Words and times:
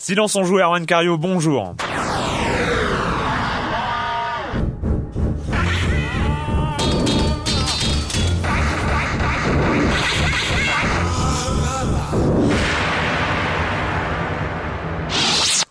Silence 0.00 0.36
on 0.36 0.44
joue, 0.44 0.60
Erwan 0.60 0.86
Cario, 0.86 1.18
bonjour. 1.18 1.74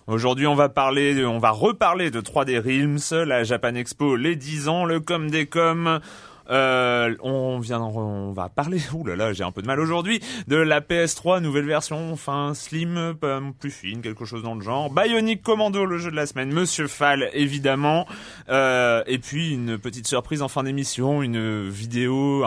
Aujourd'hui, 0.07 0.45
on 0.45 0.55
va 0.55 0.67
parler, 0.67 1.25
on 1.25 1.39
va 1.39 1.51
reparler 1.51 2.11
de 2.11 2.19
3D 2.19 2.59
Realms, 2.59 3.25
la 3.25 3.45
Japan 3.45 3.75
Expo, 3.75 4.17
les 4.17 4.35
10 4.35 4.67
ans, 4.67 4.83
le 4.83 4.99
com 4.99 5.29
des 5.29 5.45
com, 5.45 6.01
euh, 6.49 7.15
on 7.21 7.59
vient, 7.59 7.81
on 7.81 8.31
va 8.31 8.49
parler. 8.49 8.79
Ouh 8.93 9.05
là 9.05 9.15
là, 9.15 9.33
j'ai 9.33 9.43
un 9.43 9.51
peu 9.51 9.61
de 9.61 9.67
mal 9.67 9.79
aujourd'hui 9.79 10.21
de 10.47 10.55
la 10.55 10.81
PS3 10.81 11.41
nouvelle 11.41 11.65
version, 11.65 12.11
enfin 12.11 12.53
slim, 12.53 13.15
plus 13.59 13.71
fine, 13.71 14.01
quelque 14.01 14.25
chose 14.25 14.43
dans 14.43 14.55
le 14.55 14.61
genre. 14.61 14.89
Bionic 14.91 15.41
Commando, 15.41 15.85
le 15.85 15.97
jeu 15.97 16.11
de 16.11 16.15
la 16.15 16.25
semaine. 16.25 16.51
Monsieur 16.51 16.87
Fall, 16.87 17.29
évidemment. 17.33 18.07
Euh, 18.49 19.03
et 19.07 19.17
puis 19.17 19.53
une 19.53 19.77
petite 19.77 20.07
surprise 20.07 20.41
en 20.41 20.47
fin 20.47 20.63
d'émission, 20.63 21.21
une 21.21 21.67
vidéo, 21.69 22.43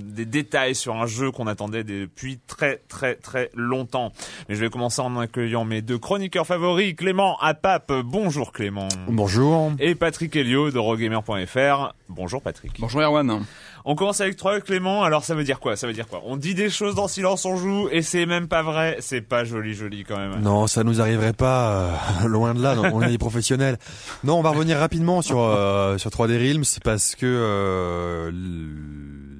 des 0.00 0.24
détails 0.24 0.74
sur 0.74 0.96
un 0.96 1.06
jeu 1.06 1.30
qu'on 1.30 1.46
attendait 1.46 1.84
depuis 1.84 2.38
très 2.46 2.76
très 2.88 3.14
très 3.14 3.50
longtemps. 3.54 4.12
Mais 4.48 4.54
je 4.54 4.60
vais 4.60 4.70
commencer 4.70 5.00
en 5.00 5.16
accueillant 5.18 5.64
mes 5.64 5.82
deux 5.82 5.98
chroniqueurs 5.98 6.46
favoris, 6.46 6.94
Clément 6.94 7.38
Apap. 7.40 7.92
Bonjour 8.04 8.52
Clément. 8.52 8.88
Bonjour. 9.08 9.72
Et 9.78 9.94
Patrick 9.94 10.34
Helio 10.36 10.70
de 10.70 10.78
Rogamer.fr. 10.78 11.94
Bonjour 12.08 12.42
Patrick. 12.42 12.72
Bonjour 12.80 13.00
Erwan. 13.00 13.39
On 13.84 13.94
commence 13.94 14.20
avec 14.20 14.36
trois 14.36 14.60
Clément. 14.60 15.02
Alors 15.02 15.24
ça 15.24 15.34
veut 15.34 15.44
dire 15.44 15.60
quoi? 15.60 15.76
Ça 15.76 15.86
veut 15.86 15.92
dire 15.92 16.06
quoi? 16.06 16.22
On 16.24 16.36
dit 16.36 16.54
des 16.54 16.70
choses 16.70 16.94
dans 16.94 17.08
silence, 17.08 17.44
on 17.44 17.56
joue, 17.56 17.88
et 17.90 18.02
c'est 18.02 18.26
même 18.26 18.48
pas 18.48 18.62
vrai. 18.62 18.98
C'est 19.00 19.20
pas 19.20 19.44
joli, 19.44 19.74
joli 19.74 20.04
quand 20.04 20.16
même. 20.16 20.40
Non, 20.40 20.66
ça 20.66 20.84
nous 20.84 21.00
arriverait 21.00 21.32
pas. 21.32 21.70
Euh, 21.70 22.28
loin 22.28 22.54
de 22.54 22.62
là. 22.62 22.76
on 22.92 23.02
est 23.02 23.08
des 23.08 23.18
professionnels. 23.18 23.78
Non, 24.24 24.38
on 24.38 24.42
va 24.42 24.50
revenir 24.50 24.78
rapidement 24.78 25.22
sur 25.22 25.40
euh, 25.40 25.98
sur 25.98 26.10
3D 26.10 26.36
Realms 26.36 26.80
parce 26.84 27.14
que 27.14 27.26
euh, 27.26 28.30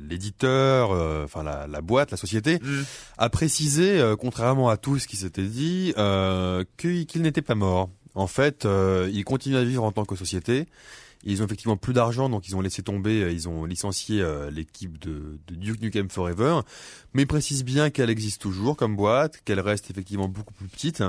l'éditeur, 0.08 0.90
enfin 1.24 1.42
la, 1.42 1.80
boîte, 1.80 2.10
la 2.10 2.16
société, 2.16 2.58
mm. 2.62 2.82
a 3.18 3.28
précisé, 3.28 4.02
contrairement 4.18 4.68
à 4.68 4.76
tout 4.76 4.98
ce 4.98 5.06
qui 5.06 5.16
s'était 5.16 5.42
dit, 5.42 5.94
qu'il 6.76 7.22
n'était 7.22 7.42
pas 7.42 7.54
mort. 7.54 7.90
En 8.14 8.26
fait, 8.26 8.66
il 9.12 9.24
continue 9.24 9.56
à 9.56 9.64
vivre 9.64 9.84
en 9.84 9.92
tant 9.92 10.04
que 10.04 10.16
société. 10.16 10.66
Ils 11.24 11.42
ont 11.42 11.44
effectivement 11.44 11.76
plus 11.76 11.92
d'argent, 11.92 12.28
donc 12.30 12.48
ils 12.48 12.56
ont 12.56 12.60
laissé 12.60 12.82
tomber, 12.82 13.22
euh, 13.22 13.32
ils 13.32 13.48
ont 13.48 13.64
licencié 13.64 14.22
euh, 14.22 14.50
l'équipe 14.50 14.98
de, 14.98 15.38
de, 15.48 15.54
Duke 15.54 15.82
Nukem 15.82 16.08
Forever, 16.08 16.60
mais 17.12 17.22
ils 17.22 17.26
précisent 17.26 17.64
bien 17.64 17.90
qu'elle 17.90 18.08
existe 18.08 18.40
toujours 18.40 18.76
comme 18.76 18.96
boîte, 18.96 19.40
qu'elle 19.44 19.60
reste 19.60 19.90
effectivement 19.90 20.28
beaucoup 20.28 20.54
plus 20.54 20.66
petite 20.66 21.02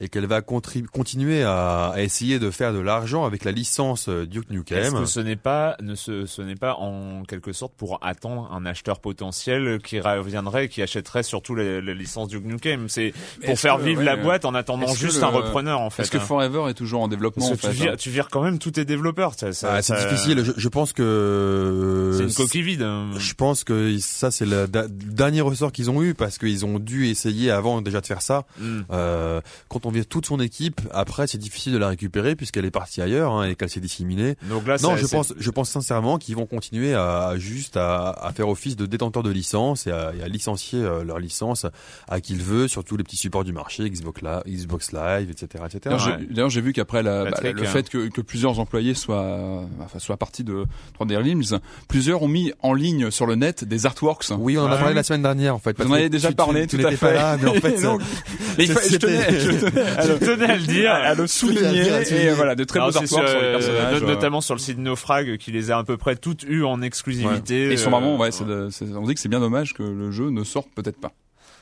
et 0.00 0.08
qu'elle 0.08 0.26
va 0.26 0.40
continuer 0.42 1.44
à, 1.44 1.90
à, 1.90 2.00
essayer 2.00 2.40
de 2.40 2.50
faire 2.50 2.72
de 2.72 2.80
l'argent 2.80 3.24
avec 3.24 3.44
la 3.44 3.52
licence 3.52 4.08
euh, 4.08 4.26
Duke 4.26 4.50
Nukem. 4.50 4.78
Est-ce 4.78 4.92
que 4.92 5.04
ce 5.04 5.20
n'est 5.20 5.36
pas, 5.36 5.76
ne 5.80 5.94
ce, 5.94 6.26
ce 6.26 6.42
n'est 6.42 6.56
pas 6.56 6.74
en 6.74 7.22
quelque 7.22 7.52
sorte 7.52 7.74
pour 7.74 7.98
attendre 8.02 8.50
un 8.52 8.66
acheteur 8.66 8.98
potentiel 8.98 9.78
qui 9.82 10.00
reviendrait, 10.00 10.68
qui 10.68 10.82
achèterait 10.82 11.22
surtout 11.22 11.54
les 11.54 11.94
licences 11.94 12.28
Duke 12.28 12.44
Nukem? 12.44 12.88
C'est 12.88 13.14
pour 13.44 13.58
faire 13.58 13.78
vivre 13.78 14.02
la 14.02 14.16
boîte 14.16 14.44
en 14.44 14.54
attendant 14.54 14.92
juste 14.92 15.22
un 15.22 15.28
repreneur 15.28 15.80
en 15.80 15.90
fait. 15.90 16.02
Est-ce 16.02 16.10
que 16.10 16.16
hein. 16.16 16.20
Forever 16.20 16.68
est 16.68 16.74
toujours 16.74 17.02
en 17.02 17.08
développement 17.08 17.46
en 17.46 17.56
fait, 17.56 17.68
tu, 17.68 17.74
vires, 17.74 17.92
hein. 17.92 17.96
tu 17.96 18.10
vires 18.10 18.28
quand 18.28 18.42
même 18.42 18.58
tous 18.58 18.72
tes 18.72 18.84
développeurs. 18.84 19.34
Ah, 19.62 19.82
c'est 19.82 19.96
difficile. 20.08 20.44
Je, 20.44 20.52
je, 20.56 20.68
pense 20.68 20.92
que 20.92 22.12
c'est 22.16 22.24
une 22.24 22.34
coquille 22.34 22.62
vide. 22.62 22.82
Hein. 22.82 23.10
Je 23.16 23.34
pense 23.34 23.64
que 23.64 23.96
ça 23.98 24.30
c'est 24.30 24.46
le 24.46 24.66
dernier 24.66 25.40
ressort 25.40 25.72
qu'ils 25.72 25.90
ont 25.90 26.02
eu 26.02 26.14
parce 26.14 26.38
qu'ils 26.38 26.66
ont 26.66 26.78
dû 26.78 27.06
essayer 27.08 27.50
avant 27.50 27.80
déjà 27.80 28.00
de 28.00 28.06
faire 28.06 28.22
ça. 28.22 28.44
Mm. 28.58 28.80
Euh, 28.90 29.40
quand 29.68 29.86
on 29.86 29.90
vire 29.90 30.06
toute 30.06 30.26
son 30.26 30.40
équipe, 30.40 30.80
après 30.92 31.26
c'est 31.26 31.38
difficile 31.38 31.72
de 31.72 31.78
la 31.78 31.88
récupérer 31.88 32.34
puisqu'elle 32.34 32.64
est 32.64 32.70
partie 32.70 33.00
ailleurs 33.00 33.32
hein, 33.32 33.48
et 33.48 33.54
qu'elle 33.54 33.70
s'est 33.70 33.80
disséminée. 33.80 34.36
Donc 34.48 34.66
là, 34.66 34.76
non, 34.82 34.96
je 34.96 35.06
pense, 35.06 35.32
je 35.38 35.50
pense 35.50 35.70
sincèrement 35.70 36.18
qu'ils 36.18 36.36
vont 36.36 36.46
continuer 36.46 36.94
à, 36.94 37.34
juste 37.36 37.76
à, 37.76 38.10
à, 38.10 38.32
faire 38.32 38.48
office 38.48 38.76
de 38.76 38.86
détenteur 38.86 39.22
de 39.22 39.30
licence 39.30 39.86
et 39.86 39.92
à, 39.92 40.12
et 40.18 40.22
à 40.22 40.28
licencier 40.28 40.82
euh, 40.82 41.04
leur 41.04 41.18
licence 41.18 41.66
à 42.08 42.20
qui 42.20 42.32
il 42.32 42.42
veut 42.42 42.66
sur 42.66 42.82
tous 42.82 42.96
les 42.96 43.04
petits 43.04 43.16
supports 43.16 43.44
du 43.44 43.52
marché, 43.52 43.88
Xbox 43.88 44.22
Live, 44.22 44.42
Xbox 44.46 44.92
Live, 44.92 45.30
etc., 45.30 45.64
etc. 45.66 45.96
D'ailleurs, 46.30 46.48
j'ai 46.48 46.62
vu 46.62 46.72
qu'après 46.72 47.02
bah, 47.02 47.24
le 47.42 47.64
fait 47.64 47.88
que, 47.88 48.08
que 48.08 48.20
plusieurs 48.22 48.58
employés 48.58 48.94
soient 48.94 49.41
enfin, 49.80 49.98
soit 49.98 50.16
partie 50.16 50.44
de 50.44 50.64
3D 50.98 51.16
Realms, 51.16 51.60
plusieurs 51.88 52.22
ont 52.22 52.28
mis 52.28 52.52
en 52.60 52.74
ligne 52.74 53.10
sur 53.10 53.26
le 53.26 53.34
net 53.34 53.64
des 53.64 53.86
artworks. 53.86 54.26
Oui, 54.38 54.58
on 54.58 54.62
en 54.62 54.70
a 54.70 54.76
parlé 54.76 54.94
la 54.94 55.02
semaine 55.02 55.22
dernière 55.22 55.54
en 55.54 55.58
fait. 55.58 55.76
Vous 55.80 55.90
en 55.90 55.94
avez 55.94 56.08
déjà 56.08 56.32
parlé, 56.32 56.66
tout 56.66 56.76
à 56.76 56.90
fait. 56.90 56.96
Pas 56.96 57.12
là, 57.12 57.36
mais 57.40 57.48
en 57.48 57.54
fait, 57.60 57.76
mais 58.58 58.66
je, 58.66 58.96
tenais, 58.96 59.40
je, 59.40 60.12
tenais, 60.18 60.50
à 60.50 60.56
le 60.56 60.66
dire, 60.66 60.92
à 60.92 61.14
le 61.14 61.26
souligner. 61.26 61.86
Et 62.10 62.30
voilà, 62.30 62.54
de 62.54 62.64
très 62.64 62.80
beaux 62.80 62.96
artworks 62.96 63.08
sur, 63.08 63.38
les 63.38 63.44
euh, 63.44 63.52
personnages. 63.52 64.02
Notamment 64.02 64.40
sur 64.40 64.54
le 64.54 64.60
site 64.60 64.78
Naufrag, 64.78 65.36
qui 65.36 65.52
les 65.52 65.70
a 65.70 65.78
à 65.78 65.84
peu 65.84 65.96
près 65.96 66.16
toutes 66.16 66.44
eues 66.44 66.64
en 66.64 66.82
exclusivité. 66.82 67.72
Et 67.72 67.76
sur 67.76 67.90
moment, 67.90 68.16
ouais, 68.16 68.30
on 68.40 69.06
dit 69.06 69.14
que 69.14 69.20
c'est 69.20 69.28
bien 69.28 69.40
dommage 69.40 69.74
que 69.74 69.82
le 69.82 70.10
jeu 70.10 70.30
ne 70.30 70.44
sorte 70.44 70.68
peut-être 70.74 71.00
pas. 71.00 71.12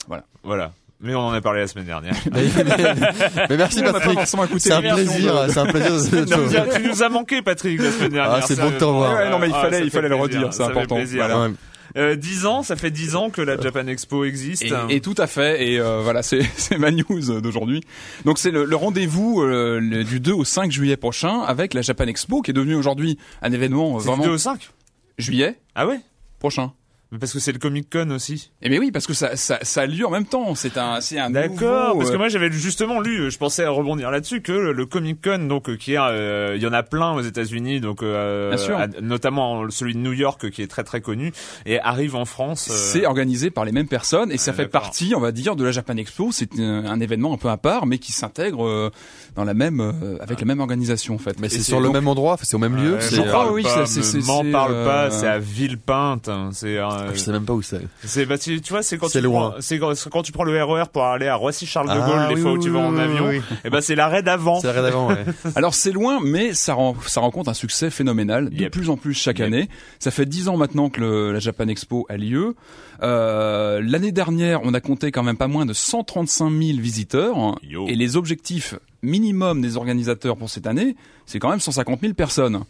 Voilà. 0.09 0.25
Voilà. 0.43 0.73
Mais 1.03 1.15
on 1.15 1.21
en 1.21 1.33
a 1.33 1.41
parlé 1.41 1.61
la 1.61 1.67
semaine 1.67 1.87
dernière. 1.87 2.15
mais, 2.33 3.57
merci 3.57 3.83
Patrick. 3.83 4.19
C'est 4.59 4.73
un 4.73 4.83
plaisir, 4.83 5.47
c'est 5.49 5.59
un 5.59 5.67
plaisir. 5.67 6.67
tu 6.75 6.89
nous 6.89 7.03
as 7.03 7.09
manqué 7.09 7.41
Patrick 7.43 7.81
la 7.81 7.91
semaine 7.91 8.13
dernière. 8.13 8.35
Ah, 8.35 8.43
c'est 8.43 8.59
bon 8.61 8.71
de 8.71 8.77
te 8.79 8.85
revoir. 8.85 9.31
non 9.31 9.39
mais 9.39 9.49
il 9.49 9.55
fallait, 9.55 9.79
ah, 9.79 9.85
il 9.85 9.91
fallait 9.91 10.09
le 10.09 10.17
redire, 10.17 10.53
c'est 10.53 10.63
important. 10.63 10.99
Voilà. 11.15 11.49
Euh, 11.97 12.15
10 12.15 12.47
ans, 12.47 12.63
ça 12.63 12.77
fait 12.77 12.91
10 12.91 13.17
ans 13.17 13.31
que 13.31 13.43
la 13.43 13.61
Japan 13.61 13.87
Expo 13.87 14.25
existe. 14.25 14.63
Et, 14.63 14.97
et 14.97 15.01
tout 15.01 15.15
à 15.19 15.27
fait. 15.27 15.67
Et 15.67 15.81
euh, 15.81 16.01
voilà, 16.03 16.23
c'est 16.23 16.47
ma 16.79 16.91
news 16.91 17.41
d'aujourd'hui. 17.41 17.83
Donc 18.25 18.39
c'est 18.39 18.51
le, 18.51 18.65
le 18.65 18.77
rendez-vous 18.77 19.43
euh, 19.43 20.05
du 20.05 20.21
2 20.21 20.33
au 20.33 20.45
5 20.45 20.71
juillet 20.71 20.97
prochain 20.97 21.41
avec 21.41 21.75
la 21.75 21.83
Japan 21.83 22.07
Expo, 22.07 22.43
qui 22.43 22.53
est 22.53 22.55
devenue 22.55 22.77
aujourd'hui 22.77 23.19
un 23.43 23.53
événement 23.53 23.99
vraiment. 23.99 24.23
Du 24.23 24.29
2 24.29 24.35
au 24.35 24.39
5 24.39 24.71
Juillet. 25.19 25.59
Ah 25.75 25.87
ouais? 25.87 26.01
Prochain. 26.39 26.73
Parce 27.19 27.33
que 27.33 27.41
c'est 27.41 27.53
le 27.53 27.59
Comic 27.59 27.91
Con 27.91 28.11
aussi. 28.11 28.53
Eh 28.63 28.69
bien 28.69 28.79
oui, 28.79 28.93
parce 28.93 29.09
que 29.09 29.15
ça, 29.15 29.35
ça, 29.35 29.59
ça 29.63 29.81
a 29.81 29.87
lieu 29.87 30.07
en 30.07 30.11
même 30.11 30.27
temps. 30.27 30.55
C'est 30.55 30.79
un, 30.79 31.01
c'est 31.01 31.19
un. 31.19 31.31
D'accord. 31.31 31.99
Parce 31.99 32.11
que 32.11 32.15
euh, 32.15 32.19
moi 32.19 32.29
j'avais 32.29 32.53
justement 32.53 33.01
lu, 33.01 33.33
je 33.33 33.37
pensais 33.37 33.67
rebondir 33.67 34.13
là-dessus 34.13 34.43
que 34.43 34.53
le, 34.53 34.87
Comic 34.87 35.21
Con, 35.25 35.47
donc 35.49 35.69
euh, 35.69 35.77
qui 35.77 35.95
est, 35.95 35.99
euh, 35.99 36.55
il 36.55 36.63
y 36.63 36.67
en 36.69 36.73
a 36.73 36.85
plein 36.85 37.13
aux 37.13 37.21
États-Unis, 37.21 37.81
donc 37.81 38.05
euh, 38.05 38.57
notamment 39.03 39.69
celui 39.71 39.95
de 39.95 39.99
New 39.99 40.13
York 40.13 40.51
qui 40.51 40.63
est 40.63 40.69
très 40.69 40.85
très 40.85 41.01
connu 41.01 41.33
et 41.67 41.81
arrive 41.81 42.15
en 42.15 42.25
France. 42.25 42.71
C'est 42.71 43.07
organisé 43.07 43.51
par 43.51 43.65
les 43.65 43.73
mêmes 43.73 43.89
personnes 43.89 44.31
et 44.31 44.39
ça 44.39 44.53
fait 44.53 44.69
partie, 44.69 45.13
on 45.17 45.21
va 45.21 45.33
dire, 45.33 45.57
de 45.57 45.65
la 45.65 45.73
Japan 45.73 45.97
Expo. 45.97 46.31
C'est 46.31 46.61
un, 46.61 47.01
événement 47.01 47.33
un 47.33 47.39
peu 47.39 47.49
à 47.49 47.57
part, 47.57 47.87
mais 47.87 47.99
qui 47.99 48.13
s'intègre 48.13 48.93
dans 49.35 49.45
la 49.45 49.55
même, 49.55 50.19
avec 50.21 50.39
la 50.41 50.47
même 50.47 50.61
organisation 50.61 51.15
en 51.15 51.19
fait. 51.19 51.41
Mais 51.41 51.49
c'est 51.49 51.63
sur 51.63 51.81
le 51.81 51.91
même 51.91 52.07
endroit, 52.07 52.37
c'est 52.41 52.55
au 52.55 52.59
même 52.59 52.77
lieu. 52.77 52.99
Je 53.01 53.23
crois, 53.23 53.53
oui, 53.53 53.65
c'est. 53.87 54.21
M'en 54.27 54.45
parle 54.51 54.85
pas, 54.85 55.11
c'est 55.11 55.27
à 55.27 55.39
Villepinte. 55.39 56.29
Hein, 56.29 56.51
c'est. 56.53 56.79
Je 57.13 57.19
sais 57.19 57.33
même 57.33 57.45
pas 57.45 57.53
où 57.53 57.63
c'est. 57.63 57.81
C'est 58.05 58.27
bah 58.27 58.39
tu, 58.39 58.61
vois 58.69 58.83
c'est 58.83 58.99
quand 58.99 59.09
tu 59.09 59.23
prends 59.23 59.55
c'est 59.61 59.79
quand, 59.79 60.23
tu 60.23 60.33
prends 60.33 60.45
le 60.45 60.63
RER 60.63 60.83
e 60.83 60.85
pour 60.87 61.05
aller 61.05 61.29
à 61.29 61.37
Roissy 61.37 61.67
Charles 61.67 61.89
de 61.89 62.01
Gaulle 62.01 62.19
ah 62.19 62.29
les 62.29 62.37
fois 62.37 62.53
où 62.53 62.59
tu 62.59 62.71
vas 62.71 62.81
en 62.81 62.97
avion 62.97 63.31
et 63.31 63.43
eh 63.65 63.71
ben 63.71 63.81
c'est 63.81 63.95
l'arrêt 63.95 64.23
d'avant. 64.23 64.61
C'est 64.61 64.67
l'arrêt 64.67 64.83
d'avant 64.83 65.09
ouais. 65.09 65.25
Alors 65.55 65.75
c'est 65.75 65.93
loin 65.93 66.19
mais 66.23 66.55
ça 66.55 66.75
rend, 66.75 66.97
ça 67.07 67.21
rencontre 67.21 67.51
un 67.51 67.55
succès 67.55 67.91
phénoménal 67.91 68.51
de 68.51 68.69
plus 68.69 68.91
en 68.91 68.97
plus 68.97 69.15
chaque 69.15 69.41
année. 69.41 69.69
Ça 69.99 70.11
fait 70.11 70.27
dix 70.27 70.49
ans 70.49 70.57
maintenant 70.57 70.91
que 70.91 71.01
le, 71.01 71.33
la 71.33 71.39
Japan 71.39 71.69
Expo 71.69 72.07
a 72.09 72.17
lieu. 72.17 72.55
Euh, 73.03 73.81
l'année 73.83 74.13
dernière, 74.13 74.61
on 74.63 74.75
a 74.75 74.81
compté 74.81 75.11
quand 75.11 75.23
même 75.23 75.37
pas 75.37 75.49
moins 75.49 75.67
de 75.67 75.73
135 75.73 76.51
000 76.51 76.79
visiteurs 76.79 77.59
et 77.89 77.95
les 77.95 78.17
objectifs 78.17 78.75
minimum 79.03 79.61
des 79.61 79.77
organisateurs 79.77 80.37
pour 80.37 80.51
cette 80.51 80.67
année, 80.67 80.97
c'est 81.27 81.39
quand 81.39 81.51
même 81.51 81.61
150 81.61 82.01
000 82.01 82.15
personnes. 82.15 82.65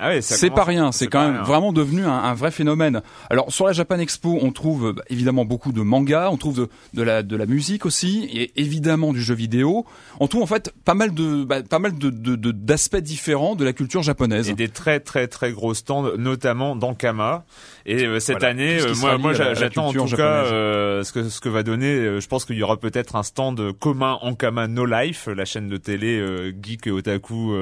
Ah 0.00 0.20
c'est 0.22 0.50
pas 0.50 0.64
rien, 0.64 0.92
c'est 0.92 1.08
quand 1.08 1.30
même 1.30 1.42
vraiment 1.42 1.72
devenu 1.72 2.04
un, 2.04 2.10
un, 2.10 2.34
vrai 2.34 2.50
phénomène. 2.50 3.02
Alors 3.28 3.52
sur 3.52 3.66
la 3.66 3.72
Japan 3.72 3.98
Expo, 3.98 4.38
on 4.40 4.50
trouve 4.50 4.92
bah, 4.92 5.02
évidemment 5.10 5.44
beaucoup 5.44 5.72
de 5.72 5.82
mangas, 5.82 6.30
on 6.30 6.36
trouve 6.36 6.56
de, 6.56 6.68
de, 6.94 7.02
la, 7.02 7.22
de 7.22 7.36
la 7.36 7.46
musique 7.46 7.84
aussi, 7.84 8.28
et 8.32 8.52
évidemment 8.60 9.12
du 9.12 9.20
jeu 9.20 9.34
vidéo. 9.34 9.84
On 10.18 10.26
trouve 10.26 10.42
en 10.42 10.46
fait 10.46 10.72
pas 10.84 10.94
mal 10.94 11.12
de 11.12 11.44
bah, 11.44 11.62
pas 11.62 11.78
mal 11.78 11.98
de 11.98 12.10
d'aspects 12.50 12.96
différents 12.96 13.56
de 13.56 13.64
la 13.64 13.72
culture 13.72 14.02
japonaise. 14.02 14.48
Et 14.48 14.54
des 14.54 14.68
très 14.68 15.00
très 15.00 15.28
très 15.28 15.52
gros 15.52 15.74
stands, 15.74 16.16
notamment 16.16 16.76
dans 16.76 16.94
Kama. 16.94 17.44
Et 17.86 18.04
euh, 18.06 18.20
cette 18.20 18.44
année, 18.44 18.80
euh, 18.80 18.94
moi, 19.00 19.18
moi 19.18 19.32
j'attends 19.32 19.88
en 19.88 19.92
tout 19.92 20.16
cas 20.16 20.44
euh, 20.44 21.02
ce 21.02 21.12
que 21.12 21.28
ce 21.28 21.40
que 21.40 21.48
va 21.48 21.62
donner. 21.62 22.20
je 22.20 22.26
pense 22.26 22.44
qu'il 22.44 22.56
y 22.56 22.62
aura 22.62 22.78
peut-être 22.78 23.16
un 23.16 23.22
stand 23.22 23.72
commun 23.78 24.18
Ankama 24.22 24.66
No 24.66 24.86
Life, 24.86 25.28
la 25.28 25.44
chaîne 25.44 25.68
de 25.68 25.76
télé 25.76 26.52
geek 26.62 26.86
et 26.86 26.90
otaku, 26.90 27.54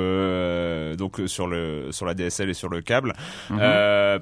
donc 0.96 1.20
sur 1.26 1.46
le 1.46 1.88
sur 1.90 2.06
la 2.06 2.14
DSL 2.28 2.50
et 2.50 2.54
sur 2.54 2.68
le 2.68 2.80
câble, 2.80 3.14
mhm. 3.50 3.58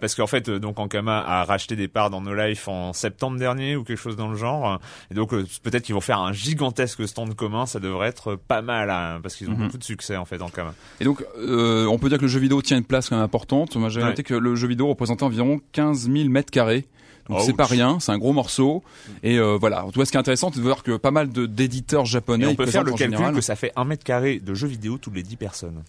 parce 0.01 0.15
qu'en 0.15 0.27
fait, 0.27 0.51
donc 0.51 0.79
Ankama 0.79 1.19
a 1.27 1.45
racheté 1.45 1.77
des 1.77 1.89
parts 1.89 2.11
dans 2.11 2.21
No 2.21 2.35
Life 2.35 2.69
en 2.69 2.93
septembre 2.93 3.39
dernier 3.39 3.77
ou 3.77 3.85
quelque 3.85 3.99
chose 3.99 4.17
dans 4.17 4.29
le 4.29 4.37
genre. 4.37 4.81
Et 5.11 5.15
donc 5.15 5.31
peut-être 5.31 5.83
qu'ils 5.83 5.95
vont 5.95 6.01
faire 6.01 6.21
un 6.21 6.33
gigantesque 6.33 7.07
stand 7.09 7.35
commun. 7.35 7.67
Ça 7.67 7.81
devrait 7.81 8.09
être 8.09 8.37
pas 8.37 8.63
mal 8.63 8.91
hein, 8.91 9.21
parce 9.23 9.37
qu'ils 9.37 9.49
ont 9.49 9.53
mhm. 9.53 9.65
beaucoup 9.65 9.79
de 9.79 9.85
succès 9.85 10.17
en 10.17 10.25
fait 10.25 10.41
Ankama. 10.43 10.75
Et 11.01 11.05
donc 11.05 11.25
on 11.39 11.99
peut 11.99 12.09
dire 12.09 12.19
que 12.19 12.23
le 12.23 12.29
jeu 12.29 12.41
vidéo 12.41 12.63
tient 12.63 12.79
une 12.79 12.85
place 12.85 13.09
quand 13.09 13.17
même 13.17 13.25
importante. 13.25 13.77
Moi 13.77 13.89
j'ai 13.89 14.01
noté 14.01 14.23
que 14.23 14.35
le 14.35 14.55
jeu 14.55 14.69
vidéo 14.69 14.89
représentait 14.89 15.25
environ 15.25 15.61
15 15.73 15.87
15 15.87 16.11
000 16.11 16.29
mètres 16.29 16.51
carrés 16.51 16.87
Donc 17.29 17.41
c'est 17.43 17.53
pas 17.53 17.65
rien, 17.65 17.99
c'est 18.01 18.13
un 18.13 18.19
gros 18.19 18.33
morceau. 18.33 18.83
Et 19.23 19.39
euh, 19.39 19.57
voilà. 19.59 19.85
En 19.85 19.91
tout 19.91 19.99
cas, 19.99 20.07
ce 20.07 20.11
qui 20.11 20.17
est 20.17 20.21
intéressant, 20.21 20.51
c'est 20.53 20.61
de 20.61 20.65
voir 20.65 20.83
que 20.83 20.97
pas 20.97 21.11
mal 21.11 21.29
d'éditeurs 21.29 22.05
japonais. 22.05 22.45
Et 22.45 22.49
on 22.49 22.55
peut 22.55 22.67
faire 22.67 22.85
le 22.85 22.93
calcul 22.93 23.17
général. 23.17 23.35
que 23.35 23.41
ça 23.41 23.57
fait 23.57 23.73
un 23.77 23.85
mètre 23.85 24.05
carré 24.05 24.39
de 24.39 24.55
jeux 24.55 24.69
vidéo 24.69 24.99
tous 24.99 25.11
les 25.11 25.23
10 25.23 25.37
personnes. 25.37 25.83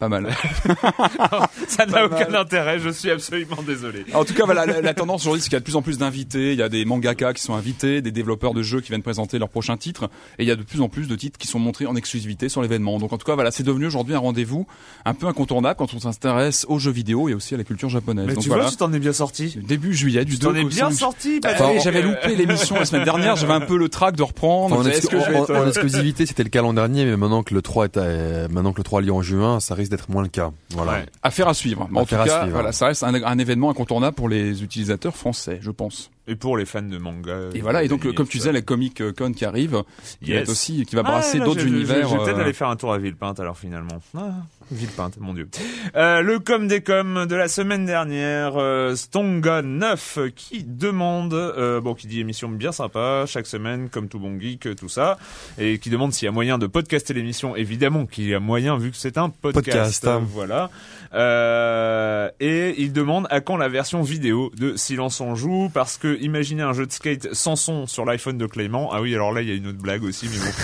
Pas 0.00 0.08
mal. 0.08 0.28
ça 1.68 1.86
n'a 1.86 2.06
aucun 2.06 2.32
intérêt, 2.34 2.78
je 2.78 2.88
suis 2.88 3.10
absolument 3.10 3.62
désolé. 3.66 4.04
En 4.14 4.24
tout 4.24 4.34
cas, 4.34 4.44
voilà, 4.46 4.64
la, 4.66 4.80
la 4.80 4.94
tendance 4.94 5.22
aujourd'hui, 5.22 5.42
c'est 5.42 5.48
qu'il 5.48 5.54
y 5.54 5.56
a 5.56 5.60
de 5.60 5.64
plus 5.64 5.76
en 5.76 5.82
plus 5.82 5.98
d'invités. 5.98 6.52
Il 6.52 6.58
y 6.58 6.62
a 6.62 6.68
des 6.70 6.84
mangaka 6.84 7.34
qui 7.34 7.42
sont 7.42 7.54
invités, 7.54 8.00
des 8.00 8.10
développeurs 8.10 8.54
de 8.54 8.62
jeux 8.62 8.80
qui 8.80 8.88
viennent 8.88 9.02
présenter 9.02 9.38
leurs 9.38 9.50
prochains 9.50 9.76
titres, 9.76 10.04
et 10.38 10.42
il 10.44 10.48
y 10.48 10.50
a 10.50 10.56
de 10.56 10.62
plus 10.62 10.80
en 10.80 10.88
plus 10.88 11.06
de 11.06 11.14
titres 11.16 11.38
qui 11.38 11.46
sont 11.46 11.58
montrés 11.58 11.86
en 11.86 11.96
exclusivité 11.96 12.48
sur 12.48 12.62
l'événement. 12.62 12.98
Donc, 12.98 13.12
en 13.12 13.18
tout 13.18 13.26
cas, 13.26 13.34
voilà, 13.34 13.50
c'est 13.50 13.62
devenu 13.62 13.86
aujourd'hui 13.86 14.14
un 14.14 14.18
rendez-vous 14.20 14.66
un 15.04 15.14
peu 15.14 15.26
incontournable 15.26 15.76
quand 15.76 15.92
on 15.94 16.00
s'intéresse 16.00 16.64
aux 16.68 16.78
jeux 16.78 16.90
vidéo 16.92 17.28
et 17.28 17.34
aussi 17.34 17.54
à 17.54 17.58
la 17.58 17.64
culture 17.64 17.88
japonaise. 17.90 18.26
Mais 18.26 18.34
Donc 18.34 18.42
tu 18.42 18.48
voilà. 18.48 18.64
vois, 18.64 18.70
tu 18.72 18.78
t'en 18.78 18.92
es 18.92 18.98
bien 18.98 19.12
sorti. 19.12 19.58
Début 19.66 19.94
juillet, 19.94 20.24
du 20.24 20.34
Tu 20.34 20.38
t'en 20.38 20.52
2 20.52 20.58
es 20.60 20.64
au 20.64 20.68
bien 20.68 20.90
5. 20.90 20.92
sorti, 20.98 21.40
Bah, 21.40 21.50
oui, 21.60 21.78
j'avais 21.84 22.02
loupé 22.02 22.34
l'émission 22.36 22.76
la 22.76 22.84
semaine 22.86 23.04
dernière, 23.04 23.36
j'avais 23.36 23.52
un 23.52 23.60
peu 23.60 23.76
le 23.76 23.88
trac 23.90 24.16
de 24.16 24.22
reprendre. 24.22 24.76
Enfin, 24.78 24.88
en, 24.88 25.64
que 25.64 25.68
exclusivité, 25.68 26.24
c'était 26.26 26.42
le 26.42 26.48
cas 26.48 26.62
l'an 26.62 26.72
dernier, 26.72 27.04
mais 27.04 27.16
maintenant 27.18 27.42
que 27.42 27.52
le 27.54 27.60
3 27.62 27.84
est 27.84 27.96
à- 27.98 28.48
maintenant 28.48 28.72
que 28.72 28.78
le 28.78 28.84
3 28.84 29.00
a 29.00 29.02
lieu 29.02 29.12
en 29.12 29.22
juin, 29.22 29.60
ça 29.60 29.74
risque 29.74 29.89
d'être 29.90 30.08
moins 30.10 30.22
le 30.22 30.28
cas. 30.28 30.50
Voilà. 30.70 30.92
Ouais. 30.92 31.06
Affaire 31.22 31.48
à 31.48 31.54
suivre. 31.54 31.86
Mais 31.90 32.00
en 32.00 32.04
tout 32.06 32.14
Affaire 32.14 32.24
cas, 32.26 32.40
suivre. 32.42 32.54
voilà, 32.54 32.72
ça 32.72 32.86
reste 32.86 33.02
un, 33.02 33.12
un 33.14 33.38
événement 33.38 33.70
incontournable 33.70 34.14
pour 34.16 34.28
les 34.28 34.62
utilisateurs 34.62 35.16
français, 35.16 35.58
je 35.60 35.70
pense. 35.70 36.10
Et 36.30 36.36
pour 36.36 36.56
les 36.56 36.64
fans 36.64 36.80
de 36.80 36.96
manga. 36.96 37.36
Et 37.54 37.60
voilà. 37.60 37.82
Et 37.82 37.88
donc, 37.88 38.06
euh, 38.06 38.10
euh, 38.10 38.12
comme 38.12 38.28
tu 38.28 38.38
disais, 38.38 38.52
la 38.52 38.62
Comic 38.62 39.02
Con 39.16 39.32
qui 39.32 39.44
arrive, 39.44 39.82
qui 40.22 40.30
va 40.30 40.36
Yes. 40.36 40.42
être 40.42 40.48
aussi, 40.50 40.86
qui 40.86 40.94
va 40.94 41.02
Ah, 41.04 41.10
brasser 41.10 41.40
d'autres 41.40 41.66
univers. 41.66 42.08
Je 42.08 42.16
vais 42.16 42.22
peut-être 42.22 42.38
euh, 42.38 42.42
aller 42.42 42.52
faire 42.52 42.68
un 42.68 42.76
tour 42.76 42.92
à 42.92 42.98
Villepinte 42.98 43.40
alors 43.40 43.58
finalement. 43.58 44.00
Ah, 44.16 44.30
Villepinte, 44.70 45.18
mon 45.18 45.34
dieu. 45.34 45.48
Euh, 45.96 46.22
le 46.22 46.38
com 46.38 46.68
des 46.68 46.82
com 46.82 47.26
de 47.28 47.34
la 47.34 47.48
semaine 47.48 47.84
dernière, 47.84 48.52
euh, 48.58 48.94
Stonga 48.94 49.62
9 49.62 50.20
qui 50.36 50.62
demande, 50.62 51.34
euh, 51.34 51.80
bon 51.80 51.94
qui 51.94 52.06
dit 52.06 52.20
émission 52.20 52.48
bien 52.48 52.70
sympa 52.70 53.24
chaque 53.26 53.46
semaine 53.48 53.88
comme 53.88 54.06
tout 54.08 54.20
bon 54.20 54.38
geek, 54.38 54.76
tout 54.76 54.88
ça, 54.88 55.18
et 55.58 55.78
qui 55.80 55.90
demande 55.90 56.12
s'il 56.12 56.26
y 56.26 56.28
a 56.28 56.32
moyen 56.32 56.58
de 56.58 56.68
podcaster 56.68 57.12
l'émission. 57.12 57.56
Évidemment 57.56 58.06
qu'il 58.06 58.28
y 58.28 58.34
a 58.34 58.38
moyen 58.40 58.78
vu 58.78 58.92
que 58.92 58.96
c'est 58.96 59.18
un 59.18 59.30
podcast. 59.30 59.64
Podcast, 59.66 60.06
hein. 60.06 60.22
Voilà. 60.32 60.70
Euh, 61.12 62.30
et 62.40 62.74
il 62.78 62.92
demande 62.92 63.26
à 63.30 63.40
quand 63.40 63.56
la 63.56 63.68
version 63.68 64.02
vidéo 64.02 64.50
de 64.56 64.76
Silence 64.76 65.20
on 65.20 65.34
joue 65.34 65.68
parce 65.72 65.96
que 65.98 66.16
imaginez 66.20 66.62
un 66.62 66.72
jeu 66.72 66.86
de 66.86 66.92
skate 66.92 67.32
sans 67.34 67.56
son 67.56 67.86
sur 67.86 68.04
l'iPhone 68.04 68.38
de 68.38 68.46
Clément. 68.46 68.90
Ah 68.92 69.00
oui, 69.00 69.14
alors 69.14 69.32
là 69.32 69.42
il 69.42 69.48
y 69.48 69.52
a 69.52 69.54
une 69.54 69.66
autre 69.66 69.78
blague 69.82 70.04
aussi, 70.04 70.28
mais 70.30 70.38
bon. 70.38 70.52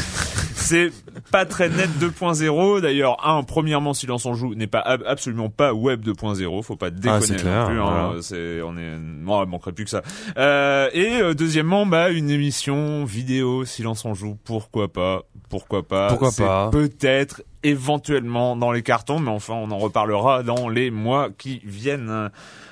C'est 0.54 0.90
pas 1.30 1.44
très 1.46 1.68
net 1.68 1.90
2.0. 2.00 2.80
D'ailleurs, 2.80 3.24
un, 3.24 3.44
premièrement, 3.44 3.94
Silence 3.94 4.26
on 4.26 4.34
joue 4.34 4.54
n'est 4.56 4.66
pas 4.66 4.80
ab- 4.80 5.04
absolument 5.06 5.48
pas 5.48 5.72
web 5.72 6.02
2.0. 6.04 6.62
Faut 6.64 6.74
pas 6.74 6.90
déconner 6.90 7.16
Ah, 7.16 7.20
c'est 7.20 7.36
clair, 7.36 7.60
non 7.60 7.66
plus. 7.68 7.80
hein. 7.80 8.12
C'est, 8.20 8.62
on 8.62 8.76
est, 8.76 8.96
non, 8.98 9.44
il 9.44 9.48
manquerait 9.48 9.70
plus 9.72 9.84
que 9.84 9.90
ça. 9.90 10.02
Euh, 10.38 10.88
et 10.92 11.20
euh, 11.20 11.34
deuxièmement, 11.34 11.86
bah, 11.86 12.10
une 12.10 12.30
émission 12.30 13.04
vidéo 13.04 13.64
Silence 13.64 14.04
on 14.04 14.14
joue. 14.14 14.36
Pourquoi 14.44 14.92
pas? 14.92 15.22
Pourquoi 15.48 15.82
pas? 15.82 16.08
Pourquoi 16.08 16.30
pas 16.36 16.70
Peut-être 16.70 17.42
éventuellement 17.62 18.56
dans 18.56 18.72
les 18.72 18.82
cartons, 18.82 19.20
mais 19.20 19.30
enfin, 19.30 19.54
on 19.54 19.70
en 19.70 19.78
reparlera 19.78 20.42
dans 20.42 20.68
les 20.68 20.90
mois 20.90 21.28
qui 21.36 21.60
viennent. 21.64 22.30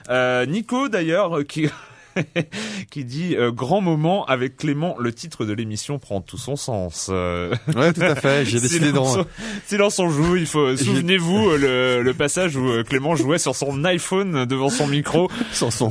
Euh, 0.08 0.46
Nico, 0.46 0.88
d'ailleurs, 0.88 1.44
qui 1.46 1.68
qui 2.90 3.04
dit 3.04 3.36
euh, 3.36 3.50
grand 3.50 3.80
moment 3.80 4.24
avec 4.26 4.56
Clément, 4.56 4.96
le 4.98 5.12
titre 5.12 5.44
de 5.44 5.52
l'émission 5.52 5.98
prend 5.98 6.20
tout 6.20 6.38
son 6.38 6.56
sens. 6.56 7.08
Euh, 7.12 7.54
Ouais, 7.74 7.92
tout 7.92 8.02
à 8.02 8.14
fait. 8.14 8.44
J'ai 8.44 8.60
décidé 8.60 8.86
silence, 8.88 9.16
d'en, 9.16 9.24
silence 9.66 9.98
on 9.98 10.08
joue. 10.10 10.36
Il 10.36 10.46
faut 10.46 10.76
souvenez-vous 10.76 11.48
euh, 11.50 11.96
le, 11.98 12.02
le 12.02 12.14
passage 12.14 12.56
où 12.56 12.68
euh, 12.68 12.82
Clément 12.84 13.16
jouait 13.16 13.38
sur 13.38 13.54
son 13.56 13.84
iPhone 13.84 14.44
devant 14.44 14.68
son 14.70 14.86
micro. 14.86 15.30
sans 15.52 15.70
son. 15.70 15.90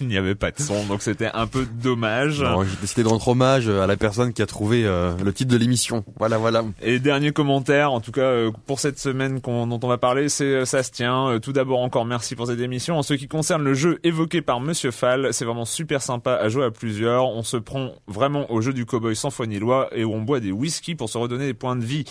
Il 0.00 0.06
n'y 0.08 0.16
avait 0.16 0.34
pas 0.34 0.50
de 0.50 0.60
son, 0.60 0.84
donc 0.86 1.02
c'était 1.02 1.30
un 1.34 1.46
peu 1.46 1.66
dommage. 1.66 2.38
J'ai 2.70 2.76
décidé 2.80 3.02
de 3.02 3.08
rendre 3.08 3.26
hommage 3.28 3.68
à 3.68 3.86
la 3.86 3.96
personne 3.96 4.32
qui 4.32 4.42
a 4.42 4.46
trouvé 4.46 4.84
euh, 4.84 5.12
le 5.24 5.32
titre 5.32 5.50
de 5.52 5.56
l'émission. 5.56 6.04
Voilà, 6.18 6.38
voilà. 6.38 6.64
Et 6.82 6.98
dernier 6.98 7.32
commentaire, 7.32 7.92
en 7.92 8.00
tout 8.00 8.12
cas 8.12 8.20
euh, 8.22 8.50
pour 8.66 8.80
cette 8.80 8.98
semaine 8.98 9.40
qu'on- 9.40 9.66
dont 9.66 9.80
on 9.82 9.88
va 9.88 9.98
parler, 9.98 10.28
c'est 10.28 10.64
ça 10.64 10.82
se 10.82 10.90
tient. 10.90 11.38
Tout 11.42 11.52
d'abord 11.52 11.80
encore 11.80 12.04
merci 12.04 12.34
pour 12.36 12.46
cette 12.46 12.60
émission. 12.60 12.98
En 12.98 13.02
ce 13.02 13.14
qui 13.14 13.28
concerne 13.28 13.62
le 13.62 13.74
jeu 13.74 13.98
évoqué 14.04 14.42
par 14.42 14.60
Monsieur 14.60 14.90
C'est 15.32 15.44
vraiment 15.44 15.64
super 15.64 16.00
sympa 16.00 16.34
à 16.34 16.48
jouer 16.48 16.64
à 16.64 16.70
plusieurs. 16.70 17.26
On 17.26 17.42
se 17.42 17.56
prend 17.56 17.92
vraiment 18.06 18.50
au 18.52 18.60
jeu 18.60 18.72
du 18.72 18.86
cowboy 18.86 19.16
sans 19.16 19.30
foi 19.30 19.48
ni 19.48 19.58
loi 19.58 19.88
et 19.92 20.04
où 20.04 20.12
on 20.12 20.22
boit 20.22 20.38
des 20.38 20.52
whisky 20.52 20.94
pour 20.94 21.08
se 21.08 21.18
redonner 21.18 21.46
des 21.46 21.54
points 21.54 21.74
de 21.74 21.84
vie. 21.84 22.04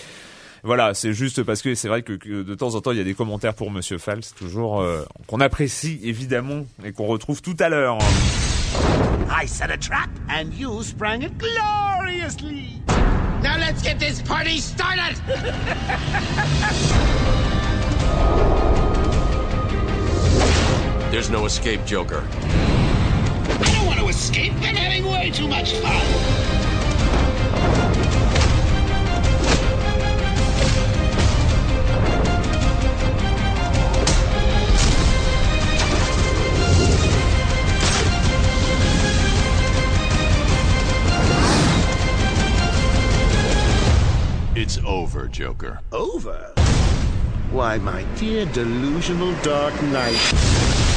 Voilà, 0.64 0.94
c'est 0.94 1.14
juste 1.14 1.42
parce 1.44 1.62
que 1.62 1.74
c'est 1.74 1.88
vrai 1.88 2.02
que, 2.04 2.14
que 2.14 2.44
de 2.44 2.54
temps 2.54 2.76
en 2.76 2.82
temps 2.82 2.92
il 2.92 2.98
y 2.98 3.02
a 3.02 3.06
des 3.06 3.14
commentaires 3.14 3.54
pour 3.54 3.72
Monsieur 3.72 3.98
Fall, 3.98 4.20
c'est 4.24 4.36
toujours 4.36 4.82
euh, 4.82 5.04
qu'on 5.26 5.40
apprécie 5.40 6.00
évidemment 6.04 6.66
et 6.84 6.92
qu'on 6.92 7.08
retrouve 7.08 7.42
tout 7.42 7.56
à 7.60 7.70
l'heure. 7.70 7.98
I 9.30 9.48
set 9.48 9.72
a 9.72 9.78
trap, 9.78 10.10
and 10.30 10.54
you 10.54 10.84
sprang 10.84 11.24
it 11.24 11.32
gloriously. 11.38 12.82
Now 13.42 13.58
let's 13.58 13.82
get 13.82 14.00
this 14.00 14.22
party 14.22 14.60
started! 14.60 15.16
There's 21.10 21.30
no 21.30 21.46
escape, 21.46 21.86
Joker. 21.86 22.24
I 23.64 23.72
don't 23.74 23.86
want 23.86 24.00
to 24.00 24.08
escape. 24.08 24.54
I'm 24.54 24.76
having 24.76 25.06
way 25.06 25.32
too 25.32 25.48
much 25.48 25.74
fun. 25.74 26.52
It's 44.54 44.78
over, 44.86 45.28
Joker. 45.28 45.80
Over? 45.92 46.54
Why, 47.52 47.78
my 47.80 48.04
dear 48.16 48.46
delusional 48.46 49.34
Dark 49.42 49.74
Knight. 49.84 50.91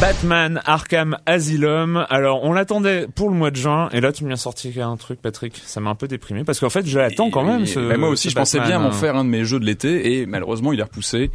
Batman 0.00 0.60
Arkham 0.66 1.16
Asylum. 1.24 2.04
Alors, 2.10 2.44
on 2.44 2.52
l'attendait 2.52 3.06
pour 3.14 3.30
le 3.30 3.34
mois 3.34 3.50
de 3.50 3.56
juin, 3.56 3.88
et 3.92 4.00
là, 4.02 4.12
tu 4.12 4.24
m'as 4.24 4.36
sorti 4.36 4.78
un 4.80 4.96
truc, 4.96 5.22
Patrick. 5.22 5.62
Ça 5.64 5.80
m'a 5.80 5.88
un 5.88 5.94
peu 5.94 6.06
déprimé, 6.06 6.44
parce 6.44 6.60
qu'en 6.60 6.68
fait, 6.68 6.86
je 6.86 6.98
l'attends 6.98 7.30
quand 7.30 7.44
même. 7.44 7.64
Ce, 7.64 7.96
moi 7.96 8.10
aussi, 8.10 8.24
ce 8.24 8.30
je 8.30 8.34
pensais 8.36 8.60
bien 8.60 8.78
m'en 8.78 8.88
hein. 8.88 8.92
faire 8.92 9.16
un 9.16 9.24
de 9.24 9.30
mes 9.30 9.44
jeux 9.44 9.58
de 9.58 9.64
l'été, 9.64 10.20
et 10.20 10.26
malheureusement, 10.26 10.74
il 10.74 10.80
est 10.80 10.82
repoussé. 10.82 11.30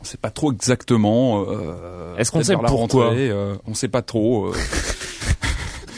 On 0.00 0.04
sait 0.04 0.18
pas 0.18 0.30
trop 0.30 0.52
exactement. 0.52 1.44
Euh, 1.48 2.16
Est-ce 2.16 2.30
qu'on 2.30 2.44
sait 2.44 2.54
pourquoi 2.54 3.12
euh, 3.12 3.56
On 3.66 3.74
sait 3.74 3.88
pas 3.88 4.02
trop. 4.02 4.46
euh. 4.46 4.52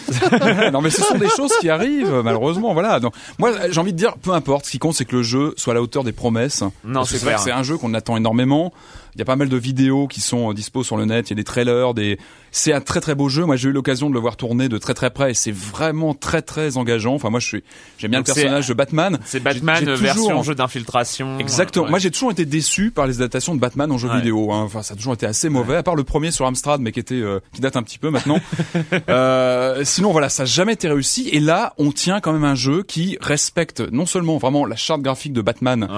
non 0.72 0.80
mais 0.80 0.88
ce 0.88 1.02
sont 1.02 1.18
des 1.18 1.28
choses 1.28 1.52
qui 1.60 1.68
arrivent 1.68 2.22
malheureusement 2.24 2.72
voilà 2.72 2.98
donc 2.98 3.12
moi 3.38 3.52
j'ai 3.68 3.78
envie 3.78 3.92
de 3.92 3.98
dire 3.98 4.16
peu 4.16 4.32
importe 4.32 4.64
ce 4.64 4.70
qui 4.70 4.78
compte 4.78 4.94
c'est 4.94 5.04
que 5.04 5.16
le 5.16 5.22
jeu 5.22 5.52
soit 5.58 5.72
à 5.72 5.74
la 5.74 5.82
hauteur 5.82 6.02
des 6.02 6.12
promesses 6.12 6.64
Non, 6.82 7.04
c'est 7.04 7.18
vrai 7.18 7.34
c'est 7.36 7.52
un 7.52 7.62
jeu 7.62 7.76
qu'on 7.76 7.92
attend 7.92 8.16
énormément 8.16 8.72
il 9.18 9.20
y 9.20 9.22
a 9.22 9.24
pas 9.24 9.34
mal 9.36 9.48
de 9.48 9.56
vidéos 9.56 10.06
qui 10.06 10.20
sont 10.20 10.50
euh, 10.50 10.54
dispo 10.54 10.84
sur 10.84 10.96
le 10.96 11.04
net 11.04 11.28
il 11.28 11.30
y 11.30 11.32
a 11.32 11.36
des 11.36 11.44
trailers 11.44 11.92
des 11.92 12.18
c'est 12.52 12.72
un 12.72 12.80
très 12.80 13.00
très 13.00 13.16
beau 13.16 13.28
jeu 13.28 13.44
moi 13.44 13.56
j'ai 13.56 13.68
eu 13.68 13.72
l'occasion 13.72 14.08
de 14.08 14.14
le 14.14 14.20
voir 14.20 14.36
tourner 14.36 14.68
de 14.68 14.78
très 14.78 14.94
très 14.94 15.10
près 15.10 15.32
et 15.32 15.34
c'est 15.34 15.50
vraiment 15.52 16.14
très 16.14 16.40
très 16.40 16.76
engageant 16.76 17.14
enfin 17.14 17.28
moi 17.28 17.40
je 17.40 17.46
suis 17.48 17.64
j'aime 17.98 18.12
bien 18.12 18.20
Donc 18.20 18.28
le 18.28 18.34
personnage 18.34 18.68
de 18.68 18.74
Batman 18.74 19.18
C'est 19.24 19.40
Batman 19.40 19.76
j'ai 19.80 19.86
toujours- 19.86 20.00
version 20.02 20.42
jeu 20.44 20.54
d'infiltration. 20.54 21.38
Exactement. 21.40 21.84
Ouais. 21.86 21.90
Moi, 21.90 21.98
j'ai 21.98 22.10
toujours 22.12 22.30
été 22.30 22.44
déçu 22.44 22.90
par 22.92 23.06
les 23.06 23.16
adaptations 23.16 23.54
de 23.54 23.60
Batman 23.60 23.90
en 23.90 23.98
jeu 23.98 24.08
Ouais. 24.08 24.16
vidéo. 24.18 24.52
hein. 24.52 24.62
Enfin, 24.62 24.82
ça 24.82 24.94
a 24.94 24.96
toujours 24.96 25.14
été 25.14 25.26
assez 25.26 25.48
mauvais, 25.48 25.76
à 25.76 25.82
part 25.82 25.96
le 25.96 26.04
premier 26.04 26.30
sur 26.30 26.46
Amstrad, 26.46 26.80
mais 26.80 26.92
qui 26.92 27.00
était 27.00 27.14
euh, 27.16 27.40
qui 27.52 27.60
date 27.60 27.76
un 27.76 27.82
petit 27.82 27.98
peu 27.98 28.10
maintenant. 28.10 28.38
euh, 29.08 29.82
sinon, 29.84 30.12
voilà, 30.12 30.28
ça 30.28 30.44
n'a 30.44 30.46
jamais 30.46 30.74
été 30.74 30.88
réussi. 30.88 31.28
Et 31.30 31.40
là, 31.40 31.74
on 31.78 31.90
tient 31.92 32.20
quand 32.20 32.32
même 32.32 32.44
un 32.44 32.54
jeu 32.54 32.82
qui 32.84 33.18
respecte 33.20 33.80
non 33.80 34.06
seulement 34.06 34.38
vraiment 34.38 34.64
la 34.64 34.76
charte 34.76 35.02
graphique 35.02 35.32
de 35.32 35.42
Batman, 35.42 35.88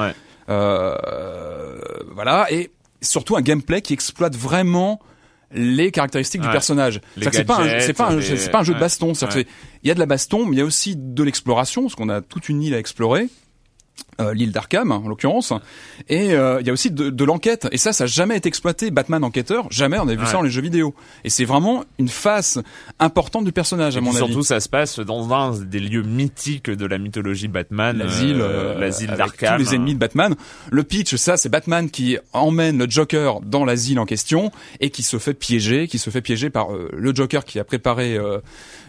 euh, 0.48 0.96
voilà, 2.14 2.46
et 2.50 2.70
surtout 3.00 3.36
un 3.36 3.42
gameplay 3.42 3.80
qui 3.82 3.92
exploite 3.92 4.36
vraiment 4.36 5.00
les 5.52 5.90
caractéristiques 5.90 6.42
Ouais. 6.42 6.46
du 6.48 6.52
personnage. 6.52 7.00
C'est 7.16 7.24
pas, 7.24 7.30
c'est 7.32 7.92
pas, 7.94 8.08
un- 8.10 8.16
les- 8.20 8.36
c'est 8.36 8.50
pas 8.50 8.60
un 8.60 8.62
jeu 8.64 8.74
de 8.74 8.78
baston. 8.78 9.12
Ouais. 9.12 9.46
Il 9.82 9.88
y 9.88 9.90
a 9.90 9.94
de 9.94 9.98
la 9.98 10.06
baston, 10.06 10.46
mais 10.46 10.56
il 10.56 10.58
y 10.60 10.62
a 10.62 10.64
aussi 10.64 10.94
de 10.96 11.22
l'exploration, 11.24 11.82
parce 11.82 11.94
qu'on 11.96 12.08
a 12.08 12.20
toute 12.20 12.48
une 12.48 12.62
île 12.62 12.74
à 12.74 12.78
explorer. 12.78 13.28
Euh, 14.20 14.34
l'île 14.34 14.52
d'Arkham 14.52 14.92
en 14.92 15.08
l'occurrence 15.08 15.52
et 16.08 16.32
euh, 16.34 16.58
il 16.60 16.66
y 16.66 16.70
a 16.70 16.72
aussi 16.72 16.90
de, 16.90 17.10
de 17.10 17.24
l'enquête 17.24 17.66
et 17.72 17.78
ça 17.78 17.92
ça 17.92 18.04
n'a 18.04 18.08
jamais 18.08 18.36
été 18.36 18.48
exploité 18.48 18.90
Batman 18.90 19.22
enquêteur 19.24 19.66
jamais 19.70 19.98
on 19.98 20.08
a 20.08 20.14
vu 20.14 20.20
Ouais. 20.20 20.26
ça 20.26 20.32
dans 20.34 20.42
les 20.42 20.50
jeux 20.50 20.62
vidéo 20.62 20.94
et 21.24 21.30
c'est 21.30 21.44
vraiment 21.44 21.84
une 21.98 22.08
face 22.08 22.58
importante 22.98 23.44
du 23.44 23.52
personnage 23.52 23.96
à 23.96 24.00
mon 24.00 24.10
avis 24.10 24.18
surtout, 24.18 24.42
ça 24.42 24.60
se 24.60 24.68
passe 24.68 24.98
dans 25.00 25.32
un 25.32 25.58
des 25.58 25.80
lieux 25.80 26.02
mythiques 26.02 26.70
de 26.70 26.86
la 26.86 26.98
mythologie 26.98 27.48
Batman. 27.48 27.96
l'asile, 27.96 28.40
euh, 28.40 28.74
euh, 28.74 28.78
l'asile 28.78 29.10
d'Arkham. 29.16 29.56
tous 29.56 29.62
les 29.70 29.74
ennemis 29.74 29.94
de 29.94 29.98
Batman. 29.98 30.34
Le 30.70 30.82
pitch, 30.82 31.14
ça, 31.16 31.36
c'est 31.36 31.48
Batman 31.48 31.90
qui 31.90 32.18
emmène 32.32 32.78
le 32.78 32.90
Joker 32.90 33.40
dans 33.40 33.64
l'asile 33.64 33.98
en 33.98 34.04
question 34.06 34.50
et 34.80 34.90
qui 34.90 35.02
se 35.02 35.18
fait 35.18 35.34
piéger, 35.34 35.88
qui 35.88 35.98
se 35.98 36.10
fait 36.10 36.20
piéger 36.20 36.50
par 36.50 36.72
euh, 36.74 36.88
le 36.92 37.14
Joker 37.14 37.44
qui 37.44 37.58
a 37.58 37.64
préparé 37.64 38.16
euh, 38.16 38.38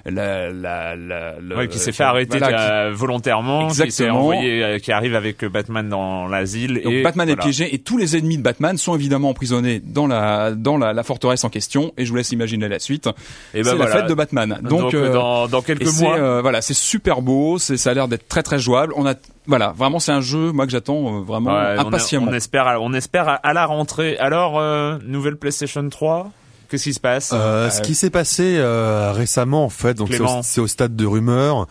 la, 0.06 0.50
la, 0.52 0.96
la, 0.96 1.40
le- 1.40 1.56
Ouais, 1.56 1.68
qui 1.68 1.80
s'est 1.80 1.92
fait 1.92 2.04
arrêter 2.04 2.38
voilà, 2.40 2.90
qui- 2.90 2.96
volontairement, 2.98 3.68
qui 3.68 3.76
s'est 3.76 3.84
Exactement. 3.84 4.20
envoyé, 4.20 4.64
euh, 4.64 4.80
qui 4.80 4.92
arrive 4.92 5.16
avec 5.22 5.46
Batman 5.46 5.88
dans 5.88 6.28
l'asile. 6.28 6.82
Donc 6.84 6.92
et 6.94 7.04
Batman 7.04 7.30
est 7.30 7.36
piégé 7.36 7.74
et 7.74 7.80
tous 7.80 7.98
les 7.98 8.18
ennemis 8.18 8.38
de 8.38 8.44
Batman 8.44 8.78
sont 8.78 8.96
évidemment 8.96 9.30
emprisonnés 9.30 9.80
dans 9.80 10.08
la 10.08 10.52
dans 10.52 10.78
la, 10.78 10.94
la 10.94 11.04
forteresse 11.04 11.44
en 11.44 11.50
question. 11.50 11.94
Et 11.98 12.06
je 12.06 12.10
vous 12.12 12.18
laisse 12.18 12.32
imaginer 12.32 12.68
la 12.68 12.80
suite. 12.80 13.08
Et 13.54 13.62
ben 13.62 13.70
c'est 13.72 13.76
voilà. 13.76 13.86
la 13.86 13.92
fête 14.02 14.10
de 14.10 14.14
Batman. 14.14 14.60
Donc, 14.64 14.82
Donc, 14.82 14.94
euh, 14.94 15.48
dans, 15.48 15.62
quelques 15.62 15.88
c'est, 15.88 16.04
mois. 16.04 16.18
euh, 16.18 16.42
voilà, 16.42 16.62
c'est 16.62 16.74
super 16.74 17.22
beau. 17.22 17.58
C'est 17.60 17.78
ça 17.78 17.92
a 17.92 17.94
l'air 17.94 18.08
d'être 18.08 18.28
très 18.28 18.44
très 18.44 18.60
jouable. 18.60 18.94
On 18.96 19.06
a 19.06 19.14
voilà, 19.48 19.74
vraiment 19.76 20.00
c'est 20.00 20.12
un 20.12 20.22
jeu 20.22 20.52
moi 20.52 20.66
que 20.66 20.72
j'attends 20.72 21.18
euh, 21.18 21.22
vraiment 21.22 21.52
Ouais, 21.54 21.76
on, 21.78 21.88
impatiemment. 21.88 22.28
on 22.30 22.34
espère, 22.34 22.78
on 22.82 22.94
espère 22.94 23.28
à, 23.30 23.34
à 23.36 23.54
la 23.54 23.66
rentrée. 23.66 24.18
Alors, 24.18 24.60
euh, 24.60 24.98
nouvelle 25.06 25.36
PlayStation 25.38 25.88
3 25.88 26.32
Qu'est-ce 26.70 26.84
qui 26.86 26.94
se 26.94 27.02
passe? 27.02 27.32
Euh, 27.34 27.70
ce 27.70 27.82
qui 27.82 27.96
s'est 27.96 28.10
passé 28.10 28.56
euh, 28.58 29.12
récemment 29.12 29.66
en 29.66 29.70
fait, 29.70 29.94
donc 29.96 30.10
c'est 30.44 30.62
au, 30.62 30.64
au 30.64 30.68
stade 30.68 30.96
de 30.96 31.06
rumeur. 31.06 31.68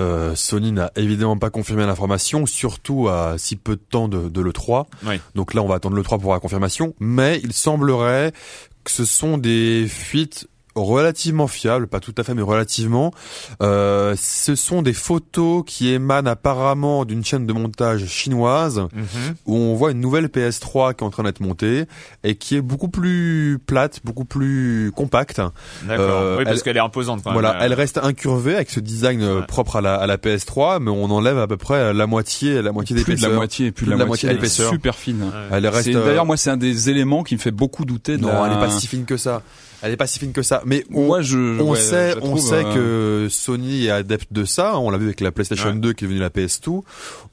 Euh, 0.00 0.34
Sony 0.34 0.72
n'a 0.72 0.90
évidemment 0.96 1.36
pas 1.36 1.50
confirmé 1.50 1.84
l'information, 1.86 2.46
surtout 2.46 3.08
à 3.08 3.34
si 3.38 3.56
peu 3.56 3.76
de 3.76 3.82
temps 3.82 4.08
de, 4.08 4.28
de 4.28 4.40
l'E3. 4.40 4.86
Oui. 5.06 5.20
Donc 5.34 5.54
là, 5.54 5.62
on 5.62 5.68
va 5.68 5.76
attendre 5.76 5.96
l'E3 5.96 6.20
pour 6.20 6.32
la 6.32 6.40
confirmation. 6.40 6.94
Mais 7.00 7.40
il 7.42 7.52
semblerait 7.52 8.32
que 8.84 8.90
ce 8.90 9.04
sont 9.04 9.38
des 9.38 9.86
fuites 9.88 10.48
relativement 10.74 11.46
fiables, 11.46 11.86
pas 11.86 12.00
tout 12.00 12.14
à 12.18 12.22
fait, 12.24 12.34
mais 12.34 12.42
relativement. 12.42 13.12
Euh, 13.62 14.14
ce 14.18 14.54
sont 14.54 14.82
des 14.82 14.92
photos 14.92 15.62
qui 15.66 15.90
émanent 15.92 16.30
apparemment 16.30 17.04
d'une 17.04 17.24
chaîne 17.24 17.46
de 17.46 17.52
montage 17.52 18.06
chinoise 18.06 18.78
Mhm. 18.92 19.34
où 19.46 19.56
on 19.56 19.74
voit 19.74 19.90
une 19.92 20.00
nouvelle 20.00 20.26
PS3 20.28 20.94
qui 20.94 21.04
est 21.04 21.06
en 21.06 21.10
train 21.10 21.22
d'être 21.24 21.40
montée 21.40 21.84
et 22.24 22.34
qui 22.36 22.56
est 22.56 22.60
beaucoup 22.60 22.88
plus 22.88 23.58
plate, 23.66 24.00
beaucoup 24.04 24.24
plus 24.24 24.92
compacte. 24.96 25.40
D'accord. 25.86 25.98
euh, 26.10 26.38
oui, 26.38 26.44
parce 26.44 26.56
elle- 26.58 26.62
qu'elle 26.62 26.76
est 26.76 26.80
imposante 26.80 27.22
quand 27.22 27.32
Voilà, 27.32 27.52
même. 27.54 27.62
elle 27.62 27.74
reste 27.74 27.98
incurvée 27.98 28.54
avec 28.54 28.70
ce 28.70 28.80
design 28.80 29.22
euh, 29.22 29.40
Ouais. 29.40 29.46
propre 29.46 29.76
à 29.76 29.80
la, 29.80 29.94
à 29.96 30.06
la 30.06 30.16
PS3, 30.18 30.78
mais 30.80 30.90
on 30.90 31.04
enlève 31.10 31.38
à 31.38 31.46
peu 31.46 31.56
près 31.56 31.92
la 31.92 32.06
moitié, 32.06 32.62
la 32.62 32.72
moitié 32.72 32.94
plus 32.96 33.02
de 33.04 33.08
la 33.10 33.14
d'épaisseur. 33.16 33.34
moitié, 33.34 33.72
plus 33.72 33.86
de 33.86 33.90
la, 33.94 34.04
moitié, 34.06 34.28
elle 34.28 34.36
est 34.36 34.38
d'épaisseur. 34.38 34.70
super 34.70 34.94
fine. 34.94 35.30
Elle 35.50 35.66
reste. 35.66 35.88
Euh, 35.88 36.04
D'ailleurs, 36.06 36.26
moi, 36.26 36.36
c'est 36.36 36.50
un 36.50 36.56
des 36.56 36.90
éléments 36.90 37.22
qui 37.22 37.34
me 37.34 37.40
fait 37.40 37.50
beaucoup 37.50 37.84
douter 37.84 38.16
de 38.16 38.22
non, 38.22 38.28
la... 38.28 38.46
elle 38.46 38.52
est 38.52 38.60
pas 38.60 38.70
si 38.70 38.86
fine 38.86 39.04
que 39.04 39.16
ça. 39.16 39.42
Elle 39.82 39.92
est 39.92 39.96
pas 39.96 40.06
si 40.06 40.18
fine 40.18 40.32
que 40.32 40.42
ça. 40.42 40.62
Mais 40.64 40.84
on, 40.92 41.06
Moi, 41.06 41.22
je, 41.22 41.60
on 41.60 41.70
ouais, 41.72 41.78
sait, 41.78 42.12
je 42.12 42.18
on 42.22 42.36
sait 42.36 42.64
euh, 42.64 43.24
que 43.26 43.28
Sony 43.30 43.86
est 43.86 43.90
adepte 43.90 44.32
de 44.32 44.44
ça. 44.44 44.78
On 44.78 44.90
l'a 44.90 44.98
vu 44.98 45.06
avec 45.06 45.20
la 45.20 45.32
PlayStation 45.32 45.70
Ouais. 45.70 45.76
2 45.76 45.92
qui 45.92 46.04
est 46.04 46.08
devenue 46.08 46.20
la 46.20 46.30
PS2. 46.30 46.82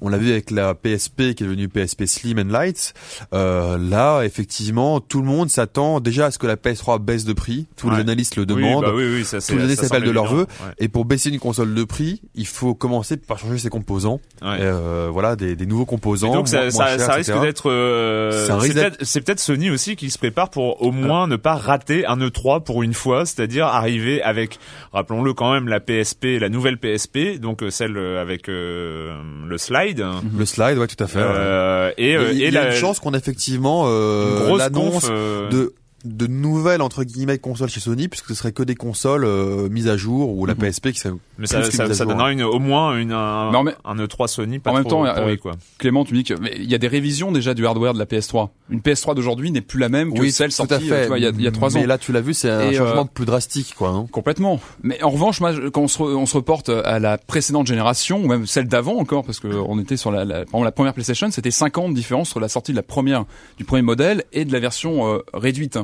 On 0.01 0.10
l'a 0.10 0.18
vu 0.18 0.32
avec 0.32 0.51
la 0.51 0.74
PSP 0.74 1.34
qui 1.36 1.44
est 1.44 1.48
devenue 1.48 1.68
PSP 1.70 2.06
Slim 2.06 2.39
and 2.39 2.51
Light. 2.51 2.94
Euh, 3.34 3.77
là, 3.77 4.24
effectivement, 4.24 5.00
tout 5.00 5.22
le 5.22 5.27
monde 5.27 5.50
s'attend 5.50 6.00
déjà 6.00 6.27
à 6.27 6.32
ce 6.32 6.39
que 6.39 6.48
la 6.48 6.56
PS3 6.56 7.00
baisse 7.00 7.25
de 7.25 7.34
prix. 7.34 7.68
Tous 7.75 7.88
Ouais. 7.89 7.96
les 7.96 8.01
analystes 8.01 8.36
le 8.36 8.44
Oui, 8.44 8.48
demandent. 8.48 8.84
bah 8.86 8.91
oui, 8.96 9.03
oui, 9.13 9.25
ça, 9.25 9.39
c'est- 9.41 9.51
Tous 9.53 9.58
les 9.60 9.65
années 9.65 9.75
ça 9.75 9.84
s'appellent 9.84 10.03
de 10.03 10.12
leur 10.12 10.34
vœu. 10.34 10.46
Et 10.79 10.88
pour 10.88 11.06
baisser 11.06 11.29
une 11.29 11.39
console 11.39 11.74
de 11.74 11.84
prix, 11.84 12.22
il 12.36 12.48
faut 12.48 12.74
commencer 12.74 13.18
par 13.18 13.38
changer 13.39 13.58
ses 13.60 13.70
composants. 13.70 14.20
Euh, 14.44 15.10
voilà, 15.12 15.36
des, 15.36 15.56
des 15.56 15.65
nouveaux 15.65 15.84
Et 15.84 15.88
composants. 15.88 16.34
donc 16.34 16.48
ça, 16.48 16.62
moins- 16.62 16.72
ça, 16.72 16.86
moins 16.96 16.98
ça 16.98 17.13
risque 17.13 17.41
d'être 17.41 17.70
euh, 17.70 18.32
Ça 18.48 18.53
c'est 18.56 18.60
risque 18.60 18.74
peut-être 18.75 18.98
c'est 19.01 19.22
peut-être 19.22 19.39
Sony 19.39 19.70
aussi 19.70 19.96
qui 19.96 20.10
se 20.10 20.18
prépare 20.18 20.50
pour 20.50 20.82
au 20.82 20.91
moins 20.91 21.27
ne 21.27 21.36
pas 21.36 21.56
rater 21.56 22.06
un 22.06 22.22
E3 22.39 22.63
pour 22.63 22.84
une 22.84 22.93
fois, 22.93 23.25
c'est-à-dire 23.25 23.65
arriver 23.67 24.22
avec 24.22 24.60
rappelons-le 24.93 25.34
quand 25.34 25.51
même 25.53 25.67
la 25.67 25.79
PSP, 25.79 26.39
la 26.39 26.50
nouvelle 26.50 26.77
PSP, 26.77 27.39
donc 27.39 27.63
euh, 27.63 27.69
celle 27.69 27.98
euh, 27.98 28.22
avec 28.22 28.50
euh, 28.50 29.15
le 29.48 29.58
slide 29.58 30.05
Le 30.38 30.46
slide, 30.46 30.77
ouais, 30.77 30.88
tout 30.88 31.03
à 31.03 31.08
fait. 31.08 31.19
ouais. 31.19 31.25
euh, 31.27 31.91
et 31.98 32.15
euh, 32.15 32.31
Et 32.31 32.36
il 32.36 32.41
et 32.41 32.50
y 32.51 32.58
a 32.58 32.63
la 32.63 32.69
une 32.72 32.75
chance 32.75 33.00
qu'on 33.00 33.13
a 33.13 33.17
effectivement 33.17 33.84
euh, 33.88 34.58
l'annonce 34.58 35.08
euh, 35.10 35.50
de 35.50 35.74
de 36.06 36.27
nouvelles 36.27 36.82
entre 36.82 37.03
guillemets 37.03 37.38
consoles 37.39 37.70
chez 37.70 37.79
Sony 37.79 38.08
puisque 38.08 38.27
ce 38.29 38.34
serait 38.36 38.51
que 38.51 38.63
des 38.63 38.75
consoles 38.75 39.25
euh, 39.25 39.68
mises 39.70 39.88
à 39.88 39.98
jour 39.98 40.29
ou 40.38 40.46
la 40.46 40.53
Mhm. 40.53 40.60
PSP 40.60 40.91
qui 40.91 41.00
serait 41.00 41.13
mais 41.38 41.46
ça, 41.48 41.62
ça, 41.63 41.84
mise 41.84 41.91
à 41.91 41.94
ça 41.94 42.03
jour, 42.03 42.13
donnera 42.13 42.32
une, 42.32 42.41
au 42.44 42.60
moins 42.60 42.98
une, 42.98 43.12
un, 43.12 43.51
Mais 43.51 43.58
en 43.58 43.63
même- 43.63 43.75
un 43.86 43.96
E3 43.96 44.27
Sony 44.27 44.60
pas 44.60 44.72
en 44.72 44.75
même 44.75 44.84
temps, 44.86 45.03
pourri, 45.13 45.34
euh, 45.34 45.38
quoi. 45.38 45.51
Clément, 45.77 46.06
tu 46.06 46.13
me 46.13 46.20
dis 46.20 46.24
que 46.24 46.34
mais 46.39 46.53
il 46.58 46.70
y 46.70 46.75
a 46.75 46.77
des 46.77 46.88
révisions 46.88 47.32
déjà 47.32 47.53
du 47.53 47.65
hardware 47.68 47.94
de 47.94 48.00
la 48.00 48.06
PS3. 48.06 48.50
Une 48.70 48.79
PS3 48.82 49.13
d'aujourd'hui 49.15 49.51
n'est 49.51 49.62
plus 49.62 49.79
la 49.79 49.89
même 49.89 50.13
que 50.13 50.20
oui 50.20 50.32
celle 50.32 50.50
tout 50.50 50.56
sortie 50.56 50.88
vois, 50.88 51.18
il 51.20 51.24
y 51.24 51.27
a, 51.27 51.29
il 51.29 51.41
y 51.41 51.48
a 51.48 51.51
trois 51.51 51.75
ans. 51.75 51.79
mais 51.82 51.88
là 51.88 51.98
tu 51.98 52.12
l'as 52.12 52.22
vu 52.22 52.34
c'est 52.34 52.50
un 52.50 52.70
Et, 52.70 52.75
changement 52.75 53.01
euh, 53.01 53.13
plus 53.13 53.25
drastique 53.25 53.74
quoi 53.77 53.89
hein. 53.89 54.08
Complètement. 54.12 54.60
Mais 54.84 55.01
en 55.03 55.10
revanche, 55.10 55.39
quand 55.74 55.82
on 55.82 55.88
se, 55.88 56.00
re- 56.00 56.15
on 56.15 56.25
se 56.25 56.36
reporte 56.36 56.70
à 56.70 57.00
la 57.00 57.18
précédente 57.18 57.68
génération, 57.68 58.22
ou 58.24 58.27
même 58.27 58.46
celle 58.46 58.68
d'avant 58.68 58.98
encore, 58.98 59.24
parce 59.25 59.39
que 59.39 59.48
on 59.48 59.79
était 59.79 59.98
sur 59.98 60.12
la, 60.12 60.24
la, 60.25 60.36
par 60.36 60.44
exemple, 60.46 60.63
la 60.65 60.72
première 60.72 60.94
PlayStation, 60.94 61.29
c'était 61.32 61.51
5 61.51 61.77
ans 61.77 61.89
de 61.89 61.94
différence 61.96 62.29
entre 62.32 62.39
la 62.39 62.50
sortie 62.50 62.72
de 62.72 62.77
la 62.77 62.84
première, 62.84 63.25
du 63.58 63.65
premier 63.65 63.82
modèle 63.82 64.24
et 64.34 64.46
de 64.46 64.53
la 64.53 64.60
version 64.60 65.08
euh, 65.13 65.20
réduite. 65.34 65.77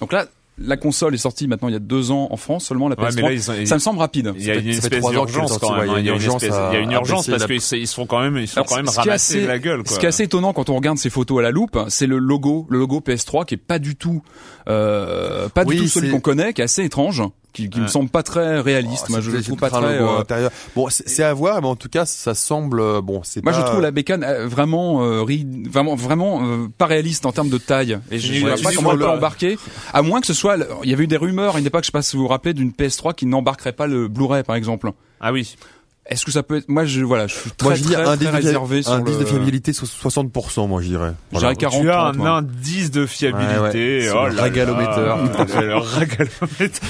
Donc 0.00 0.12
là, 0.12 0.26
la 0.58 0.76
console 0.76 1.14
est 1.14 1.18
sortie 1.18 1.48
maintenant 1.48 1.68
il 1.68 1.72
y 1.72 1.76
a 1.76 1.80
deux 1.80 2.10
ans 2.10 2.28
en 2.30 2.36
France 2.36 2.66
seulement 2.66 2.88
la 2.88 2.98
Ouais, 2.98 3.06
PS3. 3.08 3.14
mais 3.16 3.22
là, 3.22 3.32
ils 3.32 3.42
sont- 3.42 3.66
ça 3.66 3.74
me 3.76 3.80
semble 3.80 3.98
rapide. 4.00 4.32
il 4.36 4.44
y 4.44 4.50
a 4.50 4.54
ça 4.54 4.60
une 4.60 4.68
espèce 4.68 5.04
d'urgence 5.04 5.58
quand 5.58 5.72
même. 5.76 5.88
hein. 5.88 5.94
Il 5.98 6.04
y 6.04 6.10
a 6.10 6.12
une 6.12 6.16
urgence 6.20 6.42
espèce, 6.42 6.58
à- 6.58 6.70
il 6.72 6.74
y 6.74 6.76
a 6.76 6.80
une 6.80 6.90
à 6.90 6.96
urgence 6.96 7.20
baisser 7.20 7.30
parce 7.30 7.42
la- 7.42 7.48
qu'ils 7.48 7.60
se- 7.62 7.76
ils 7.76 7.86
se 7.86 7.94
font 7.94 8.06
quand 8.06 8.20
même, 8.20 8.36
ils 8.36 8.46
se 8.46 8.52
font 8.52 8.60
Alors, 8.60 8.68
quand 8.68 8.76
même 8.76 8.86
ce 8.86 8.92
qui 8.92 8.98
est 8.98 9.00
ramasser 9.02 9.36
assez- 9.38 9.46
la 9.46 9.58
gueule. 9.58 9.82
Quoi. 9.82 9.94
Ce 9.94 9.98
qui 9.98 10.04
est 10.04 10.08
assez 10.10 10.24
étonnant 10.24 10.52
quand 10.52 10.68
on 10.68 10.76
regarde 10.76 10.98
ces 10.98 11.08
photos 11.10 11.38
à 11.38 11.42
la 11.42 11.50
loupe, 11.50 11.78
c'est 11.88 12.06
le 12.06 12.18
logo, 12.18 12.66
le 12.68 12.78
logo 12.78 13.00
PS3 13.00 13.44
qui 13.46 13.54
est 13.54 13.56
pas 13.58 13.78
du 13.78 13.96
tout, 13.96 14.22
euh, 14.68 15.48
pas 15.48 15.64
Oui, 15.64 15.76
du 15.76 15.82
tout 15.82 15.88
celui 15.88 16.10
qu'on 16.10 16.20
connaît, 16.20 16.52
qui 16.52 16.60
est 16.60 16.64
assez 16.64 16.84
étrange, 16.84 17.22
qui, 17.52 17.68
qui 17.70 17.80
me 17.80 17.86
semble 17.86 18.08
pas 18.08 18.22
très 18.22 18.60
réaliste. 18.60 19.04
Oh, 19.08 19.12
Moi, 19.12 19.20
je 19.20 19.30
le 19.30 19.42
trouve 19.42 19.56
pas 19.58 19.70
très. 19.70 19.98
euh, 20.00 20.18
intérieur. 20.18 20.50
bon 20.74 20.86
c'est 20.90 21.22
à 21.22 21.32
voir 21.34 21.60
mais 21.62 21.68
en 21.68 21.76
tout 21.76 21.88
cas 21.88 22.06
ça 22.06 22.34
semble 22.34 22.80
euh, 22.80 23.00
bon 23.00 23.20
c'est 23.24 23.42
Moi, 23.44 23.52
pas 23.52 23.60
je 23.60 23.64
trouve 23.66 23.80
la 23.80 23.90
bécane 23.90 24.24
euh, 24.24 24.46
vraiment, 24.46 25.02
euh, 25.04 25.22
ri- 25.22 25.46
vraiment, 25.68 25.94
vraiment 25.94 26.42
euh, 26.46 26.66
pas 26.78 26.86
réaliste 26.86 27.26
en 27.26 27.32
termes 27.32 27.48
de 27.50 27.58
taille. 27.58 27.98
Et 28.10 28.18
je 28.18 28.32
ne 28.32 28.40
vois 28.40 28.50
pas 28.56 28.72
comment 28.74 28.92
elle 28.92 28.98
peut 28.98 29.04
le- 29.04 29.10
embarquer, 29.10 29.58
à 29.92 30.02
moins 30.02 30.20
que 30.20 30.26
ce 30.26 30.34
soit. 30.34 30.56
Il 30.84 30.90
y 30.90 30.92
avait 30.94 31.04
eu 31.04 31.08
des 31.08 31.16
rumeurs 31.16 31.56
à 31.56 31.58
une 31.58 31.66
époque, 31.66 31.82
je 31.84 31.86
sais 31.86 31.92
pas 31.92 32.02
si 32.02 32.16
vous 32.16 32.22
vous 32.22 32.28
rappelez, 32.28 32.54
d'une 32.54 32.70
PS3 32.70 33.14
qui 33.14 33.26
n'embarquerait 33.26 33.72
pas 33.72 33.86
le 33.86 34.08
Blu-ray, 34.08 34.42
par 34.42 34.56
exemple. 34.56 34.90
Ah 35.20 35.32
oui. 35.32 35.56
Est-ce 36.04 36.24
que 36.26 36.32
ça 36.32 36.42
peut 36.42 36.56
être 36.56 36.68
Moi, 36.68 36.84
je 36.84 37.00
voilà, 37.02 37.28
je 37.28 37.34
suis 37.34 37.50
très 37.52 37.68
moi 37.68 37.74
je 37.76 37.82
dis 37.84 37.92
très, 37.92 38.02
un 38.02 38.16
très 38.16 38.28
réservé 38.30 38.82
sur 38.82 38.92
indice 38.92 39.14
le. 39.14 39.20
de 39.20 39.24
fiabilité 39.24 39.72
so- 39.72 39.86
60% 39.86 40.66
moi 40.66 40.82
je 40.82 40.88
dirais 40.88 41.12
Je 41.32 41.38
dirais 41.38 41.54
40, 41.54 41.80
tu 41.80 41.90
as 41.90 41.92
30, 42.12 42.16
un 42.16 42.20
ouais. 42.20 42.28
indice 42.28 42.90
de 42.90 43.06
fiabilité. 43.06 43.54
Ouais, 43.54 43.60
ouais. 43.60 44.00
C'est 44.02 44.10
Oh 44.12 44.26
le 44.26 44.34
le 45.66 45.76
régalomètre. 45.76 46.80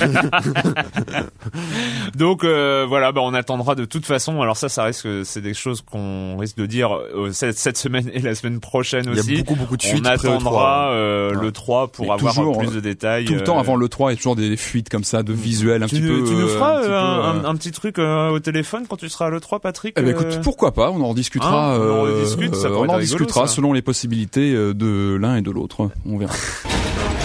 Donc 2.16 2.44
euh, 2.44 2.86
voilà, 2.88 3.12
bah, 3.12 3.20
on 3.22 3.34
attendra 3.34 3.74
de 3.74 3.84
toute 3.84 4.06
façon. 4.06 4.40
Alors 4.40 4.56
ça, 4.56 4.68
ça 4.68 4.84
risque, 4.84 5.06
c'est 5.24 5.40
des 5.42 5.54
choses 5.54 5.82
qu'on 5.82 6.36
risque 6.38 6.56
de 6.56 6.66
dire 6.66 6.94
euh, 6.96 7.30
cette, 7.32 7.58
cette 7.58 7.76
semaine 7.76 8.10
et 8.12 8.20
la 8.20 8.34
semaine 8.34 8.60
prochaine 8.60 9.04
il 9.08 9.16
y 9.16 9.20
aussi. 9.20 9.34
a 9.34 9.38
beaucoup 9.38 9.56
beaucoup 9.56 9.76
de 9.76 9.84
on 9.84 9.88
fuites 9.88 10.04
pré-E3. 10.04 10.18
attendra 10.20 10.90
euh, 10.92 11.34
Ouais. 11.34 11.42
le 11.42 11.52
3 11.52 11.88
pour 11.88 12.06
Mais 12.06 12.12
avoir 12.12 12.34
toujours, 12.34 12.58
plus 12.58 12.72
de 12.72 12.80
détails. 12.80 13.24
Tout 13.26 13.34
le 13.34 13.44
temps 13.44 13.56
euh, 13.56 13.60
avant 13.60 13.76
le 13.76 13.88
3, 13.88 14.10
il 14.10 14.14
y 14.14 14.16
a 14.16 14.16
toujours 14.16 14.36
des 14.36 14.56
fuites 14.56 14.88
comme 14.88 15.04
ça 15.04 15.22
de 15.22 15.32
visuels 15.32 15.82
un 15.82 15.86
tu, 15.86 15.96
petit 15.96 16.00
peu. 16.02 16.24
tu 16.24 16.34
nous 16.34 16.40
euh, 16.48 16.48
feras 16.48 16.78
un 16.78 16.82
euh, 16.82 17.22
un, 17.40 17.44
euh, 17.44 17.48
un 17.48 17.54
petit 17.56 17.70
truc 17.72 17.98
euh, 17.98 18.28
au 18.30 18.38
téléphone 18.40 18.84
quand 18.88 19.01
tu 19.02 19.08
seras 19.08 19.26
à 19.26 19.30
l'E3, 19.30 19.58
Patrick 19.58 19.94
Eh 19.98 20.02
ben, 20.02 20.08
euh, 20.08 20.12
écoute, 20.12 20.40
pourquoi 20.44 20.72
pas 20.72 20.90
On 20.92 21.00
en 21.00 21.08
rediscutera. 21.08 21.74
Hein, 21.74 21.78
on 21.80 22.02
en 22.02 22.06
euh, 22.06 22.24
ça 22.24 22.34
euh, 22.34 22.36
pourrait 22.36 22.52
on 22.52 22.84
être 22.84 22.90
en 22.90 22.96
rigolo, 22.96 22.98
discutera 23.00 23.48
ça. 23.48 23.54
selon 23.54 23.72
les 23.72 23.82
possibilités 23.82 24.52
euh, 24.54 24.74
de 24.74 25.16
l'un 25.20 25.36
et 25.36 25.42
de 25.42 25.50
l'autre. 25.50 25.90
On 26.06 26.18
verra. 26.18 26.34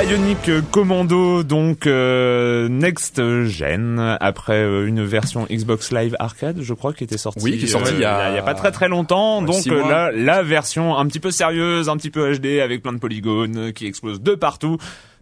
Bionic 0.00 0.50
Commando, 0.72 1.42
donc 1.42 1.86
euh, 1.86 2.68
next 2.68 3.18
gen, 3.46 3.98
après 4.20 4.58
euh, 4.62 4.86
une 4.86 5.02
version 5.02 5.46
Xbox 5.50 5.90
Live 5.90 6.14
Arcade, 6.18 6.58
je 6.60 6.74
crois, 6.74 6.92
qui 6.92 7.02
était 7.04 7.16
sortie. 7.16 7.40
Oui, 7.42 7.56
qui 7.56 7.64
est 7.64 7.68
sortie 7.68 7.92
euh, 7.92 7.96
il 7.96 8.02
y 8.02 8.04
a- 8.04 8.30
il 8.30 8.34
y 8.34 8.38
a 8.38 8.42
pas 8.42 8.52
très 8.52 8.72
très 8.72 8.88
longtemps. 8.88 9.40
Ouais, 9.40 9.46
donc 9.46 9.66
euh, 9.68 9.88
là, 9.88 10.10
la 10.12 10.42
version 10.42 10.98
un 10.98 11.06
petit 11.06 11.18
peu 11.20 11.30
sérieuse, 11.30 11.88
un 11.88 11.96
petit 11.96 12.10
peu 12.10 12.30
HD, 12.36 12.60
avec 12.62 12.82
plein 12.82 12.92
de 12.92 12.98
polygones 12.98 13.72
qui 13.72 13.86
explosent 13.86 14.20
de 14.20 14.34
partout. 14.34 14.76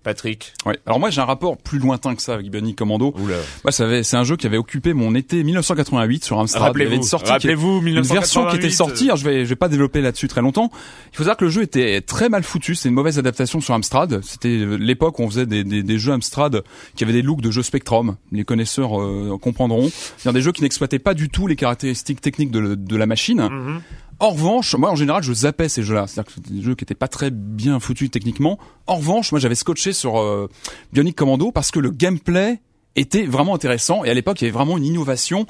Patrick. 0.04 0.52
Ouais. 0.66 0.78
Alors 0.86 1.00
moi 1.00 1.10
j'ai 1.10 1.20
un 1.20 1.24
rapport 1.24 1.56
plus 1.56 1.80
lointain 1.80 2.14
que 2.14 2.22
ça 2.22 2.34
avec 2.34 2.48
Bionic 2.50 2.76
Commando. 2.78 3.12
Oula. 3.18 3.36
Moi 3.64 3.72
ça 3.72 3.84
avait- 3.84 4.04
c'est 4.04 4.16
un 4.16 4.22
jeu 4.22 4.36
qui 4.36 4.46
avait 4.46 4.56
occupé 4.58 4.92
mon 4.94 5.14
été 5.16 5.42
1988 5.42 6.24
sur 6.24 6.38
Amstrad. 6.38 6.60
Il 6.60 6.62
y 6.62 6.64
avait 6.64 6.68
Rappelez-vous, 6.84 6.94
une 7.02 7.08
sortie 7.08 7.24
qui- 7.26 7.32
rappelez-vous, 7.32 7.82
une 7.84 8.00
version 8.02 8.42
qui 8.42 8.56
était 8.56 8.68
1988, 8.68 8.70
sortie. 8.70 9.04
Alors 9.06 9.16
je 9.16 9.24
vais 9.24 9.44
je 9.44 9.48
vais 9.48 9.56
pas 9.56 9.68
développer 9.68 10.00
là-dessus 10.00 10.28
très 10.28 10.40
longtemps. 10.42 10.70
Il 11.12 11.16
faut 11.16 11.22
savoir 11.24 11.36
que 11.36 11.44
le 11.46 11.50
jeu 11.50 11.62
était 11.62 12.00
très 12.00 12.28
mal 12.28 12.42
foutu. 12.44 12.74
C'est 12.76 12.88
une 12.88 12.94
mauvaise 12.94 13.18
adaptation 13.18 13.60
sur 13.60 13.74
Amstrad. 13.74 14.20
C'était 14.22 14.64
l'époque 14.78 15.18
où 15.18 15.22
on 15.22 15.28
faisait 15.30 15.46
des, 15.46 15.64
des, 15.64 15.82
des 15.82 15.98
jeux 15.98 16.12
Amstrad 16.12 16.62
qui 16.94 17.02
avaient 17.04 17.12
des 17.12 17.22
looks 17.22 17.40
de 17.40 17.50
jeux 17.50 17.62
Spectrum. 17.62 18.16
Les 18.32 18.44
connaisseurs 18.44 19.00
euh, 19.00 19.38
comprendront. 19.40 19.88
C'est-à-dire 19.88 20.32
des 20.34 20.42
jeux 20.42 20.52
qui 20.52 20.62
n'exploitaient 20.62 20.98
pas 20.98 21.14
du 21.14 21.28
tout 21.30 21.46
les 21.46 21.56
caractéristiques 21.56 22.20
techniques 22.20 22.50
de, 22.50 22.74
de 22.74 22.96
la 22.96 23.06
machine. 23.06 23.40
Mhm. 23.42 23.80
En 24.24 24.30
revanche, 24.30 24.74
moi 24.74 24.90
en 24.90 24.96
général, 24.96 25.22
je 25.22 25.34
zappais 25.34 25.68
ces 25.68 25.82
jeux-là. 25.82 26.06
C'est-à-dire 26.06 26.24
que 26.24 26.32
c'était 26.32 26.54
des 26.54 26.62
jeux 26.62 26.74
qui 26.74 26.82
étaient 26.82 26.94
pas 26.94 27.08
très 27.08 27.30
bien 27.30 27.78
foutus 27.78 28.10
techniquement. 28.10 28.58
En 28.86 28.96
revanche, 28.96 29.30
moi 29.32 29.38
j'avais 29.38 29.54
scotché 29.54 29.92
sur 29.92 30.18
euh, 30.18 30.48
Bionic 30.94 31.14
Commando 31.14 31.52
parce 31.52 31.70
que 31.70 31.78
le 31.78 31.90
gameplay 31.90 32.62
était 32.96 33.26
vraiment 33.26 33.54
intéressant 33.54 34.02
et 34.02 34.08
à 34.08 34.14
l'époque 34.14 34.40
il 34.40 34.44
y 34.44 34.46
avait 34.46 34.56
vraiment 34.56 34.78
une 34.78 34.86
innovation 34.86 35.44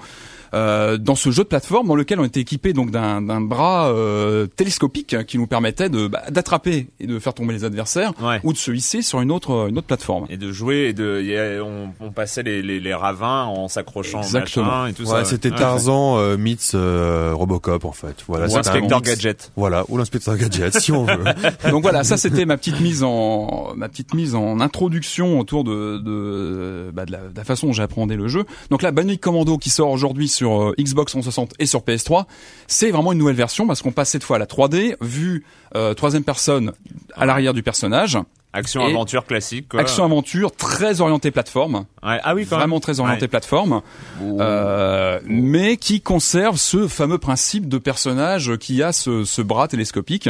euh, 0.55 0.97
dans 0.97 1.15
ce 1.17 1.31
jeu 1.31 1.43
de 1.43 1.49
plateforme 1.49 1.87
dans 1.89 1.97
lequel 1.97 2.21
on 2.21 2.25
était 2.25 2.41
équipé 2.41 2.73
donc 2.73 2.91
d'un 2.91 3.21
d'un 3.21 3.41
bras 3.41 3.89
euh, 3.89 4.47
télescopique 4.47 5.17
qui 5.27 5.37
nous 5.39 5.47
permettait 5.47 5.89
de 5.89 6.07
bah, 6.07 6.23
d'attraper 6.31 6.87
et 7.01 7.07
de 7.07 7.19
faire 7.19 7.35
tomber 7.35 7.53
les 7.53 7.65
adversaires 7.65 8.13
Ouais. 8.23 8.41
ou 8.45 8.53
de 8.53 8.59
se 8.59 8.71
hisser 8.71 9.03
sur 9.03 9.21
une 9.21 9.31
autre 9.33 9.67
une 9.69 9.77
autre 9.79 9.87
plateforme. 9.87 10.27
Et 10.31 10.37
de 10.37 10.53
jouer 10.53 10.87
et 10.89 10.93
de, 10.93 11.21
y 11.23 11.37
a- 11.37 11.63
on, 11.65 11.93
on 12.01 12.11
passait 12.13 12.43
les, 12.43 12.63
les, 12.63 12.81
les 12.81 12.95
ravins 12.95 13.45
en 13.45 13.69
s'accrochant 13.69 14.23
Exactement. 14.23 14.87
et 14.87 14.93
tout 14.95 15.05
ça. 15.05 15.25
C'était 15.25 15.51
Ouais. 15.51 15.57
Tarzan 15.59 16.19
euh, 16.19 16.37
meets 16.37 16.75
euh, 16.75 17.33
Robocop 17.35 17.85
en 17.85 17.93
fait. 17.93 18.25
Voilà, 18.29 18.47
Ou 18.47 18.49
c'était 18.49 18.59
un 18.59 18.61
Inspecteur 18.73 18.99
mix. 19.01 19.11
Gadget. 19.11 19.53
Voilà, 19.57 19.85
ou 19.89 19.99
l'inspecteur 19.99 20.37
Gadget 20.37 20.79
si 20.79 20.93
on 20.93 21.05
veut. 21.05 21.25
Donc 21.71 21.83
voilà, 21.83 22.05
ça 22.05 22.17
c'était 22.17 22.45
ma 22.47 22.57
petite 22.57 22.81
mise 22.81 23.03
en 23.03 23.73
ma 23.77 23.89
petite 23.89 24.15
mise 24.15 24.35
en 24.35 24.61
introduction 24.61 25.39
autour 25.41 25.65
de 25.65 25.99
de, 25.99 26.91
bah, 26.93 27.05
de, 27.07 27.13
la, 27.13 27.19
de 27.19 27.37
la 27.37 27.45
façon 27.45 27.67
dont 27.69 27.73
j'appréhendais 27.73 28.17
le 28.17 28.29
jeu. 28.29 28.45
Donc 28.71 28.83
là, 28.83 28.91
Bionic 28.91 29.21
Commando 29.21 29.59
qui 29.59 29.71
sort 29.71 29.91
aujourd'hui 29.91 30.29
sur 30.29 30.44
euh, 30.53 30.75
Xbox 30.79 31.13
360 31.13 31.55
et 31.59 31.67
sur 31.67 31.81
PS3, 31.81 32.25
c'est 32.67 32.91
vraiment 32.91 33.13
une 33.13 33.19
nouvelle 33.19 33.35
version 33.37 33.67
parce 33.67 33.83
qu'on 33.83 33.93
passe 33.93 34.11
cette 34.11 34.25
fois 34.25 34.37
à 34.37 34.39
la 34.39 34.47
3D, 34.47 34.97
vue 35.01 35.45
euh, 35.77 35.95
troisième 35.95 36.25
personne 36.25 36.73
à 37.15 37.27
l'arrière 37.27 37.55
du 37.55 37.63
personnage, 37.63 38.19
Action 38.57 38.85
aventure 38.87 39.27
classique. 39.27 39.71
Quoi. 39.71 39.81
action 39.81 40.05
aventure 40.05 40.55
très 40.55 41.01
orientée 41.01 41.33
plateforme, 41.33 41.87
Ouais. 42.05 42.21
Ah 42.23 42.37
oui, 42.37 42.47
quand 42.49 42.57
vraiment 42.57 42.77
même. 42.77 42.81
très 42.83 43.01
orientée 43.01 43.23
Ouais. 43.23 43.29
plateforme, 43.29 43.83
euh, 44.23 45.19
mais 45.27 45.77
qui 45.77 46.01
conserve 46.01 46.57
ce 46.57 46.87
fameux 46.87 47.19
principe 47.19 47.69
de 47.69 47.79
personnage 47.79 48.57
qui 48.59 48.81
a 48.83 48.93
ce, 48.93 49.25
ce 49.25 49.43
bras 49.43 49.67
télescopique, 49.67 50.29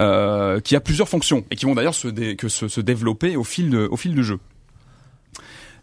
euh, 0.00 0.60
qui 0.60 0.76
a 0.76 0.80
plusieurs 0.80 1.08
fonctions 1.10 1.44
et 1.50 1.56
qui 1.56 1.66
vont 1.66 1.74
d'ailleurs 1.74 1.94
se, 1.94 2.08
dé- 2.08 2.36
que 2.36 2.48
se, 2.48 2.68
se 2.68 2.80
développer 2.80 3.36
au 3.36 3.44
fil 3.44 3.68
de, 3.70 3.86
au 3.90 3.96
fil 3.96 4.14
du 4.14 4.24
jeu. 4.24 4.38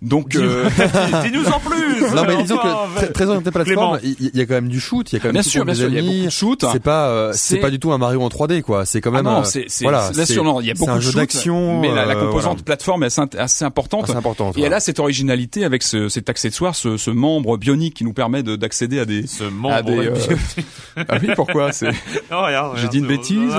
Donc, 0.05 0.35
euh, 0.35 0.69
Dis-nous 1.23 1.47
en 1.47 1.59
plus. 1.59 2.01
non 2.15 2.23
mais 2.27 2.37
disons 2.37 2.57
que 2.57 2.95
très, 2.95 3.07
très 3.11 3.25
orienté 3.25 3.49
plateforme, 3.51 3.99
il 4.03 4.31
y, 4.33 4.41
a 4.41 4.45
quand 4.45 4.53
même 4.53 4.69
du 4.69 4.79
shoot, 4.79 5.11
il 5.11 5.15
y 5.15 5.17
a 5.17 5.19
quand 5.19 5.27
même 5.29 5.33
bien 5.33 5.41
sûr, 5.41 5.65
bien 5.65 5.73
sûr, 5.73 5.87
il 5.89 5.95
y 5.95 5.97
a 5.97 6.01
beaucoup 6.01 6.25
de 6.25 6.29
shoot. 6.29 6.65
C'est 6.71 6.81
pas 6.81 7.07
euh, 7.09 7.31
c'est 7.33 7.57
pas 7.57 7.71
du 7.71 7.79
tout 7.79 7.91
un 7.91 7.97
Mario 7.97 8.21
en 8.21 8.27
3D 8.27 8.61
quoi. 8.61 8.85
C'est 8.85 9.01
quand 9.01 9.09
Ah 9.13 9.17
même 9.23 9.25
non, 9.25 9.39
euh, 9.39 9.43
c'est, 9.43 9.65
c'est, 9.67 9.83
voilà, 9.83 10.11
bien 10.11 10.25
c'est- 10.25 10.33
sûr, 10.33 10.43
non, 10.43 10.61
il 10.61 10.67
y 10.67 10.71
a 10.71 10.75
beaucoup 10.75 10.91
un 10.91 10.97
de 10.97 11.01
shoot, 11.01 11.15
d'action, 11.15 11.79
mais 11.79 11.93
la, 11.93 12.05
la 12.05 12.15
euh, 12.15 12.25
composante 12.25 12.43
voilà. 12.57 12.63
plateforme 12.63 13.03
est 13.03 13.19
assez, 13.39 13.65
importante. 13.65 14.01
Ah, 14.03 14.11
c'est 14.11 14.17
important. 14.17 14.51
Et 14.55 14.61
elle 14.61 14.73
a 14.73 14.79
cette 14.79 14.99
originalité 14.99 15.65
avec 15.65 15.81
ce, 15.81 16.07
cet 16.07 16.29
accessoire, 16.29 16.75
ce, 16.75 16.97
ce 16.97 17.09
membre 17.09 17.57
bionique 17.57 17.95
qui 17.95 18.03
nous 18.03 18.13
permet 18.13 18.43
de, 18.43 18.55
d'accéder 18.55 18.99
à 18.99 19.05
des. 19.05 19.25
Ce 19.25 19.43
à 19.43 19.49
membre. 19.49 19.83
des 19.83 20.07
euh, 20.07 20.13
ah 21.09 21.17
oui, 21.21 21.29
pourquoi 21.35 21.71
c'est... 21.71 21.89
J'ai 22.75 22.87
dit 22.89 22.99
une 22.99 23.07
bêtise, 23.07 23.51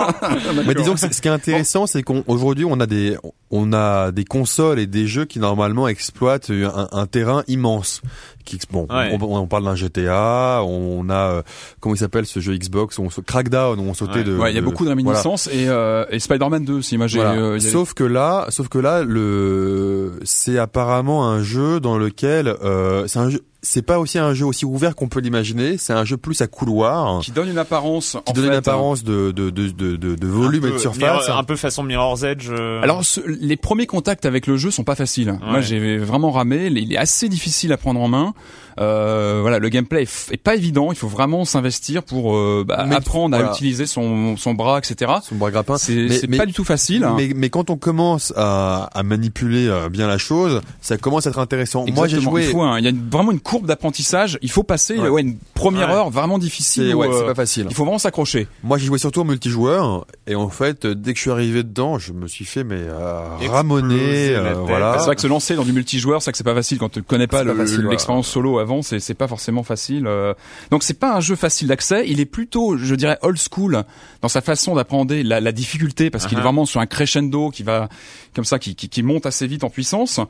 Oh. 0.00 0.62
Mais 0.66 0.74
disons 0.74 0.94
que 0.94 1.00
ce 1.00 1.20
qui 1.20 1.28
est 1.28 1.30
intéressant, 1.30 1.86
c'est 1.86 2.02
qu'aujourd'hui 2.02 2.64
on 2.64 2.78
a 2.80 2.86
des 2.86 3.16
on 3.50 3.72
a 3.72 4.10
des 4.12 4.24
consoles 4.24 4.78
et 4.78 4.86
des 4.86 5.06
jeux 5.06 5.24
qui 5.24 5.38
normalement 5.38 5.88
exploitent 5.88 6.50
un, 6.50 6.88
un 6.92 7.06
terrain 7.06 7.44
immense. 7.48 8.02
Qui, 8.44 8.58
bon, 8.70 8.86
Ouais. 8.90 9.14
on, 9.20 9.22
on 9.36 9.46
parle 9.46 9.64
d'un 9.64 9.74
GTA, 9.74 10.62
on 10.64 11.10
a 11.10 11.14
euh, 11.14 11.42
comment 11.80 11.94
il 11.94 11.98
s'appelle 11.98 12.24
ce 12.24 12.40
jeu 12.40 12.56
Xbox, 12.56 12.98
on 12.98 13.10
se- 13.10 13.20
Crackdown, 13.20 13.78
où 13.78 13.82
on 13.82 13.92
sautait 13.94 14.18
Ouais. 14.20 14.24
de. 14.24 14.36
Ouais, 14.38 14.52
il 14.52 14.54
y 14.54 14.58
a 14.58 14.60
de- 14.62 14.64
beaucoup 14.64 14.84
de 14.84 14.90
voilà. 14.94 14.96
réminiscences 15.10 15.48
et, 15.48 15.68
euh, 15.68 16.06
et 16.10 16.18
Spider-Man 16.18 16.64
2 16.64 16.72
aussi. 16.74 16.96
Moi, 16.96 17.08
j'ai. 17.08 17.18
Voilà. 17.18 17.34
euh, 17.38 17.58
Sauf 17.58 17.92
que 17.92 18.04
là, 18.04 18.46
sauf 18.48 18.68
que 18.68 18.78
là, 18.78 19.02
le 19.04 20.18
c'est 20.24 20.58
apparemment 20.58 21.28
un 21.28 21.42
jeu 21.42 21.80
dans 21.80 21.98
lequel 21.98 22.48
euh, 22.48 23.06
c'est 23.06 23.18
un 23.18 23.30
jeu. 23.30 23.40
C'est 23.60 23.82
pas 23.82 23.98
aussi 23.98 24.18
un 24.20 24.34
jeu 24.34 24.46
aussi 24.46 24.64
ouvert 24.64 24.94
qu'on 24.94 25.08
peut 25.08 25.18
l'imaginer. 25.18 25.78
C'est 25.78 25.92
un 25.92 26.04
jeu 26.04 26.16
plus 26.16 26.40
à 26.42 26.46
couloir 26.46 27.20
qui 27.20 27.32
donne 27.32 27.48
une 27.48 27.58
apparence. 27.58 28.16
qui 28.24 28.30
en 28.30 28.32
donne 28.32 28.44
fait, 28.44 28.50
une 28.50 28.56
apparence 28.56 29.02
de 29.02 29.32
de 29.32 29.50
de 29.50 29.68
de, 29.70 29.96
de, 30.14 30.26
volume 30.28 30.64
et 30.66 30.70
de 30.70 30.78
surface. 30.78 31.26
Mirror- 31.26 31.38
un 31.38 31.42
peu 31.42 31.56
façon 31.56 31.82
Mirror's 31.82 32.22
Edge. 32.22 32.46
euh. 32.50 32.80
Alors 32.82 33.04
ce- 33.04 33.20
les 33.40 33.56
premiers 33.56 33.86
contacts 33.86 34.26
avec 34.26 34.46
le 34.46 34.56
jeu 34.56 34.70
sont 34.70 34.84
pas 34.84 34.94
faciles. 34.94 35.38
Moi 35.42 35.60
j'ai 35.60 35.98
vraiment 35.98 36.30
ramé, 36.30 36.66
il 36.66 36.92
est 36.92 36.96
assez 36.96 37.28
difficile 37.28 37.72
à 37.72 37.76
prendre 37.76 38.00
en 38.00 38.08
main. 38.08 38.34
Euh, 38.80 39.38
voilà, 39.40 39.58
le 39.58 39.68
gameplay 39.70 40.02
est, 40.04 40.36
pas 40.36 40.54
évident, 40.54 40.92
il 40.92 40.96
faut 40.96 41.08
vraiment 41.08 41.44
s'investir 41.44 42.04
pour 42.04 42.36
euh, 42.36 42.64
bah, 42.66 42.86
apprendre 42.92 43.36
à 43.36 43.50
utiliser 43.52 43.86
son, 43.86 44.36
son 44.36 44.54
bras, 44.54 44.78
etc. 44.78 45.12
Son 45.22 45.34
bras 45.34 45.50
grappin. 45.50 45.78
C'est 45.78 46.28
pas 46.36 46.46
du 46.46 46.52
tout 46.52 46.62
facile. 46.64 47.02
hein. 47.02 47.14
Mais, 47.16 47.32
mais 47.34 47.50
quand 47.50 47.70
on 47.70 47.76
commence 47.76 48.32
à, 48.36 48.88
à 48.94 49.02
manipuler 49.02 49.66
euh, 49.66 49.88
bien 49.88 50.06
la 50.06 50.18
chose, 50.18 50.60
ça 50.80 50.96
commence 50.96 51.26
à 51.26 51.30
être 51.30 51.40
intéressant. 51.40 51.86
Moi, 51.92 52.06
j'ai 52.06 52.20
joué. 52.20 52.44
Il, 52.44 52.50
faut 52.52 52.64
il 52.76 52.84
y 52.84 52.86
a 52.86 52.90
une- 52.90 53.08
vraiment 53.10 53.32
une 53.32 53.40
courbe 53.40 53.66
d'apprentissage. 53.66 54.38
Il 54.42 54.50
faut 54.50 54.62
passer 54.62 54.96
Ouais. 54.98 55.08
ouais, 55.08 55.22
une 55.22 55.38
première 55.54 55.88
Ouais. 55.88 55.94
heure 55.94 56.10
vraiment 56.10 56.38
difficile. 56.38 56.94
Ouais, 56.94 57.08
euh, 57.08 57.18
c'est 57.18 57.26
pas 57.26 57.34
facile. 57.34 57.66
il 57.70 57.74
faut 57.74 57.84
vraiment 57.84 57.98
s'accrocher. 57.98 58.46
Moi, 58.62 58.78
j'ai 58.78 58.86
joué 58.86 58.98
surtout 58.98 59.22
en 59.22 59.24
multijoueur 59.24 60.06
et 60.28 60.36
en 60.36 60.50
fait, 60.50 60.84
euh, 60.84 60.94
dès 60.94 61.12
que 61.14 61.16
je 61.16 61.22
suis 61.22 61.30
arrivé 61.32 61.62
dedans, 61.64 61.98
je 61.98 62.12
me 62.12 62.28
suis 62.28 62.44
fait 62.44 62.62
mais 62.62 62.76
euh, 62.78 63.27
La 63.40 64.48
euh, 64.50 64.54
voilà. 64.66 64.96
C'est 64.98 65.06
vrai 65.06 65.14
que 65.16 65.20
se 65.22 65.26
lancer 65.26 65.54
dans 65.54 65.64
du 65.64 65.72
multijoueur, 65.72 66.20
c'est 66.22 66.26
vrai 66.26 66.32
que 66.32 66.38
c'est 66.38 66.44
pas 66.44 66.54
facile 66.54 66.78
quand 66.78 66.88
tu 66.90 67.02
connais 67.02 67.26
pas 67.26 67.42
le- 67.44 67.52
l'expérience 67.88 68.28
solo 68.28 68.58
avant, 68.58 68.82
c'est 68.82 69.00
c'est 69.00 69.14
pas 69.14 69.28
forcément 69.28 69.62
facile. 69.62 70.06
euh. 70.06 70.34
Donc 70.70 70.82
c'est 70.82 70.98
pas 70.98 71.14
un 71.14 71.20
jeu 71.20 71.36
facile 71.36 71.68
d'accès. 71.68 72.04
Il 72.08 72.20
est 72.20 72.24
plutôt, 72.26 72.76
je 72.76 72.94
dirais, 72.94 73.18
old 73.22 73.38
school 73.38 73.84
dans 74.22 74.28
sa 74.28 74.40
façon 74.40 74.74
d'appréhender 74.74 75.22
la, 75.22 75.40
la 75.40 75.52
difficulté 75.52 76.10
parce 76.10 76.26
qu'il 76.26 76.36
est 76.36 76.40
Uh-huh. 76.40 76.44
vraiment 76.44 76.66
sur 76.66 76.80
un 76.80 76.86
crescendo 76.86 77.50
qui 77.50 77.62
va 77.64 77.88
comme 78.34 78.44
ça, 78.44 78.58
qui, 78.60 78.74
qui, 78.76 78.88
qui 78.88 79.02
monte 79.02 79.26
assez 79.26 79.46
vite 79.48 79.64
en 79.64 79.70
puissance. 79.70 80.20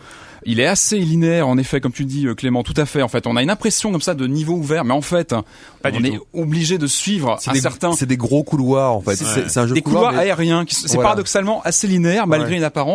Il 0.46 0.60
est 0.60 0.66
assez 0.66 0.98
linéaire, 0.98 1.46
en 1.48 1.58
effet, 1.58 1.80
comme 1.80 1.92
tu 1.92 2.04
dis, 2.06 2.26
euh, 2.26 2.34
Clément, 2.34 2.62
tout 2.62 2.72
à 2.76 2.86
fait. 2.86 3.02
En 3.02 3.08
fait, 3.08 3.26
on 3.26 3.36
a 3.36 3.42
une 3.42 3.50
impression 3.50 3.92
comme 3.92 4.00
ça 4.00 4.14
de 4.14 4.26
niveau 4.26 4.54
ouvert, 4.54 4.84
mais 4.84 4.94
en 4.94 5.02
fait, 5.02 5.34
Pas 5.82 5.90
on 5.92 6.00
du 6.00 6.06
est 6.06 6.10
tout. 6.16 6.24
obligé 6.32 6.78
de 6.78 6.86
suivre 6.86 7.36
C'est 7.40 7.50
un 7.50 7.52
des, 7.52 7.60
certain 7.60 7.92
c'est 7.92 8.06
des 8.06 8.16
gros 8.16 8.42
couloirs 8.44 8.94
en 8.94 9.00
fait. 9.00 9.16
C'est- 9.16 9.58
un 9.58 9.66
jeu 9.66 9.74
des 9.74 9.80
de 9.80 9.84
couloir, 9.84 10.04
couloirs 10.10 10.12
mais- 10.14 10.30
aériens. 10.30 10.64
qui- 10.64 10.74
C'est 10.74 10.86
Voilà. 10.94 11.02
paradoxalement 11.10 11.60
assez 11.64 11.86
linéaire 11.86 12.26
malgré 12.26 12.52
Ouais. 12.52 12.56
une 12.58 12.64
apparence. 12.64 12.87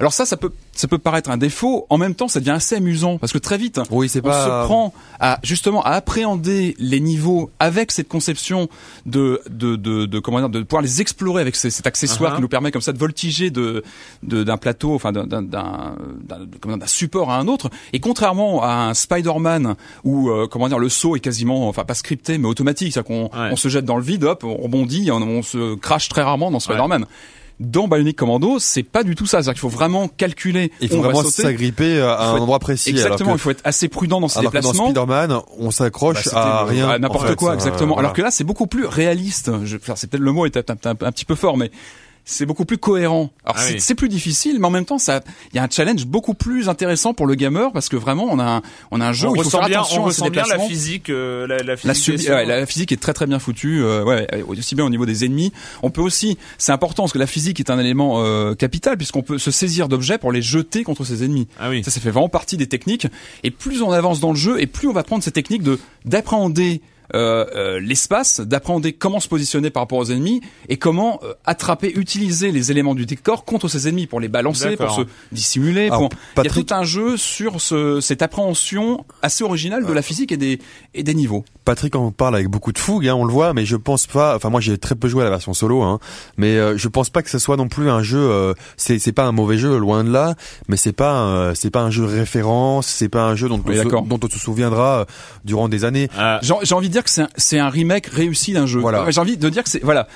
Alors 0.00 0.12
ça, 0.12 0.24
ça 0.26 0.36
peut, 0.36 0.52
ça 0.72 0.88
peut 0.88 0.98
paraître 0.98 1.30
un 1.30 1.36
défaut. 1.36 1.86
En 1.90 1.98
même 1.98 2.14
temps, 2.14 2.28
ça 2.28 2.40
devient 2.40 2.50
assez 2.50 2.76
amusant 2.76 3.18
parce 3.18 3.32
que 3.32 3.38
très 3.38 3.58
vite, 3.58 3.80
Oui, 3.90 4.08
c'est 4.08 4.20
on 4.20 4.28
pas. 4.28 4.44
se 4.62 4.66
prend 4.66 4.92
à 5.20 5.38
justement 5.42 5.82
à 5.84 5.90
appréhender 5.90 6.74
les 6.78 7.00
niveaux 7.00 7.50
avec 7.58 7.92
cette 7.92 8.08
conception 8.08 8.68
de 9.06 9.40
de 9.50 9.76
de, 9.76 10.06
de 10.06 10.18
comment 10.18 10.38
dire 10.40 10.48
de 10.48 10.62
pouvoir 10.62 10.82
les 10.82 11.00
explorer 11.00 11.40
avec 11.42 11.56
ces- 11.56 11.70
cet 11.70 11.86
accessoire 11.86 12.32
Uh-huh. 12.32 12.36
qui 12.36 12.42
nous 12.42 12.48
permet 12.48 12.70
comme 12.70 12.82
ça 12.82 12.92
de 12.92 12.98
voltiger 12.98 13.50
de 13.50 13.82
de- 14.22 14.44
d'un 14.44 14.56
plateau, 14.56 14.94
enfin 14.94 15.12
d'un 15.12 15.26
d'un 15.26 16.86
support 16.86 17.30
à 17.30 17.38
un 17.38 17.48
autre. 17.48 17.70
Et 17.92 18.00
contrairement 18.00 18.62
à 18.62 18.88
un 18.88 18.94
Spider-Man 18.94 19.74
où 20.04 20.30
euh, 20.30 20.46
comment 20.50 20.68
dire 20.68 20.78
le 20.78 20.88
saut 20.88 21.16
est 21.16 21.20
quasiment 21.20 21.68
enfin 21.68 21.84
pas 21.84 21.94
scripté 21.94 22.38
mais 22.38 22.48
automatique, 22.48 22.92
c'est-à-dire 22.92 23.08
qu'on 23.08 23.22
Ouais. 23.32 23.48
on 23.52 23.56
se 23.56 23.68
jette 23.68 23.84
dans 23.84 23.96
le 23.96 24.02
vide, 24.02 24.24
hop, 24.24 24.44
on 24.44 24.56
rebondit, 24.56 25.10
on, 25.10 25.16
on 25.22 25.42
se 25.42 25.74
crache 25.76 26.08
très 26.08 26.22
rarement 26.22 26.50
dans 26.50 26.60
Spider-Man. 26.60 27.06
Dans 27.62 27.88
Bionic 27.88 28.16
Commando, 28.16 28.58
c'est 28.58 28.82
pas 28.82 29.02
du 29.04 29.14
tout 29.14 29.24
ça. 29.26 29.38
C'est-à-dire 29.38 29.52
qu'il 29.54 29.60
faut 29.60 29.68
vraiment 29.68 30.08
calculer. 30.08 30.72
Il 30.80 30.88
faut 30.88 31.00
vraiment 31.00 31.22
s'agripper 31.24 32.00
à 32.00 32.30
un 32.30 32.38
endroit 32.38 32.58
précis. 32.58 32.90
Exactement, 32.90 33.30
alors 33.30 33.36
il 33.36 33.40
faut 33.40 33.50
être 33.50 33.60
assez 33.64 33.88
prudent 33.88 34.20
dans 34.20 34.28
ses 34.28 34.40
alors 34.40 34.52
que 34.52 34.58
dans 34.58 34.72
déplacements. 34.72 34.86
Spider-Man, 34.86 35.38
on 35.58 35.66
Bah, 35.66 35.70
s'accroche 35.72 36.24
c'était 36.24 36.36
à 36.36 36.64
rien. 36.64 36.88
à 36.88 36.98
n'importe 36.98 37.24
en 37.24 37.28
fait. 37.28 37.36
quoi, 37.36 37.50
Euh, 37.52 37.54
exactement. 37.54 37.94
voilà. 37.94 38.08
Alors 38.08 38.12
que 38.16 38.22
là, 38.22 38.30
c'est 38.30 38.44
beaucoup 38.44 38.66
plus 38.66 38.86
réaliste. 38.86 39.50
Je, 39.64 39.76
enfin, 39.76 39.94
c'est 39.96 40.08
peut-être 40.10 40.22
le 40.22 40.32
mot 40.32 40.44
est 40.46 40.56
un- 40.56 40.74
un 40.84 40.94
petit 41.12 41.24
peu 41.24 41.34
fort, 41.34 41.56
mais 41.56 41.70
c'est 42.24 42.46
beaucoup 42.46 42.64
plus 42.64 42.78
cohérent. 42.78 43.30
Alors 43.44 43.56
Ah 43.58 43.62
c'est 43.78 43.90
oui. 43.90 43.94
plus 43.96 44.08
difficile, 44.08 44.58
mais 44.60 44.66
en 44.66 44.70
même 44.70 44.84
temps, 44.84 44.98
ça, 44.98 45.20
il 45.52 45.56
y 45.56 45.58
a 45.58 45.64
un 45.64 45.68
challenge 45.70 46.06
beaucoup 46.06 46.34
plus 46.34 46.68
intéressant 46.68 47.14
pour 47.14 47.26
le 47.26 47.34
gamer 47.34 47.72
parce 47.72 47.88
que 47.88 47.96
vraiment, 47.96 48.26
on 48.30 48.38
a 48.38 48.44
un, 48.44 48.62
on 48.90 49.00
a 49.00 49.08
un 49.08 49.12
jeu 49.12 49.28
on 49.28 49.32
où 49.32 49.36
il 49.36 49.42
faut 49.42 49.50
faire 49.50 49.66
bien, 49.66 49.80
attention 49.80 50.04
on 50.04 50.08
à 50.08 50.12
ses 50.12 50.30
bien 50.30 50.44
la 50.48 50.58
physique, 50.58 51.10
euh, 51.10 51.46
la, 51.46 51.58
la 51.58 51.76
physique. 51.76 52.28
La, 52.28 52.44
ouais, 52.44 52.66
physique 52.66 52.92
est 52.92 53.00
très 53.00 53.12
très 53.12 53.26
bien 53.26 53.38
foutue, 53.38 53.82
euh, 53.82 54.04
ouais, 54.04 54.26
aussi 54.46 54.74
bien 54.74 54.84
au 54.84 54.90
niveau 54.90 55.06
des 55.06 55.24
ennemis. 55.24 55.52
On 55.82 55.90
peut 55.90 56.00
aussi, 56.00 56.38
c'est 56.58 56.72
important 56.72 57.02
parce 57.02 57.12
que 57.12 57.18
la 57.18 57.26
physique 57.26 57.58
est 57.60 57.70
un 57.70 57.78
élément 57.78 58.22
euh, 58.24 58.54
capital 58.54 58.96
puisqu'on 58.96 59.22
peut 59.22 59.38
se 59.38 59.50
saisir 59.50 59.88
d'objets 59.88 60.18
pour 60.18 60.32
les 60.32 60.42
jeter 60.42 60.84
contre 60.84 61.04
ses 61.04 61.24
ennemis. 61.24 61.48
Ah 61.58 61.70
oui. 61.70 61.82
Ça, 61.84 61.90
ça 61.90 62.00
fait 62.00 62.10
vraiment 62.10 62.28
partie 62.28 62.56
des 62.56 62.68
techniques. 62.68 63.06
Et 63.42 63.50
plus 63.50 63.82
on 63.82 63.90
avance 63.90 64.20
dans 64.20 64.30
le 64.30 64.36
jeu, 64.38 64.60
et 64.60 64.66
plus 64.66 64.88
on 64.88 64.92
va 64.92 65.02
prendre 65.02 65.24
ces 65.24 65.32
techniques 65.32 65.62
de 65.62 65.78
d'appréhender 66.04 66.80
l'espace, 67.80 68.40
d'appréhender 68.40 68.92
comment 68.92 69.20
se 69.20 69.28
positionner 69.28 69.70
par 69.70 69.82
rapport 69.82 69.98
aux 69.98 70.10
ennemis 70.10 70.40
et 70.68 70.76
comment 70.76 71.20
euh, 71.22 71.34
attraper, 71.44 71.92
utiliser 71.96 72.52
les 72.52 72.70
éléments 72.70 72.94
du 72.94 73.06
décor 73.06 73.44
contre 73.44 73.68
ses 73.68 73.88
ennemis 73.88 74.06
pour 74.06 74.20
les 74.20 74.28
balancer, 74.28 74.76
pour 74.76 74.90
se 74.94 75.02
dissimuler. 75.30 75.86
Alors, 75.86 76.08
pour... 76.08 76.08
Il 76.10 76.14
y 76.14 76.40
a 76.40 76.42
Patrick- 76.44 76.66
tout 76.68 76.74
un 76.74 76.84
jeu 76.84 77.16
sur 77.16 77.60
ce, 77.60 78.00
cette 78.00 78.22
appréhension 78.22 79.04
assez 79.22 79.44
originale 79.44 79.84
de 79.86 79.92
la 79.92 80.02
physique 80.02 80.32
et 80.32 80.36
des, 80.36 80.58
et 80.94 81.02
des 81.02 81.14
niveaux. 81.14 81.44
Patrick 81.64 81.94
en 81.94 82.10
parle 82.10 82.34
avec 82.34 82.48
beaucoup 82.48 82.72
de 82.72 82.78
fougue, 82.78 83.06
hein, 83.06 83.14
on 83.14 83.24
le 83.24 83.32
voit, 83.32 83.52
mais 83.54 83.64
je 83.64 83.76
pense 83.76 84.06
pas. 84.06 84.34
Enfin, 84.34 84.50
moi, 84.50 84.60
j'ai 84.60 84.78
très 84.78 84.94
peu 84.96 85.06
joué 85.08 85.22
à 85.22 85.24
la 85.24 85.30
version 85.30 85.54
solo, 85.54 85.82
hein, 85.82 86.00
mais 86.36 86.56
euh, 86.56 86.76
je 86.76 86.88
pense 86.88 87.08
pas 87.10 87.22
que 87.22 87.30
ce 87.30 87.38
soit 87.38 87.56
non 87.56 87.68
plus 87.68 87.88
un 87.88 88.02
jeu. 88.02 88.18
euh, 88.18 88.54
c'est 88.76 88.98
c'est 88.98 89.12
pas 89.12 89.24
un 89.24 89.32
mauvais 89.32 89.58
jeu, 89.58 89.76
loin 89.78 90.02
de 90.04 90.10
là, 90.10 90.34
mais 90.68 90.76
c'est 90.76 90.92
pas 90.92 91.12
un- 91.12 91.54
c'est 91.54 91.70
pas 91.70 91.82
un 91.82 91.90
jeu 91.90 92.04
référence, 92.04 92.86
c'est 92.86 93.08
pas 93.08 93.24
un 93.24 93.36
jeu 93.36 93.48
dont, 93.48 93.62
Oui, 93.64 93.78
on, 93.78 93.82
se, 93.84 94.08
dont 94.08 94.20
on 94.22 94.28
se 94.28 94.38
souviendra 94.38 95.00
euh, 95.00 95.04
durant 95.44 95.68
des 95.68 95.84
années. 95.84 96.08
Ah, 96.18 96.40
J'ai 96.42 96.54
j'ai 96.62 96.74
envie 96.74 96.88
de 96.88 96.92
dire 96.92 97.01
que 97.04 97.10
c'est 97.36 97.58
un, 97.58 97.68
remake 97.68 98.06
réussi 98.06 98.52
d'un 98.52 98.66
jeu. 98.66 98.80
Voilà. 98.80 99.10
J'ai 99.10 99.20
envie 99.20 99.36
de 99.36 99.48
dire 99.48 99.62
que 99.64 99.70
c'est 99.70 99.82
voilà. 99.82 100.08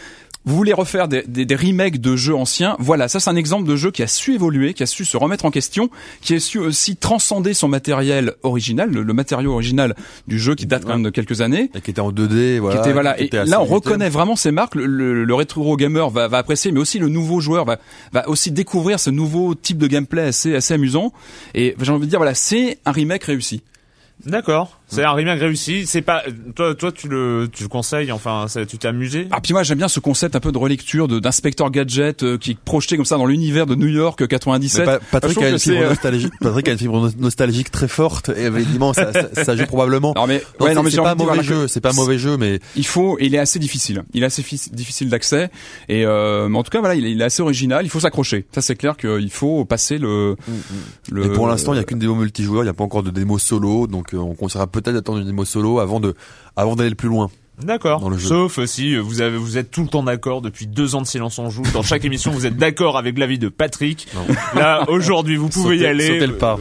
Vous 0.47 0.55
voulez 0.55 0.73
refaire 0.73 1.09
des, 1.09 1.25
des, 1.27 1.45
des 1.45 1.57
remakes 1.57 2.01
de 2.01 2.15
jeux 2.15 2.35
anciens 2.37 2.77
Voilà, 2.79 3.09
ça 3.09 3.19
c'est 3.19 3.29
un 3.29 3.35
exemple 3.35 3.69
de 3.69 3.75
jeu 3.75 3.91
qui 3.91 4.05
a 4.05 4.07
su 4.07 4.33
évoluer, 4.35 4.75
qui 4.75 4.85
a 4.85 4.87
su 4.87 5.05
se 5.05 5.17
remettre 5.17 5.45
en 5.45 5.51
question, 5.51 5.91
qui 6.21 6.35
a 6.35 6.41
su 6.41 6.61
aussi 6.61 6.95
transcender 6.95 7.53
son 7.53 7.67
matériel 7.67 8.35
original, 8.45 8.89
le, 8.93 9.03
le 9.03 9.13
matériau 9.13 9.53
original 9.53 9.97
du 10.29 10.39
jeu 10.39 10.55
qui 10.55 10.67
date 10.67 10.85
quand 10.85 10.93
même 10.93 11.03
de 11.03 11.11
quelques 11.11 11.41
années. 11.41 11.69
Et 11.75 11.81
qui 11.81 11.91
était 11.91 12.01
en 12.01 12.13
2D, 12.13 12.61
voilà. 12.61 12.77
qui 12.77 12.81
était 12.81 12.93
voilà 12.93 13.15
qui 13.15 13.25
et 13.25 13.27
était 13.27 13.45
là 13.45 13.61
on 13.61 13.65
reconnaît 13.65 14.09
vraiment 14.09 14.37
ces 14.37 14.53
marques 14.53 14.77
le, 14.77 14.87
le, 14.87 15.25
le 15.25 15.35
rétro 15.35 15.77
gamer 15.77 16.11
va, 16.11 16.29
va 16.29 16.39
apprécier 16.39 16.71
mais 16.71 16.79
aussi 16.79 17.01
le 17.01 17.09
nouveau 17.09 17.41
joueur 17.41 17.65
va 17.65 17.79
va 18.13 18.29
aussi 18.29 18.53
découvrir 18.53 19.01
ce 19.01 19.11
nouveau 19.11 19.57
type 19.57 19.79
de 19.79 19.89
gameplay 19.89 20.23
assez 20.23 20.55
assez 20.55 20.75
amusant 20.75 21.13
et 21.55 21.75
j'ai 21.81 21.91
envie 21.91 22.07
de 22.07 22.11
dire 22.11 22.21
voilà 22.21 22.35
c'est 22.35 22.79
un 22.85 22.93
remake 22.93 23.25
réussi 23.25 23.63
D'accord. 24.25 24.81
C'est 24.89 25.03
un 25.03 25.13
remake 25.13 25.41
réussi. 25.41 25.85
C'est 25.87 26.01
pas 26.03 26.23
toi, 26.55 26.75
toi 26.75 26.93
tu 26.93 27.09
le, 27.09 27.49
tu 27.53 27.63
le 27.65 27.69
conseilles. 27.69 28.13
Enfin, 28.13 28.47
ça- 28.49 28.65
tu 28.65 28.79
t'es 28.79 28.87
amusé? 28.89 29.27
Ah 29.33 29.41
puis 29.41 29.53
moi 29.53 29.63
j'aime 29.65 29.79
bien 29.79 29.89
ce 29.89 29.99
concept 30.01 30.37
un 30.37 30.41
peu 30.41 30.53
de 30.53 30.59
relecture 30.59 31.09
de 31.09 31.19
d'inspecteur 31.19 31.71
gadget 31.71 32.23
euh, 32.23 32.39
qui 32.39 32.53
est 32.53 32.59
projeté 32.59 32.97
comme 32.97 33.05
ça 33.05 33.17
dans 33.17 33.27
l'univers 33.27 33.67
de 33.67 33.75
New 33.75 33.89
York 33.89 34.23
euh, 34.23 34.27
97. 34.27 34.81
Mais 34.81 34.87
Pa- 34.87 35.01
Patrick 35.11 35.31
Je 35.31 35.35
trouve 35.35 35.45
a 35.47 35.51
une 35.51 35.59
fibre 35.59 35.77
euh, 35.83 35.89
nostalgique. 35.89 36.33
Patrick 36.41 36.69
a 36.69 36.73
une 36.73 36.79
fibre 36.79 37.01
no- 37.01 37.11
nostalgique 37.19 37.71
très 37.73 37.89
forte 37.89 38.29
et 38.29 38.45
évidemment 38.45 38.93
ça, 38.93 39.13
ça, 39.13 39.45
ça 39.45 39.57
joue 39.57 39.67
probablement. 39.67 40.13
Non 40.17 40.27
mais 40.27 40.43
Non, 40.61 40.67
ouais 40.67 40.71
c'est 40.71 40.75
non 40.77 40.83
mais 40.85 40.91
c'est 40.91 40.97
pas 40.99 41.13
un 41.13 41.15
mauvais 41.17 41.43
jeu, 41.43 41.67
c'est 41.69 41.81
pas 41.81 41.91
un 41.91 41.95
mauvais 41.95 42.19
jeu, 42.19 42.37
mais 42.37 42.61
Il 42.77 42.87
faut, 42.87 43.19
et 43.19 43.27
il 43.27 43.35
est 43.35 43.39
assez 43.39 43.59
difficile. 43.59 44.05
Il 44.15 44.23
est 44.23 44.27
assez 44.27 44.43
fi- 44.43 44.71
difficile 44.73 45.09
d'accès. 45.09 45.51
Et 45.89 46.05
euh, 46.07 46.49
mais 46.49 46.59
en 46.59 46.63
tout 46.63 46.71
cas, 46.71 46.79
voilà, 46.81 46.95
il 46.95 47.05
est, 47.07 47.11
il 47.13 47.21
est 47.21 47.25
assez 47.25 47.43
original. 47.43 47.85
Il 47.85 47.89
faut 47.91 48.01
s'accrocher. 48.01 48.47
Ça, 48.55 48.61
c'est 48.61 48.77
clair 48.77 48.97
qu'il 48.97 49.31
faut 49.31 49.65
passer 49.65 49.99
le. 49.99 50.37
le 51.11 51.27
Et 51.27 51.29
pour 51.31 51.49
l'instant, 51.49 51.73
il 51.73 51.77
y 51.77 51.81
a 51.81 51.85
qu'une 51.85 51.99
démo 51.99 52.15
multijoueur, 52.15 52.63
il 52.63 52.67
n'y 52.67 52.71
a 52.71 52.75
pas 52.75 52.85
encore 52.85 53.03
de 53.03 53.11
démo 53.11 53.39
solo, 53.39 53.87
donc 53.87 54.15
euh, 54.15 54.19
on 54.19 54.35
conseillera 54.35 54.67
peut-être 54.81 54.95
d'attendre 54.95 55.19
une 55.19 55.27
démo 55.27 55.45
solo 55.45 55.81
avant 55.81 56.01
de, 56.01 56.15
avant 56.57 56.77
d'aller 56.77 56.91
le 56.91 56.97
plus 56.97 57.09
loin. 57.09 57.31
D'accord. 57.63 58.07
Sauf 58.19 58.59
euh, 58.59 58.67
si 58.67 58.95
euh, 58.95 59.01
vous 59.01 59.23
avez, 59.23 59.39
vous 59.39 59.57
êtes 59.57 59.71
tout 59.71 59.81
le 59.81 59.89
temps 59.89 60.03
d'accord 60.03 60.43
depuis 60.43 60.67
deux 60.67 60.95
ans 60.95 61.01
de 61.01 61.07
silence 61.07 61.39
en 61.39 61.49
joue. 61.49 61.63
Dans 61.73 61.83
chaque 61.83 62.05
émission, 62.05 62.31
vous 62.31 62.45
êtes 62.45 62.59
d'accord 62.59 62.99
avec 62.99 63.17
l'avis 63.17 63.39
de 63.39 63.49
Patrick. 63.49 64.09
Non. 64.15 64.35
Là, 64.55 64.85
aujourd'hui, 64.91 65.37
vous 65.37 65.49
pouvez 65.49 65.77
y 65.77 65.79
Sautez- 65.79 65.89
aller. 65.89 66.07
sautez 66.07 66.27
le 66.27 66.37
pas. 66.37 66.59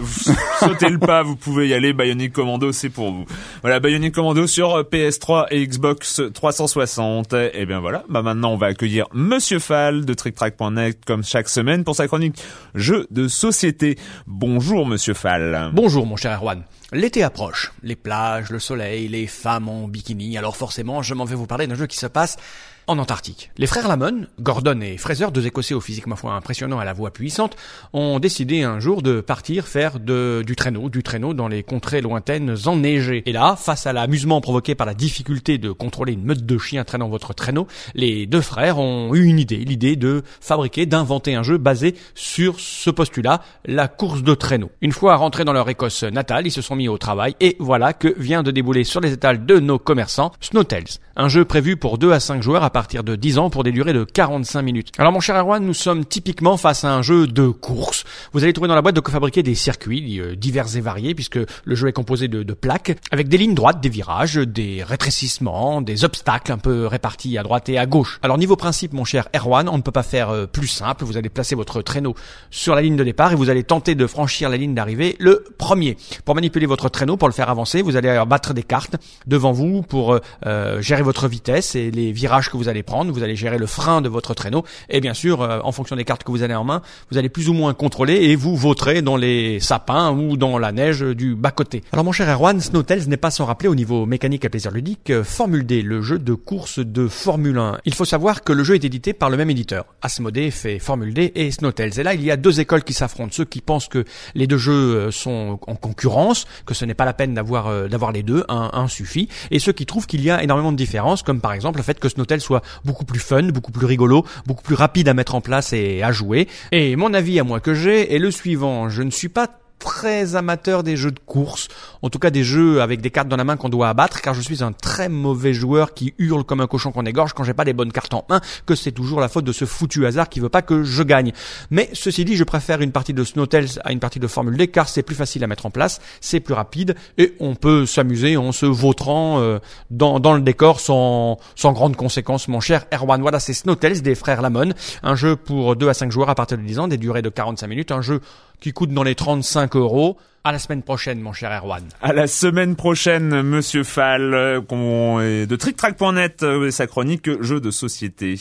Sautez 0.61 0.87
le 0.87 0.97
pas, 0.97 1.21
vous 1.21 1.35
pouvez 1.35 1.67
y 1.67 1.73
aller. 1.73 1.91
Bionic 1.91 2.31
Commando, 2.31 2.71
c'est 2.71 2.87
pour 2.87 3.11
vous. 3.11 3.25
Voilà, 3.61 3.81
Bionic 3.81 4.13
Commando 4.15 4.47
sur 4.47 4.73
euh, 4.73 4.83
PS3 4.83 5.47
et 5.51 5.67
Xbox 5.67 6.21
360. 6.33 7.33
Et 7.53 7.65
bien 7.65 7.81
voilà. 7.81 8.05
Bah 8.07 8.21
maintenant, 8.21 8.53
on 8.53 8.57
va 8.57 8.67
accueillir 8.67 9.07
Monsieur 9.13 9.59
Fall 9.59 10.05
de 10.05 10.13
TrickTrack.net 10.13 10.99
comme 11.05 11.25
chaque 11.25 11.49
semaine 11.49 11.83
pour 11.83 11.97
sa 11.97 12.07
chronique 12.07 12.37
jeux 12.73 13.05
de 13.11 13.27
société. 13.27 13.97
Bonjour, 14.27 14.85
Monsieur 14.87 15.13
Fall. 15.13 15.71
Bonjour 15.73 16.05
mon 16.05 16.15
cher 16.15 16.39
Erwan. 16.39 16.63
L'été 16.95 17.23
approche, 17.23 17.73
les 17.83 17.97
plages, 17.97 18.51
le 18.51 18.59
soleil, 18.59 19.09
les 19.09 19.27
femmes 19.27 19.67
en 19.67 19.89
bikini, 19.89 20.37
alors 20.37 20.55
forcément 20.55 21.01
je 21.01 21.13
m'en 21.13 21.25
vais 21.25 21.35
vous 21.35 21.45
parler 21.45 21.67
d'un 21.67 21.75
jeu 21.75 21.87
qui 21.87 21.97
se 21.97 22.07
passe 22.07 22.37
en 22.87 22.97
Antarctique. 22.97 23.51
Les 23.57 23.67
frères 23.67 23.87
Lamon, 23.87 24.27
Gordon 24.39 24.79
et 24.81 24.97
Fraser, 24.97 25.27
deux 25.33 25.45
écossais 25.45 25.73
au 25.73 25.81
physique 25.81 26.07
ma 26.07 26.15
foi 26.15 26.33
impressionnant 26.33 26.79
à 26.79 26.85
la 26.85 26.93
voix 26.93 27.11
puissante, 27.11 27.55
ont 27.93 28.19
décidé 28.19 28.63
un 28.63 28.79
jour 28.79 29.01
de 29.01 29.21
partir 29.21 29.67
faire 29.67 29.99
du 29.99 30.55
traîneau, 30.55 30.89
du 30.89 31.03
traîneau 31.03 31.33
dans 31.33 31.47
les 31.47 31.63
contrées 31.63 32.01
lointaines 32.01 32.55
enneigées. 32.65 33.23
Et 33.25 33.31
là, 33.31 33.55
face 33.55 33.87
à 33.87 33.93
l'amusement 33.93 34.41
provoqué 34.41 34.75
par 34.75 34.85
la 34.85 34.93
difficulté 34.93 35.57
de 35.57 35.71
contrôler 35.71 36.13
une 36.13 36.23
meute 36.23 36.45
de 36.45 36.57
chiens 36.57 36.83
traînant 36.83 37.09
votre 37.09 37.33
traîneau, 37.33 37.67
les 37.93 38.25
deux 38.25 38.41
frères 38.41 38.77
ont 38.77 39.13
eu 39.15 39.23
une 39.23 39.39
idée, 39.39 39.57
l'idée 39.57 39.95
de 39.95 40.23
fabriquer, 40.39 40.85
d'inventer 40.85 41.35
un 41.35 41.43
jeu 41.43 41.57
basé 41.57 41.95
sur 42.13 42.59
ce 42.59 42.89
postulat, 42.89 43.41
la 43.65 43.87
course 43.87 44.23
de 44.23 44.35
traîneau. 44.35 44.69
Une 44.81 44.91
fois 44.91 45.15
rentrés 45.15 45.45
dans 45.45 45.53
leur 45.53 45.69
Écosse 45.69 46.03
natale, 46.03 46.47
ils 46.47 46.51
se 46.51 46.61
sont 46.61 46.75
mis 46.75 46.87
au 46.87 46.97
travail 46.97 47.35
et 47.39 47.55
voilà 47.59 47.93
que 47.93 48.13
vient 48.17 48.43
de 48.43 48.51
débouler 48.51 48.83
sur 48.83 49.01
les 49.01 49.13
étals 49.13 49.45
de 49.45 49.59
nos 49.59 49.79
commerçants 49.79 50.31
Snowtails, 50.39 50.99
un 51.15 51.29
jeu 51.29 51.45
prévu 51.45 51.77
pour 51.77 51.97
2 51.97 52.11
à 52.11 52.19
5 52.19 52.43
joueurs 52.43 52.63
à 52.63 52.69
partir 52.75 53.05
de 53.05 53.15
10 53.15 53.37
ans 53.37 53.49
pour 53.49 53.63
des 53.63 53.71
durées 53.71 53.93
de 53.93 54.03
45 54.03 54.61
minutes. 54.61 54.91
Alors 54.97 55.13
mon 55.13 55.21
cher 55.21 55.37
Erwan, 55.37 55.65
nous 55.65 55.73
sommes 55.73 56.03
typiquement 56.03 56.57
face 56.57 56.83
à 56.83 56.93
un 56.93 57.01
jeu 57.01 57.25
de 57.25 57.47
course. 57.47 58.03
Vous 58.33 58.43
allez 58.43 58.51
trouver 58.51 58.67
dans 58.67 58.75
la 58.75 58.81
boîte 58.81 58.97
de 58.97 59.09
fabriquer 59.09 59.43
des 59.43 59.55
circuits 59.55 60.19
euh, 60.19 60.35
divers 60.35 60.75
et 60.75 60.81
variés 60.81 61.15
puisque 61.15 61.39
le 61.63 61.75
jeu 61.75 61.87
est 61.87 61.93
composé 61.93 62.27
de, 62.27 62.43
plaques 62.53 62.97
avec 63.11 63.29
des 63.29 63.37
lignes 63.37 63.53
droites, 63.53 63.79
des 63.79 63.87
virages, 63.87 64.35
des 64.35 64.83
rétrécissements, 64.83 65.81
des 65.81 66.03
obstacles 66.03 66.51
un 66.51 66.57
peu 66.57 66.85
répartis 66.85 67.37
à 67.37 67.43
droite 67.43 67.69
et 67.69 67.77
à 67.77 67.85
gauche. 67.85 68.19
Alors 68.21 68.37
niveau 68.37 68.57
principe 68.57 68.91
mon 68.91 69.05
cher 69.05 69.29
Erwan, 69.33 69.69
on 69.69 69.77
ne 69.77 69.81
peut 69.81 69.93
pas 69.93 70.03
faire 70.03 70.29
euh, 70.29 70.45
plus 70.45 70.67
simple. 70.67 71.05
Vous 71.05 71.15
allez 71.15 71.29
placer 71.29 71.55
votre 71.55 71.81
traîneau 71.81 72.13
sur 72.51 72.75
la 72.75 72.81
ligne 72.81 72.97
de 72.97 73.05
départ 73.05 73.31
et 73.31 73.35
vous 73.35 73.49
allez 73.49 73.63
tenter 73.63 73.95
de 73.95 74.05
franchir 74.05 74.49
la 74.49 74.57
ligne 74.57 74.75
d'arrivée 74.75 75.15
le 75.19 75.45
premier. 75.57 75.95
Pour 76.25 76.35
manipuler 76.35 76.65
votre 76.65 76.89
traîneau, 76.89 77.15
pour 77.15 77.29
le 77.29 77.33
faire 77.33 77.49
avancer, 77.49 77.81
vous 77.81 77.95
allez 77.95 78.21
battre 78.27 78.53
des 78.53 78.63
cartes 78.63 78.97
devant 79.27 79.53
vous 79.53 79.81
pour 79.81 80.19
euh, 80.45 80.81
gérer 80.81 81.03
votre 81.03 81.29
vitesse 81.29 81.75
et 81.75 81.89
les 81.89 82.11
virages 82.11 82.49
que 82.49 82.57
vous 82.57 82.64
allez 82.67 82.83
prendre. 82.83 83.11
Vous 83.11 83.23
allez 83.23 83.35
gérer 83.35 83.57
le 83.57 83.67
frein 83.67 84.01
de 84.01 84.09
votre 84.09 84.33
traîneau 84.33 84.63
et 84.89 85.01
bien 85.01 85.13
sûr, 85.13 85.41
euh, 85.41 85.59
en 85.63 85.71
fonction 85.71 85.95
des 85.95 86.05
cartes 86.05 86.23
que 86.23 86.31
vous 86.31 86.43
avez 86.43 86.55
en 86.55 86.63
main, 86.63 86.81
vous 87.11 87.17
allez 87.17 87.29
plus 87.29 87.49
ou 87.49 87.53
moins 87.53 87.73
contrôler 87.73 88.15
et 88.15 88.35
vous 88.35 88.55
vautrez 88.55 89.01
dans 89.01 89.17
les 89.17 89.59
sapins 89.59 90.11
ou 90.11 90.37
dans 90.37 90.57
la 90.57 90.71
neige 90.71 91.01
du 91.01 91.35
bas-côté. 91.35 91.83
Alors 91.91 92.05
mon 92.05 92.11
cher 92.11 92.29
Erwan, 92.29 92.59
Snowtails 92.59 93.07
n'est 93.07 93.17
pas 93.17 93.31
sans 93.31 93.45
rappeler 93.45 93.69
au 93.69 93.75
niveau 93.75 94.05
mécanique 94.05 94.45
et 94.45 94.49
plaisir 94.49 94.71
ludique 94.71 95.09
euh, 95.09 95.23
Formule 95.23 95.65
D, 95.65 95.81
le 95.81 96.01
jeu 96.01 96.19
de 96.19 96.33
course 96.33 96.79
de 96.79 97.07
Formule 97.07 97.57
1. 97.57 97.79
Il 97.85 97.93
faut 97.93 98.05
savoir 98.05 98.43
que 98.43 98.53
le 98.53 98.63
jeu 98.63 98.75
est 98.75 98.83
édité 98.83 99.13
par 99.13 99.29
le 99.29 99.37
même 99.37 99.49
éditeur. 99.49 99.85
Asmodee 100.01 100.51
fait 100.51 100.79
Formule 100.79 101.13
D 101.13 101.31
et 101.35 101.51
Snowtails. 101.51 101.99
Et 101.99 102.03
là, 102.03 102.13
il 102.13 102.23
y 102.23 102.31
a 102.31 102.37
deux 102.37 102.59
écoles 102.59 102.83
qui 102.83 102.93
s'affrontent. 102.93 103.33
Ceux 103.33 103.45
qui 103.45 103.61
pensent 103.61 103.87
que 103.87 104.05
les 104.33 104.47
deux 104.47 104.57
jeux 104.57 104.95
euh, 104.95 105.11
sont 105.11 105.59
en 105.67 105.75
concurrence, 105.75 106.45
que 106.65 106.73
ce 106.73 106.85
n'est 106.85 106.93
pas 106.93 107.05
la 107.05 107.13
peine 107.13 107.33
d'avoir 107.33 107.67
euh, 107.67 107.87
d'avoir 107.87 108.11
les 108.11 108.23
deux, 108.23 108.43
un, 108.49 108.69
un 108.73 108.87
suffit. 108.87 109.29
Et 109.51 109.59
ceux 109.59 109.71
qui 109.71 109.85
trouvent 109.85 110.07
qu'il 110.07 110.21
y 110.21 110.29
a 110.29 110.43
énormément 110.43 110.71
de 110.71 110.77
différences, 110.77 111.23
comme 111.23 111.41
par 111.41 111.53
exemple 111.53 111.77
le 111.77 111.83
fait 111.83 111.99
que 111.99 112.09
Snowtails 112.09 112.41
soit 112.41 112.54
beaucoup 112.83 113.05
plus 113.05 113.19
fun, 113.19 113.43
beaucoup 113.43 113.71
plus 113.71 113.85
rigolo, 113.85 114.25
beaucoup 114.45 114.63
plus 114.63 114.75
rapide 114.75 115.07
à 115.07 115.13
mettre 115.13 115.35
en 115.35 115.41
place 115.41 115.73
et 115.73 116.03
à 116.03 116.11
jouer. 116.11 116.47
Et 116.71 116.95
mon 116.95 117.13
avis 117.13 117.39
à 117.39 117.43
moi 117.43 117.59
que 117.59 117.73
j'ai 117.73 118.13
est 118.13 118.19
le 118.19 118.31
suivant. 118.31 118.89
Je 118.89 119.03
ne 119.03 119.11
suis 119.11 119.29
pas 119.29 119.47
très 119.79 120.35
amateur 120.35 120.83
des 120.83 120.97
jeux 120.97 121.11
de 121.11 121.19
course, 121.19 121.67
en 122.01 122.09
tout 122.09 122.19
cas 122.19 122.29
des 122.29 122.43
jeux 122.43 122.81
avec 122.81 123.01
des 123.01 123.11
cartes 123.11 123.27
dans 123.27 123.37
la 123.37 123.43
main 123.43 123.57
qu'on 123.57 123.69
doit 123.69 123.89
abattre, 123.89 124.21
car 124.21 124.33
je 124.33 124.41
suis 124.41 124.63
un 124.63 124.71
très 124.71 125.09
mauvais 125.09 125.53
joueur 125.53 125.93
qui 125.93 126.13
hurle 126.17 126.43
comme 126.43 126.61
un 126.61 126.67
cochon 126.67 126.91
qu'on 126.91 127.05
égorge 127.05 127.33
quand 127.33 127.43
j'ai 127.43 127.53
pas 127.53 127.63
les 127.63 127.73
bonnes 127.73 127.91
cartes 127.91 128.13
en 128.13 128.25
main, 128.29 128.41
que 128.65 128.75
c'est 128.75 128.91
toujours 128.91 129.19
la 129.19 129.29
faute 129.29 129.45
de 129.45 129.51
ce 129.51 129.65
foutu 129.65 130.05
hasard 130.05 130.29
qui 130.29 130.39
veut 130.39 130.49
pas 130.49 130.61
que 130.61 130.83
je 130.83 131.03
gagne. 131.03 131.33
Mais 131.69 131.89
ceci 131.93 132.25
dit, 132.25 132.35
je 132.35 132.43
préfère 132.43 132.81
une 132.81 132.91
partie 132.91 133.13
de 133.13 133.23
Snowtails 133.23 133.79
à 133.83 133.91
une 133.91 133.99
partie 133.99 134.19
de 134.19 134.27
Formule 134.27 134.57
D, 134.57 134.67
car 134.67 134.89
c'est 134.89 135.03
plus 135.03 135.15
facile 135.15 135.43
à 135.43 135.47
mettre 135.47 135.65
en 135.65 135.71
place, 135.71 136.01
c'est 136.21 136.39
plus 136.39 136.53
rapide, 136.53 136.95
et 137.17 137.35
on 137.39 137.55
peut 137.55 137.85
s'amuser 137.85 138.37
en 138.37 138.51
se 138.51 138.65
vautrant 138.65 139.39
euh, 139.39 139.59
dans, 139.91 140.19
dans 140.19 140.33
le 140.33 140.41
décor 140.41 140.79
sans, 140.79 141.37
sans 141.55 141.73
grande 141.73 141.95
conséquence, 141.95 142.47
mon 142.47 142.59
cher 142.59 142.85
Erwan. 142.93 143.21
Voilà, 143.21 143.39
c'est 143.39 143.53
Snowtails 143.53 144.01
des 144.01 144.15
frères 144.15 144.41
Lamon, 144.41 144.73
un 145.03 145.15
jeu 145.15 145.35
pour 145.35 145.75
2 145.75 145.89
à 145.89 145.93
5 145.93 146.11
joueurs 146.11 146.29
à 146.29 146.35
partir 146.35 146.57
de 146.57 146.63
10 146.63 146.79
ans, 146.79 146.87
des 146.87 146.97
durées 146.97 147.21
de 147.21 147.29
45 147.29 147.67
minutes, 147.67 147.91
un 147.91 148.01
jeu 148.01 148.21
qui 148.59 148.73
coûte 148.73 148.91
dans 148.91 149.03
les 149.03 149.15
35 149.15 149.75
euros. 149.75 150.17
À 150.43 150.51
la 150.51 150.59
semaine 150.59 150.83
prochaine, 150.83 151.21
mon 151.21 151.33
cher 151.33 151.51
Erwan. 151.51 151.83
À 152.01 152.13
la 152.13 152.27
semaine 152.27 152.75
prochaine, 152.75 153.41
Monsieur 153.41 153.83
Fall, 153.83 154.33
euh, 154.33 155.45
de 155.45 155.55
TrickTrack.net, 155.55 156.43
euh, 156.43 156.67
et 156.67 156.71
sa 156.71 156.85
chronique 156.85 157.41
jeux 157.41 157.59
de 157.59 157.71
société. 157.71 158.37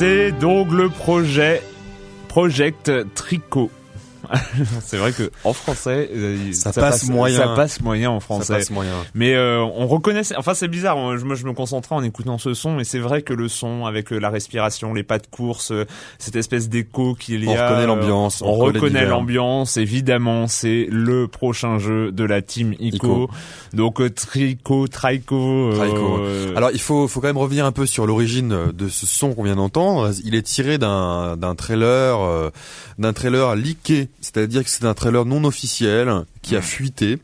C'est 0.00 0.32
donc 0.32 0.72
le 0.72 0.88
projet 0.88 1.60
Project 2.26 2.90
Tricot. 3.14 3.70
c'est 4.84 4.96
vrai 4.96 5.12
que 5.12 5.30
en 5.44 5.52
français, 5.52 6.08
euh, 6.14 6.52
Ça 6.52 6.72
passe 6.72 7.08
moyen. 7.08 7.38
Ça 7.38 7.48
passe 7.54 7.80
moyen 7.80 8.10
en 8.10 8.20
ça 8.20 8.24
français. 8.24 8.54
passe 8.54 8.70
moyen. 8.70 8.92
Mais 9.14 9.34
euh, 9.34 9.60
on 9.62 9.86
reconnaît, 9.86 10.22
enfin 10.36 10.54
c'est 10.54 10.68
bizarre, 10.68 10.96
moi 10.96 11.16
je, 11.16 11.24
moi, 11.24 11.34
je 11.34 11.44
me 11.46 11.52
concentrais 11.52 11.94
en 11.94 12.02
écoutant 12.02 12.38
ce 12.38 12.54
son, 12.54 12.78
et 12.78 12.84
c'est 12.84 12.98
vrai 12.98 13.22
que 13.22 13.32
le 13.32 13.48
son, 13.48 13.86
avec 13.86 14.12
euh, 14.12 14.18
la 14.18 14.30
respiration, 14.30 14.94
les 14.94 15.02
pas 15.02 15.18
de 15.18 15.26
course, 15.26 15.72
euh, 15.72 15.84
cette 16.18 16.36
espèce 16.36 16.68
d'écho 16.68 17.14
qu'il 17.14 17.44
y 17.44 17.48
On 17.48 17.56
a... 17.56 17.68
reconnaît 17.68 17.82
euh, 17.84 17.86
l'ambiance, 17.86 18.42
On, 18.42 18.46
on 18.46 18.54
reconnaît 18.54 18.78
reconnaît 18.80 19.06
l'ambiance, 19.06 19.76
évidemment, 19.76 20.46
c'est 20.46 20.86
le 20.90 21.26
prochain 21.28 21.78
jeu 21.78 22.12
de 22.12 22.24
la 22.24 22.42
team 22.42 22.74
ICO. 22.78 22.96
ICO. 22.96 23.30
Donc 23.72 24.14
Trico, 24.14 24.86
Trico... 24.88 25.70
Trico. 25.74 26.18
euh, 26.20 26.54
Alors 26.56 26.70
il 26.72 26.80
faut, 26.80 27.08
faut 27.08 27.20
quand 27.20 27.26
même 27.28 27.36
revenir 27.38 27.64
un 27.64 27.72
peu 27.72 27.86
sur 27.86 28.06
l'origine 28.06 28.70
de 28.72 28.88
ce 28.88 29.06
son 29.06 29.34
qu'on 29.34 29.44
vient 29.44 29.56
d'entendre. 29.56 30.10
Il 30.24 30.34
est 30.34 30.42
tiré 30.42 30.78
d'un 30.78 31.36
d'un 31.36 31.54
trailer, 31.54 32.20
euh, 32.20 32.50
d'un 32.98 33.12
trailer 33.12 33.54
leaké, 33.56 34.08
c'est-à-dire 34.20 34.64
que 34.64 34.70
c'est 34.70 34.84
un 34.84 34.94
trailer 34.94 35.24
non 35.24 35.44
officiel 35.44 36.24
qui 36.42 36.56
a 36.56 36.62
fuité. 36.62 37.18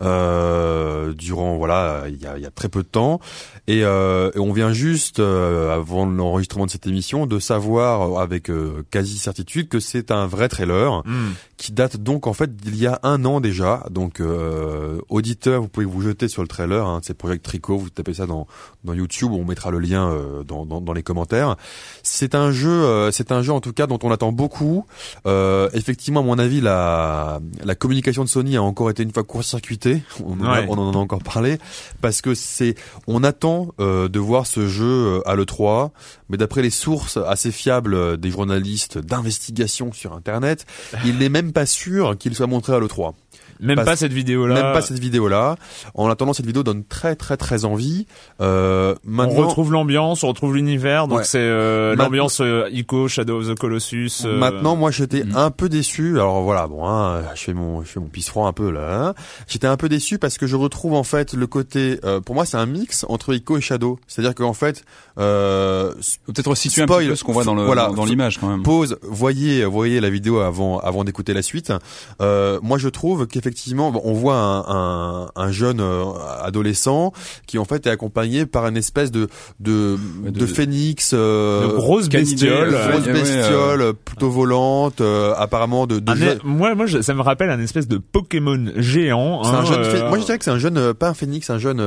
Euh, 0.00 1.12
durant 1.12 1.56
voilà 1.56 2.04
il 2.08 2.20
y 2.22 2.26
a, 2.26 2.38
y 2.38 2.46
a 2.46 2.50
très 2.50 2.68
peu 2.68 2.82
de 2.82 2.88
temps 2.88 3.20
et, 3.66 3.84
euh, 3.84 4.30
et 4.34 4.38
on 4.38 4.52
vient 4.52 4.72
juste 4.72 5.18
euh, 5.20 5.74
avant 5.74 6.06
l'enregistrement 6.06 6.66
de 6.66 6.70
cette 6.70 6.86
émission 6.86 7.26
de 7.26 7.38
savoir 7.38 8.20
avec 8.20 8.50
euh, 8.50 8.84
quasi 8.90 9.18
certitude 9.18 9.68
que 9.68 9.80
c'est 9.80 10.10
un 10.10 10.26
vrai 10.26 10.48
trailer 10.48 10.68
Hmm. 11.04 11.32
qui 11.56 11.72
date 11.72 11.96
donc 11.96 12.26
en 12.26 12.32
fait 12.32 12.54
d'il 12.56 12.76
y 12.76 12.86
a 12.86 13.00
un 13.02 13.24
an 13.24 13.40
déjà. 13.40 13.84
Donc 13.90 14.20
euh, 14.20 15.00
auditeur, 15.08 15.62
vous 15.62 15.68
pouvez 15.68 15.86
vous 15.86 16.00
jeter 16.02 16.28
sur 16.28 16.42
le 16.42 16.48
trailer. 16.48 16.86
Hein, 16.86 17.00
c'est 17.02 17.14
Project 17.14 17.44
Tricot. 17.44 17.78
Vous 17.78 17.90
tapez 17.90 18.14
ça 18.14 18.26
dans 18.26 18.46
dans 18.84 18.92
YouTube. 18.92 19.30
On 19.32 19.44
mettra 19.44 19.70
le 19.70 19.78
lien 19.78 20.10
euh, 20.10 20.42
dans, 20.44 20.66
dans 20.66 20.80
dans 20.80 20.92
les 20.92 21.02
commentaires. 21.02 21.56
C'est 22.02 22.34
un 22.34 22.52
jeu, 22.52 22.68
euh, 22.70 23.10
c'est 23.10 23.32
un 23.32 23.42
jeu 23.42 23.52
en 23.52 23.60
tout 23.60 23.72
cas 23.72 23.86
dont 23.86 23.98
on 24.02 24.10
attend 24.10 24.32
beaucoup. 24.32 24.84
Euh, 25.26 25.68
effectivement, 25.72 26.20
à 26.20 26.22
mon 26.22 26.38
avis, 26.38 26.60
la 26.60 27.40
la 27.64 27.74
communication 27.74 28.24
de 28.24 28.28
Sony 28.28 28.56
a 28.56 28.62
encore 28.62 28.90
été 28.90 29.02
une 29.02 29.12
fois 29.12 29.24
court-circuitée. 29.24 29.87
On, 30.24 30.32
en 30.40 30.44
a- 30.44 30.60
Ouais. 30.60 30.66
on 30.68 30.78
en 30.78 30.92
a 30.92 30.96
encore 30.96 31.22
parlé 31.22 31.58
parce 32.00 32.20
que 32.22 32.34
c'est 32.34 32.74
on 33.06 33.22
attend 33.24 33.68
euh, 33.80 34.08
de 34.08 34.18
voir 34.18 34.46
ce 34.46 34.66
jeu 34.68 34.84
euh, 34.84 35.20
à 35.28 35.34
le 35.34 35.44
3 35.46 35.92
mais 36.28 36.36
d'après 36.36 36.62
les 36.62 36.70
sources 36.70 37.16
assez 37.16 37.50
fiables 37.52 37.94
euh, 37.94 38.16
des 38.16 38.30
journalistes 38.30 38.98
d'investigation 38.98 39.92
sur 39.92 40.12
internet, 40.14 40.66
il 41.04 41.18
n'est 41.18 41.28
même 41.28 41.52
pas 41.52 41.66
sûr 41.66 42.16
qu'il 42.18 42.34
soit 42.34 42.46
montré 42.46 42.74
à 42.74 42.78
l'E3. 42.80 43.14
Même 43.60 43.82
pas 43.84 43.96
cette 43.96 44.12
vidéo-là. 44.12 44.54
Même 44.54 44.72
pas 44.72 44.82
cette 44.82 44.98
vidéo-là. 44.98 45.56
En 45.94 46.08
attendant, 46.08 46.32
cette 46.32 46.46
vidéo 46.46 46.62
donne 46.62 46.84
très 46.84 47.16
très 47.16 47.36
très 47.36 47.64
envie. 47.64 48.06
Euh, 48.40 48.94
On 49.06 49.10
maintenant, 49.10 49.46
retrouve 49.46 49.72
l'ambiance, 49.72 50.22
on 50.22 50.28
retrouve 50.28 50.54
l'univers, 50.54 51.08
donc 51.08 51.18
Ouais. 51.18 51.24
c'est 51.24 51.38
euh, 51.40 51.94
l'ambiance 51.96 52.40
euh, 52.40 52.68
Ico, 52.70 53.08
Shadow 53.08 53.40
of 53.40 53.48
the 53.48 53.58
Colossus. 53.58 54.10
euh, 54.24 54.38
Maintenant, 54.38 54.76
moi, 54.76 54.90
j'étais 54.90 55.24
Mm. 55.24 55.36
un 55.36 55.50
peu 55.50 55.68
déçu. 55.68 56.12
Alors 56.14 56.42
voilà, 56.42 56.66
bon, 56.66 56.86
hein, 56.86 57.22
je 57.34 57.42
fais 57.42 57.54
mon, 57.54 57.82
je 57.82 57.88
fais 57.88 58.00
mon 58.00 58.06
pisse 58.06 58.28
froid 58.28 58.46
un 58.46 58.52
peu 58.52 58.70
là. 58.70 59.08
hein. 59.08 59.14
J'étais 59.48 59.66
un 59.66 59.76
peu 59.76 59.88
déçu 59.88 60.18
parce 60.18 60.38
que 60.38 60.46
je 60.46 60.56
retrouve 60.56 60.94
en 60.94 61.02
fait 61.04 61.32
le 61.34 61.46
côté. 61.46 61.98
euh, 62.04 62.20
pour 62.20 62.34
moi, 62.34 62.44
c'est 62.46 62.56
un 62.56 62.66
mix 62.66 63.04
entre 63.08 63.34
Ico 63.34 63.56
et 63.58 63.60
Shadow. 63.60 63.98
C'est-à-dire 64.06 64.34
qu'en 64.34 64.52
fait, 64.52 64.84
euh, 65.18 65.92
peut-être 66.26 66.54
situer 66.54 66.82
un 66.82 66.86
petit 66.86 67.08
peu 67.08 67.16
ce 67.16 67.24
qu'on 67.24 67.32
voit 67.32 67.44
dans 67.44 67.54
le 67.54 67.64
Voilà. 67.64 67.88
dans, 67.88 67.94
dans 67.94 68.04
l'image 68.04 68.38
quand 68.38 68.48
même. 68.48 68.62
pause, 68.62 68.98
voyez, 69.02 69.64
voyez 69.64 70.00
la 70.00 70.10
vidéo 70.10 70.38
avant, 70.40 70.78
avant 70.78 71.04
d'écouter 71.04 71.34
la 71.34 71.42
suite. 71.42 71.72
Euh, 72.20 72.58
moi, 72.62 72.78
je 72.78 72.88
trouve 72.88 73.26
qu'effectivement, 73.26 73.47
bon, 73.90 74.00
on 74.04 74.12
voit 74.12 74.36
un, 74.36 74.64
un, 74.68 75.30
un 75.36 75.50
jeune 75.50 75.80
euh, 75.80 76.04
adolescent 76.42 77.12
qui 77.46 77.58
en 77.58 77.64
fait 77.64 77.86
est 77.86 77.90
accompagné 77.90 78.46
par 78.46 78.66
une 78.66 78.76
espèce 78.76 79.10
de 79.10 79.28
de, 79.60 79.96
de- 80.24 80.30
de 80.30 80.46
phénix, 80.46 81.12
euh, 81.14 81.62
de 81.62 81.66
canidés, 82.08 82.32
bestioles. 82.34 82.74
euh, 82.74 82.90
grosse 82.92 83.06
ouais, 83.06 83.12
bestiole, 83.12 83.80
euh, 83.82 83.92
plutôt 83.92 84.30
volante, 84.30 85.00
euh, 85.00 85.34
apparemment 85.36 85.86
de, 85.86 85.98
de 85.98 86.12
é- 86.12 86.38
moi, 86.44 86.74
moi, 86.74 86.86
ça 87.02 87.14
me 87.14 87.22
rappelle 87.22 87.50
un 87.50 87.60
espèce 87.60 87.88
de 87.88 87.98
Pokémon 87.98 88.72
géant. 88.76 89.42
Hein, 89.44 89.54
un 89.60 89.64
jeune. 89.64 89.80
euh, 89.80 90.08
Moi, 90.08 90.18
je 90.18 90.24
dirais 90.24 90.38
que 90.38 90.44
c'est 90.44 90.50
un 90.50 90.58
jeune, 90.58 90.94
pas 90.94 91.08
un 91.08 91.14
phénix, 91.14 91.50
un 91.50 91.58
jeune. 91.58 91.80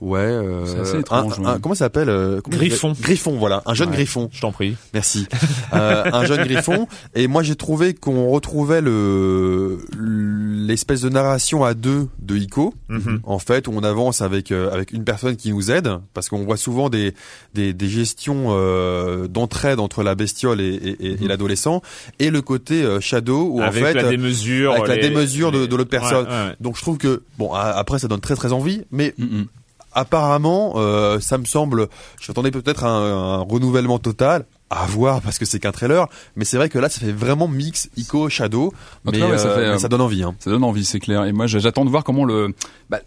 Ouais. 0.00 0.18
Euh, 0.20 0.64
C'est 0.66 0.78
assez 0.80 0.96
un- 0.96 1.00
étrange, 1.00 1.38
un- 1.40 1.54
ouais. 1.54 1.58
comment 1.60 1.74
ça 1.74 1.86
s'appelle 1.86 2.08
euh, 2.08 2.40
Griffon. 2.48 2.92
Griffon, 3.00 3.36
voilà, 3.36 3.62
un 3.66 3.74
jeune 3.74 3.88
Ouais. 3.90 3.96
griffon. 3.96 4.28
Je 4.32 4.40
t'en 4.40 4.52
prie. 4.52 4.76
Merci. 4.94 5.26
Euh, 5.74 6.04
un 6.12 6.24
jeune 6.24 6.44
griffon. 6.44 6.86
Et 7.14 7.26
moi, 7.26 7.42
j'ai 7.42 7.56
trouvé 7.56 7.94
qu'on 7.94 8.28
retrouvait 8.28 8.80
le 8.80 9.78
l'espèce 9.98 11.00
de 11.00 11.08
narration 11.08 11.64
à 11.64 11.74
deux 11.74 12.08
de 12.20 12.36
Ico. 12.36 12.74
Mhm. 12.88 13.20
En 13.24 13.38
fait, 13.38 13.68
où 13.68 13.72
on 13.74 13.82
avance 13.82 14.20
avec 14.22 14.52
euh, 14.52 14.70
avec 14.70 14.92
une 14.92 15.04
personne 15.04 15.36
qui 15.36 15.52
nous 15.52 15.70
aide, 15.70 15.90
parce 16.14 16.28
qu'on 16.28 16.44
voit 16.44 16.56
souvent 16.56 16.88
des 16.90 17.14
des, 17.54 17.72
des 17.72 17.88
gestions 17.88 18.46
euh, 18.50 19.26
d'entraide 19.28 19.80
entre 19.80 20.02
la 20.02 20.14
bestiole 20.14 20.60
et, 20.60 20.74
et, 20.74 21.06
et- 21.06 21.24
et 21.24 21.28
l'adolescent, 21.28 21.82
et 22.18 22.30
le 22.30 22.42
côté 22.42 22.82
euh, 22.82 23.00
shadow 23.00 23.48
où 23.52 23.60
avec 23.62 23.82
en 23.82 23.86
fait 23.86 23.94
la 23.94 24.08
démesure. 24.08 24.72
avec 24.72 24.88
la 24.88 24.96
démesure 24.96 25.50
de- 25.52 25.60
les- 25.60 25.68
de 25.68 25.76
l'autre 25.76 25.90
personne. 25.90 26.26
Ouais, 26.26 26.30
ouais. 26.48 26.56
donc 26.60 26.76
je 26.76 26.82
trouve 26.82 26.98
que 26.98 27.22
bon 27.38 27.52
après 27.52 27.98
ça 27.98 28.08
donne 28.08 28.20
très 28.20 28.34
très 28.36 28.52
envie, 28.52 28.82
mais 28.90 29.14
Mm, 29.18 29.24
mm. 29.24 29.46
Apparemment 29.98 30.74
euh, 30.76 31.20
ça 31.20 31.38
me 31.38 31.44
semble, 31.44 31.88
j'attendais 32.20 32.50
peut-être 32.50 32.84
un, 32.84 33.38
un 33.38 33.38
renouvellement 33.38 33.98
total. 33.98 34.44
À 34.70 34.84
voir 34.84 35.22
parce 35.22 35.38
que 35.38 35.46
c'est 35.46 35.58
qu'un 35.60 35.72
trailer, 35.72 36.08
mais 36.36 36.44
c'est 36.44 36.58
vrai 36.58 36.68
que 36.68 36.78
là 36.78 36.90
ça 36.90 37.00
fait 37.00 37.10
vraiment 37.10 37.48
mix 37.48 37.88
Ico 37.96 38.28
Shadow, 38.28 38.66
En 38.66 38.70
tout 38.70 38.72
mais, 39.12 39.18
cas, 39.20 39.30
ouais, 39.30 39.38
ça 39.38 39.48
euh, 39.48 39.72
mais 39.72 39.78
ça 39.78 39.88
donne 39.88 40.02
envie. 40.02 40.22
Hein. 40.22 40.34
Ça 40.40 40.50
donne 40.50 40.62
envie, 40.62 40.84
c'est 40.84 41.00
clair. 41.00 41.24
Et 41.24 41.32
moi, 41.32 41.46
j'attends 41.46 41.86
de 41.86 41.90
voir 41.90 42.04
comment 42.04 42.26
le, 42.26 42.54
bah, 42.90 42.98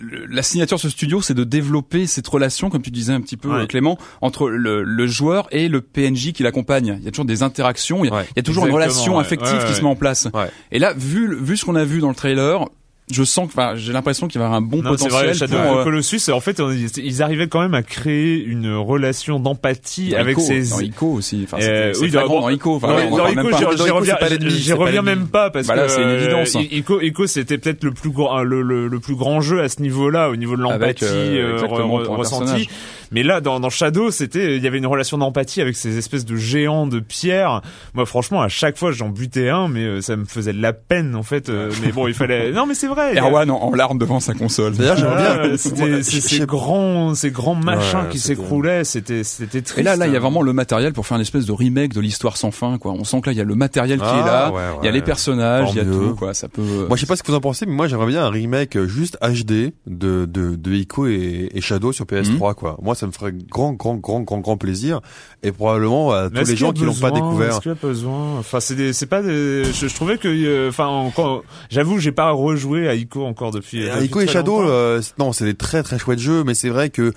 le- 0.00 0.26
la 0.26 0.42
signature 0.42 0.78
de 0.78 0.82
ce 0.82 0.88
studio, 0.88 1.22
c'est 1.22 1.32
de 1.34 1.44
développer 1.44 2.08
cette 2.08 2.26
relation, 2.26 2.70
comme 2.70 2.82
tu 2.82 2.90
disais 2.90 3.12
un 3.12 3.20
petit 3.20 3.36
peu, 3.36 3.54
Ouais. 3.54 3.68
Clément, 3.68 3.98
entre 4.20 4.48
le, 4.48 4.82
le 4.82 5.06
joueur 5.06 5.46
et 5.52 5.68
le 5.68 5.80
PNJ 5.80 6.32
qui 6.32 6.42
l'accompagne. 6.42 6.96
Il 6.98 7.04
y 7.04 7.08
a 7.08 7.12
toujours 7.12 7.24
des 7.24 7.44
interactions, 7.44 8.04
il 8.04 8.08
y 8.08 8.10
a, 8.10 8.16
Ouais. 8.16 8.26
il 8.30 8.36
y 8.38 8.40
a 8.40 8.42
toujours 8.42 8.64
Exactement, 8.64 8.66
une 8.66 8.90
relation 8.90 9.14
ouais. 9.14 9.20
affective 9.20 9.64
qui 9.68 9.74
se 9.74 9.82
met 9.82 9.88
en 9.88 9.94
place. 9.94 10.26
Et 10.72 10.80
là, 10.80 10.92
vu, 10.92 11.36
vu 11.40 11.56
ce 11.56 11.64
qu'on 11.64 11.76
a 11.76 11.84
vu 11.84 12.00
dans 12.00 12.08
le 12.08 12.16
trailer, 12.16 12.64
je 13.12 13.24
sens 13.24 13.46
que, 13.46 13.52
enfin, 13.52 13.72
j'ai 13.76 13.92
l'impression 13.92 14.28
qu'il 14.28 14.38
va 14.38 14.44
y 14.44 14.46
avoir 14.46 14.58
un 14.58 14.62
bon 14.62 14.78
Non, 14.82 14.92
c'est 14.96 15.04
potentiel 15.08 15.24
vrai, 15.26 15.34
Shadow 15.34 15.56
pour, 15.56 15.76
euh, 15.78 15.84
Colossus, 15.84 16.30
en 16.30 16.40
fait, 16.40 16.60
ils 16.96 17.22
arrivaient 17.22 17.48
quand 17.48 17.60
même 17.60 17.74
à 17.74 17.82
créer 17.82 18.42
une 18.42 18.72
relation 18.74 19.40
d'empathie 19.40 20.14
avec 20.14 20.36
Ico, 20.38 20.46
ces... 20.46 20.70
dans 20.70 20.80
Ico 20.80 21.06
aussi. 21.12 21.42
Enfin, 21.44 21.58
Euh, 21.62 21.92
oui, 22.00 22.10
dans- 22.10 22.26
dans 22.26 22.48
Ico. 22.48 22.76
Enfin, 22.76 22.88
Dans- 22.88 23.16
dans 23.16 23.26
Ico, 23.28 23.48
j'y- 23.56 23.64
reviens, 23.90 24.16
j'y 24.48 25.00
même 25.02 25.26
pas 25.28 25.50
parce 25.50 25.66
que 25.68 25.88
c'est 25.88 26.02
une 26.02 26.08
euh, 26.08 26.20
évidence. 26.22 26.54
I- 26.54 26.68
Ico, 26.78 27.00
Ico, 27.00 27.26
c'était 27.26 27.58
peut-être 27.58 27.84
le 27.84 27.92
plus 27.92 28.10
grand, 28.10 28.42
le, 28.42 28.62
le, 28.62 28.88
le 28.88 29.00
plus 29.00 29.16
grand 29.16 29.40
jeu 29.40 29.60
à 29.62 29.68
ce 29.68 29.82
niveau-là, 29.82 30.30
au 30.30 30.36
niveau 30.36 30.56
de 30.56 30.62
l'empathie 30.62 31.04
euh, 31.04 31.58
euh, 31.62 31.96
ressentie. 32.08 32.68
Mais 33.12 33.22
là, 33.22 33.40
dans, 33.40 33.60
dans 33.60 33.70
Shadow, 33.70 34.10
c'était, 34.10 34.56
il 34.56 34.62
y 34.62 34.66
avait 34.66 34.78
une 34.78 34.86
relation 34.86 35.18
d'empathie 35.18 35.60
avec 35.60 35.76
ces 35.76 35.98
espèces 35.98 36.24
de 36.24 36.36
géants 36.36 36.86
de 36.86 37.00
pierre. 37.00 37.60
Moi, 37.94 38.06
franchement, 38.06 38.40
à 38.42 38.48
chaque 38.48 38.76
fois, 38.78 38.92
j'en 38.92 39.08
butais 39.08 39.48
un, 39.48 39.68
mais 39.68 39.84
euh, 39.84 40.00
ça 40.00 40.16
me 40.16 40.24
faisait 40.24 40.52
de 40.52 40.62
la 40.62 40.72
peine, 40.72 41.14
en 41.16 41.22
fait. 41.22 41.48
euh, 41.48 41.70
mais 41.82 41.92
bon, 41.92 42.06
il 42.06 42.14
fallait. 42.14 42.52
Non, 42.52 42.66
mais 42.66 42.74
c'est 42.74 42.86
vrai. 42.86 43.14
y 43.14 43.18
a- 43.18 43.22
Erwan 43.24 43.50
en, 43.50 43.56
en 43.62 43.74
larmes 43.74 43.98
devant 43.98 44.20
sa 44.20 44.34
console. 44.34 44.74
D'ailleurs, 44.74 44.96
j'aimerais 44.96 45.26
Ah, 45.28 45.46
bien. 45.48 45.56
c'était 45.56 46.02
ces 46.02 46.46
grands, 46.46 47.14
ces 47.14 47.30
grands 47.30 47.54
machins 47.54 48.00
Ouais, 48.00 48.08
qui 48.10 48.18
s'écroulaient. 48.18 48.84
C'était, 48.84 49.24
c'était 49.24 49.62
triste. 49.62 49.78
Et 49.78 49.82
là, 49.82 49.96
là, 49.96 50.06
il 50.06 50.12
y 50.12 50.16
a 50.16 50.20
vraiment 50.20 50.42
le 50.42 50.52
matériel 50.52 50.92
pour 50.92 51.06
faire 51.06 51.16
une 51.16 51.22
espèce 51.22 51.46
de 51.46 51.52
remake 51.52 51.92
de 51.92 52.00
l'histoire 52.00 52.36
sans 52.36 52.50
fin, 52.50 52.78
quoi. 52.78 52.92
On 52.92 53.04
sent 53.04 53.20
que 53.22 53.26
là, 53.26 53.32
il 53.32 53.38
y 53.38 53.40
a 53.40 53.44
le 53.44 53.54
matériel 53.54 53.98
qui 53.98 54.04
Ah, 54.06 54.20
est 54.20 54.24
là, 54.26 54.52
ouais, 54.52 54.62
il 54.82 54.86
y 54.86 54.88
a 54.88 54.92
les 54.92 55.02
personnages, 55.02 55.70
il 55.72 55.76
y 55.76 55.80
a 55.80 55.84
mieux. 55.84 55.92
tout, 56.10 56.14
quoi. 56.14 56.32
Ça 56.34 56.48
peut. 56.48 56.62
Moi, 56.88 56.96
je 56.96 57.00
sais 57.00 57.06
pas 57.06 57.16
ce 57.16 57.22
que 57.22 57.30
vous 57.32 57.36
en 57.36 57.40
pensez, 57.40 57.66
mais 57.66 57.72
moi, 57.74 57.88
j'aimerais 57.88 58.06
bien 58.06 58.24
un 58.24 58.30
remake 58.30 58.78
juste 58.86 59.18
HD 59.20 59.72
de 59.86 60.26
de, 60.26 60.54
de 60.56 60.72
Ico 60.72 61.06
et, 61.06 61.48
et 61.54 61.60
Shadow 61.60 61.92
sur 61.92 62.04
PS3, 62.04 62.54
quoi. 62.54 62.76
Moi, 62.82 62.94
ça 63.00 63.06
me 63.06 63.12
ferait 63.12 63.32
grand, 63.32 63.72
grand, 63.72 63.96
grand, 63.96 64.20
grand, 64.20 64.38
grand 64.38 64.56
plaisir, 64.56 65.00
et 65.42 65.50
probablement 65.52 66.12
à 66.12 66.30
tous 66.30 66.44
les 66.44 66.56
gens 66.56 66.72
qui 66.72 66.84
l'ont 66.84 66.94
pas 66.94 67.10
découvert. 67.10 67.54
Est-ce 67.54 67.60
qu'il 67.60 67.70
y 67.70 67.74
a 67.74 67.78
besoin? 67.80 68.38
Enfin, 68.38 68.60
c'est 68.60 68.74
des, 68.76 68.92
c'est 68.92 69.06
pas 69.06 69.22
des. 69.22 69.64
Je, 69.64 69.88
je 69.88 69.94
trouvais 69.94 70.18
que, 70.18 70.28
euh, 70.28 70.68
enfin, 70.68 71.10
quand- 71.16 71.42
j'avoue, 71.70 71.98
j'ai 71.98 72.12
pas 72.12 72.30
rejoué 72.30 72.88
à 72.88 72.94
Ico 72.94 73.24
encore 73.24 73.50
depuis. 73.50 73.82
Depuis 73.84 74.04
Ico 74.06 74.20
et 74.20 74.26
Shadow, 74.26 74.60
euh, 74.62 75.00
non, 75.18 75.32
c'est 75.32 75.44
des 75.44 75.54
très 75.54 75.82
très 75.82 75.98
chouettes 75.98 76.18
jeux, 76.18 76.44
mais 76.44 76.54
c'est 76.54 76.68
vrai 76.68 76.90
que 76.90 77.12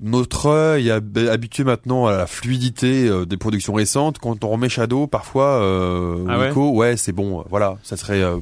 notre 0.00 0.46
œil 0.46 0.88
est 0.88 1.28
habitué 1.28 1.64
maintenant 1.64 2.06
à 2.06 2.16
la 2.16 2.26
fluidité 2.26 3.08
euh, 3.08 3.24
des 3.26 3.36
productions 3.36 3.74
récentes. 3.74 4.18
Quand 4.18 4.44
on 4.44 4.48
remet 4.50 4.68
Shadow, 4.68 5.06
parfois, 5.06 5.60
euh, 5.62 6.14
ou 6.16 6.26
Ah 6.28 6.38
ouais? 6.38 6.50
Ico, 6.50 6.70
ouais, 6.70 6.96
c'est 6.96 7.12
bon, 7.12 7.44
voilà, 7.50 7.76
ça 7.82 7.96
serait. 7.96 8.22
euh, 8.22 8.36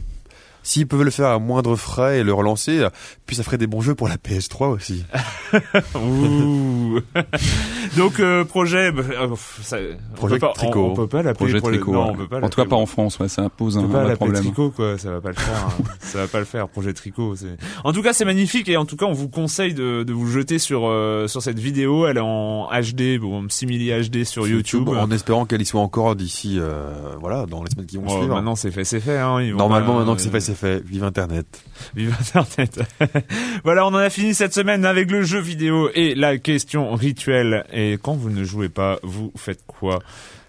S'ils 0.62 0.87
peuvent 0.87 1.03
le 1.03 1.11
faire 1.11 1.29
à 1.29 1.38
moindre 1.38 1.77
frais 1.77 2.20
et 2.20 2.22
le 2.22 2.33
relancer, 2.33 2.87
puis 3.27 3.37
ça 3.37 3.42
ferait 3.42 3.59
des 3.59 3.66
bons 3.66 3.81
jeux 3.81 3.94
pour 3.94 4.09
la 4.09 4.16
PS3 4.16 4.66
aussi. 4.68 5.05
Donc 7.96 8.20
euh, 8.20 8.44
projet, 8.44 8.92
bah, 8.92 9.03
euh, 9.11 9.29
ça, 9.62 9.77
on 10.12 10.16
Projet 10.16 10.35
peut 10.37 10.40
pas, 10.40 10.53
Tricot. 10.55 10.81
On, 10.81 10.90
on 10.92 10.94
peut 10.94 11.07
pas 11.07 11.22
l'appeler 11.22 11.53
Projet 11.53 11.61
tricot. 11.61 11.92
Non, 11.92 12.11
on 12.11 12.14
peut 12.14 12.29
pas 12.29 12.38
en 12.40 12.48
tout 12.48 12.61
cas, 12.62 12.68
pas 12.68 12.77
en 12.77 12.87
France, 12.87 13.18
ouais, 13.18 13.29
ça 13.29 13.48
pose 13.48 13.77
On 13.77 13.81
un 13.81 13.87
peut 13.87 13.92
pas 13.92 13.98
l'appeler 14.01 14.16
problème. 14.16 14.42
tricot 14.42 14.70
quoi, 14.70 14.98
ça 14.98 15.11
va 15.11 15.20
pas 15.20 15.29
le 15.31 15.35
faire. 15.35 15.66
hein. 15.66 15.83
ça 16.01 16.18
va 16.18 16.27
pas 16.27 16.38
le 16.38 16.44
faire, 16.44 16.68
projet 16.68 16.92
tricot. 16.92 17.37
c'est- 17.37 17.57
En 17.85 17.92
tout 17.92 18.03
cas, 18.03 18.12
c'est 18.12 18.25
magnifique 18.25 18.68
et 18.68 18.77
en 18.77 18.85
tout 18.87 18.96
cas, 18.96 19.07
on 19.07 19.12
vous 19.12 19.29
conseille 19.29 19.75
de, 19.75 20.03
de 20.05 20.12
vous 20.12 20.29
jeter 20.29 20.59
sur 20.59 20.87
euh, 20.87 21.27
sur 21.29 21.42
cette 21.42 21.59
vidéo. 21.59 22.07
Elle 22.07 22.18
est 22.18 22.20
en 22.20 22.68
HD, 22.72 23.18
bon, 23.20 23.46
simili 23.48 23.90
HD 23.90 24.25
sur 24.25 24.46
YouTube. 24.46 24.88
en 24.88 25.11
espérant 25.11 25.44
qu'elle 25.44 25.62
y 25.62 25.66
soit 25.66 25.81
encore 25.81 26.16
d'ici, 26.16 26.57
euh, 26.59 26.90
voilà, 27.20 27.46
dans 27.46 27.62
les 27.62 27.70
semaines 27.70 27.87
qui 27.87 27.96
vont 27.96 28.05
Oh, 28.07 28.18
suivre. 28.18 28.35
maintenant 28.35 28.57
c'est 28.57 28.70
fait, 28.70 28.85
c'est 28.85 29.01
fait. 29.01 29.18
Hein, 29.18 29.40
Normalement, 29.55 29.92
pas, 29.92 29.98
maintenant 29.98 30.16
que 30.16 30.22
c'est 30.22 30.31
fait, 30.31 30.40
c'est 30.40 30.52
fait. 30.55 30.83
Vive 30.85 31.05
Internet. 31.05 31.47
Vive 31.95 32.15
Internet. 32.35 32.81
voilà, 33.65 33.85
on 33.87 33.91
en 33.91 33.97
a 33.97 34.11
fini 34.11 34.35
cette 34.35 34.55
semaine 34.55 34.85
avec 34.85 35.11
le 35.11 35.23
jeu 35.23 35.41
vidéo 35.41 35.91
et 35.95 36.15
la 36.15 36.38
question 36.38 36.95
rituelle. 36.95 37.65
Et 37.73 37.99
quand 38.03 38.15
vous 38.15 38.31
ne 38.31 38.45
jouez 38.45 38.69
pas, 38.69 38.99
vous 39.03 39.33
faites 39.37 39.61
quoi? 39.67 40.01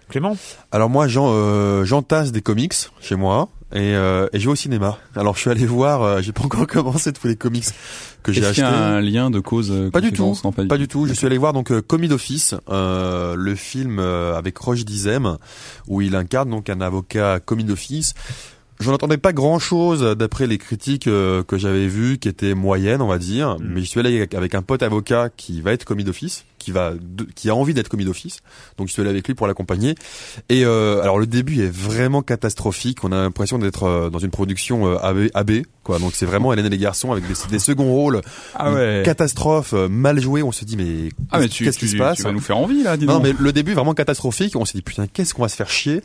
Clément? 0.08 0.36
Alors 0.70 0.90
moi, 0.90 1.08
j'en, 1.08 1.28
euh, 1.30 1.84
j'entasse 1.84 2.30
des 2.30 2.42
comics 2.42 2.74
chez 3.00 3.16
moi 3.16 3.48
et, 3.72 3.94
euh, 3.96 4.28
et 4.32 4.38
je 4.38 4.44
vais 4.44 4.52
au 4.52 4.56
cinéma. 4.56 4.98
Alors 5.16 5.34
je 5.34 5.40
suis 5.40 5.50
allé 5.50 5.64
voir, 5.66 6.02
euh, 6.02 6.20
j'ai 6.20 6.32
pas 6.32 6.44
encore 6.44 6.66
commencé 6.68 7.12
tous 7.12 7.26
les 7.26 7.36
comics 7.36 7.64
que 8.22 8.30
j'ai 8.32 8.42
Est-ce 8.42 8.52
qu'il 8.52 8.64
achetés. 8.64 8.76
y 8.76 8.82
a 8.82 8.86
un 8.86 9.00
lien 9.00 9.30
de 9.30 9.40
cause 9.40 9.70
euh, 9.72 9.90
Pas 9.90 10.00
du 10.02 10.12
tout, 10.12 10.36
Non, 10.44 10.52
pas 10.52 10.62
du 10.62 10.68
pas 10.68 10.78
du 10.78 10.88
tout. 10.88 11.06
Je 11.06 11.14
suis 11.14 11.26
allé 11.26 11.38
voir 11.38 11.52
donc 11.54 11.72
euh, 11.72 11.80
Commis 11.82 12.08
d'office, 12.08 12.54
euh, 12.68 13.34
le 13.34 13.54
film 13.54 13.98
euh, 13.98 14.36
avec 14.36 14.56
Roche 14.58 14.84
Dizem, 14.84 15.38
où 15.88 16.02
il 16.02 16.14
incarne 16.16 16.50
donc 16.50 16.68
un 16.68 16.80
avocat 16.80 17.40
commis 17.40 17.64
d'office. 17.64 18.14
J'en 18.80 18.92
entendais 18.92 19.18
pas 19.18 19.32
grand 19.32 19.58
chose 19.58 20.02
d'après 20.16 20.46
les 20.46 20.58
critiques 20.58 21.06
euh, 21.06 21.42
que 21.42 21.56
j'avais 21.56 21.86
vues, 21.86 22.18
qui 22.18 22.28
étaient 22.28 22.54
moyennes, 22.54 23.00
on 23.02 23.06
va 23.06 23.18
dire. 23.18 23.56
Mais 23.60 23.80
je 23.80 23.86
suis 23.86 24.00
allé 24.00 24.28
avec 24.34 24.54
un 24.54 24.62
pote 24.62 24.82
avocat 24.82 25.30
qui 25.36 25.60
va 25.60 25.72
être 25.72 25.84
commis 25.84 26.04
d'office, 26.04 26.44
qui 26.64 26.70
va, 26.72 26.92
de- 27.00 27.24
qui 27.34 27.50
a 27.50 27.54
envie 27.54 27.74
d'être 27.74 27.88
commis 27.88 28.04
d'office. 28.04 28.38
Donc 28.78 28.88
je 28.88 28.92
suis 28.92 29.02
allé 29.02 29.10
avec 29.10 29.26
lui 29.28 29.34
pour 29.34 29.46
l'accompagner. 29.46 29.94
Et 30.48 30.64
euh, 30.64 31.02
alors 31.02 31.18
le 31.18 31.26
début 31.26 31.62
est 31.62 31.72
vraiment 31.72 32.22
catastrophique. 32.22 33.04
On 33.04 33.12
a 33.12 33.16
l'impression 33.16 33.58
d'être 33.58 33.84
euh, 33.84 34.10
dans 34.10 34.18
une 34.18 34.30
production 34.30 34.86
euh, 34.88 34.96
AB, 35.04 35.28
AB, 35.34 35.62
quoi. 35.82 35.98
Donc 35.98 36.12
c'est 36.14 36.26
vraiment 36.26 36.52
Hélène 36.52 36.66
et 36.66 36.70
les 36.70 36.78
garçons 36.78 37.12
avec 37.12 37.26
des, 37.26 37.34
des 37.50 37.58
seconds 37.58 37.92
rôles. 37.92 38.20
Ah 38.54 38.72
ouais. 38.72 39.02
catastrophe, 39.04 39.74
euh, 39.74 39.88
mal 39.88 40.20
joué. 40.20 40.42
On 40.42 40.52
se 40.52 40.64
dit 40.64 40.76
mais 40.76 41.10
Ah 41.30 41.38
mais 41.40 41.48
qu'est-ce 41.48 41.78
qui 41.78 41.88
se 41.88 41.96
passe 41.96 42.16
tu 42.18 42.22
vas 42.22 42.32
nous 42.32 42.40
faire 42.40 42.56
envie 42.56 42.82
là, 42.82 42.96
dis 42.96 43.06
non, 43.06 43.14
donc. 43.14 43.22
mais 43.24 43.34
le 43.38 43.52
début 43.52 43.74
vraiment 43.74 43.94
catastrophique. 43.94 44.56
On 44.56 44.64
s'est 44.64 44.78
dit 44.78 44.82
putain, 44.82 45.06
qu'est-ce 45.06 45.34
qu'on 45.34 45.42
va 45.42 45.48
se 45.48 45.56
faire 45.56 45.70
chier 45.70 46.00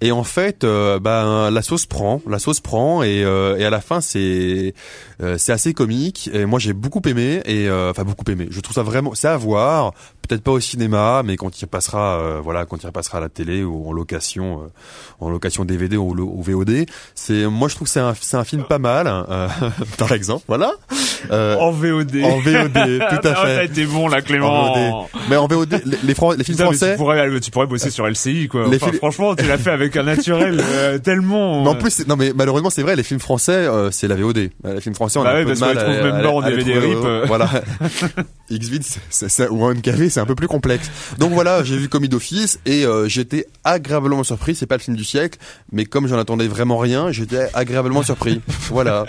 Et 0.00 0.12
en 0.12 0.24
fait, 0.24 0.64
euh, 0.64 0.98
ben 0.98 1.50
la 1.50 1.62
sauce 1.62 1.86
prend, 1.86 2.20
la 2.28 2.38
sauce 2.38 2.60
prend, 2.60 3.02
et, 3.02 3.22
euh, 3.24 3.56
et 3.56 3.64
à 3.64 3.70
la 3.70 3.80
fin 3.80 4.00
c'est 4.00 4.74
euh, 5.22 5.36
c'est 5.38 5.52
assez 5.52 5.74
comique. 5.74 6.30
Et 6.32 6.44
moi 6.46 6.58
j'ai 6.58 6.72
beaucoup 6.72 7.02
aimé, 7.06 7.42
et 7.44 7.68
euh, 7.68 7.90
enfin 7.90 8.04
beaucoup 8.04 8.28
aimé. 8.30 8.48
Je 8.50 8.60
trouve 8.60 8.74
ça 8.74 8.82
vraiment, 8.82 9.14
c'est 9.14 9.28
à 9.28 9.36
voir 9.36 9.92
peut-être 10.30 10.42
pas 10.42 10.52
au 10.52 10.60
cinéma, 10.60 11.22
mais 11.24 11.36
quand 11.36 11.60
il 11.60 11.66
passera, 11.66 12.20
euh, 12.20 12.40
voilà, 12.42 12.64
quand 12.64 12.80
il 12.82 12.86
repassera 12.86 13.18
à 13.18 13.20
la 13.20 13.28
télé 13.28 13.64
ou 13.64 13.88
en 13.88 13.92
location, 13.92 14.62
euh, 14.62 14.66
en 15.18 15.28
location 15.28 15.64
DVD 15.64 15.96
ou, 15.96 16.42
VOD. 16.42 16.86
C'est, 17.14 17.46
moi, 17.46 17.68
je 17.68 17.74
trouve 17.74 17.88
que 17.88 17.92
c'est 17.92 18.00
un, 18.00 18.14
c'est 18.20 18.36
un 18.36 18.44
film 18.44 18.62
pas 18.64 18.78
mal, 18.78 19.06
hein, 19.08 19.26
euh, 19.28 19.48
par 19.98 20.12
exemple, 20.12 20.44
voilà. 20.46 20.72
Euh, 21.30 21.56
en 21.56 21.72
VOD. 21.72 22.16
En 22.22 22.38
VOD, 22.38 22.72
tout 22.72 22.78
à 22.78 23.30
non, 23.30 23.36
ah, 23.36 23.46
fait. 23.46 23.56
T'as 23.56 23.64
été 23.64 23.86
bon 23.86 24.08
là, 24.08 24.22
Clément. 24.22 25.08
Mais 25.28 25.36
en 25.36 25.48
VOD, 25.48 25.82
les, 25.84 26.14
films 26.44 26.58
français. 26.58 26.96
Tu 27.42 27.50
pourrais, 27.50 27.66
bosser 27.66 27.90
sur 27.90 28.06
LCI, 28.06 28.48
quoi. 28.48 28.66
Franchement, 28.98 29.34
tu 29.34 29.46
l'as 29.46 29.58
fait 29.58 29.70
avec 29.70 29.96
un 29.96 30.04
naturel 30.04 30.62
tellement. 31.02 31.64
Mais 31.64 31.78
plus, 31.78 32.06
non, 32.06 32.16
mais 32.16 32.32
malheureusement, 32.34 32.70
c'est 32.70 32.82
vrai, 32.82 32.94
les 32.94 33.02
films 33.02 33.20
français, 33.20 33.66
c'est 33.90 34.06
la 34.06 34.14
VOD. 34.14 34.50
Les 34.64 34.80
films 34.80 34.94
français, 34.94 35.18
on 35.18 35.24
bah 35.24 35.30
a 35.30 35.36
un 35.38 35.44
peu 35.44 35.54
parce. 35.54 35.62
À, 35.62 35.74
même 35.74 36.22
pas 36.22 36.30
en 36.30 36.42
DVD 36.42 36.78
rip. 36.78 36.98
Voilà. 37.26 37.50
X-Vid, 38.50 38.84
c'est 39.10 39.28
ça, 39.28 39.50
ou 39.50 39.70
1K 39.72 39.89
c'est 40.10 40.20
un 40.20 40.26
peu 40.26 40.34
plus 40.34 40.48
complexe. 40.48 40.90
Donc 41.18 41.32
voilà, 41.32 41.62
j'ai 41.64 41.76
vu 41.76 41.88
Commis 41.88 42.08
d'office 42.08 42.58
et 42.66 42.84
euh, 42.84 43.08
j'étais 43.08 43.46
agréablement 43.64 44.24
surpris. 44.24 44.54
C'est 44.54 44.66
pas 44.66 44.76
le 44.76 44.82
film 44.82 44.96
du 44.96 45.04
siècle, 45.04 45.38
mais 45.72 45.84
comme 45.84 46.06
j'en 46.06 46.18
attendais 46.18 46.48
vraiment 46.48 46.78
rien, 46.78 47.10
j'étais 47.10 47.48
agréablement 47.54 48.02
surpris. 48.02 48.40
Voilà 48.70 49.06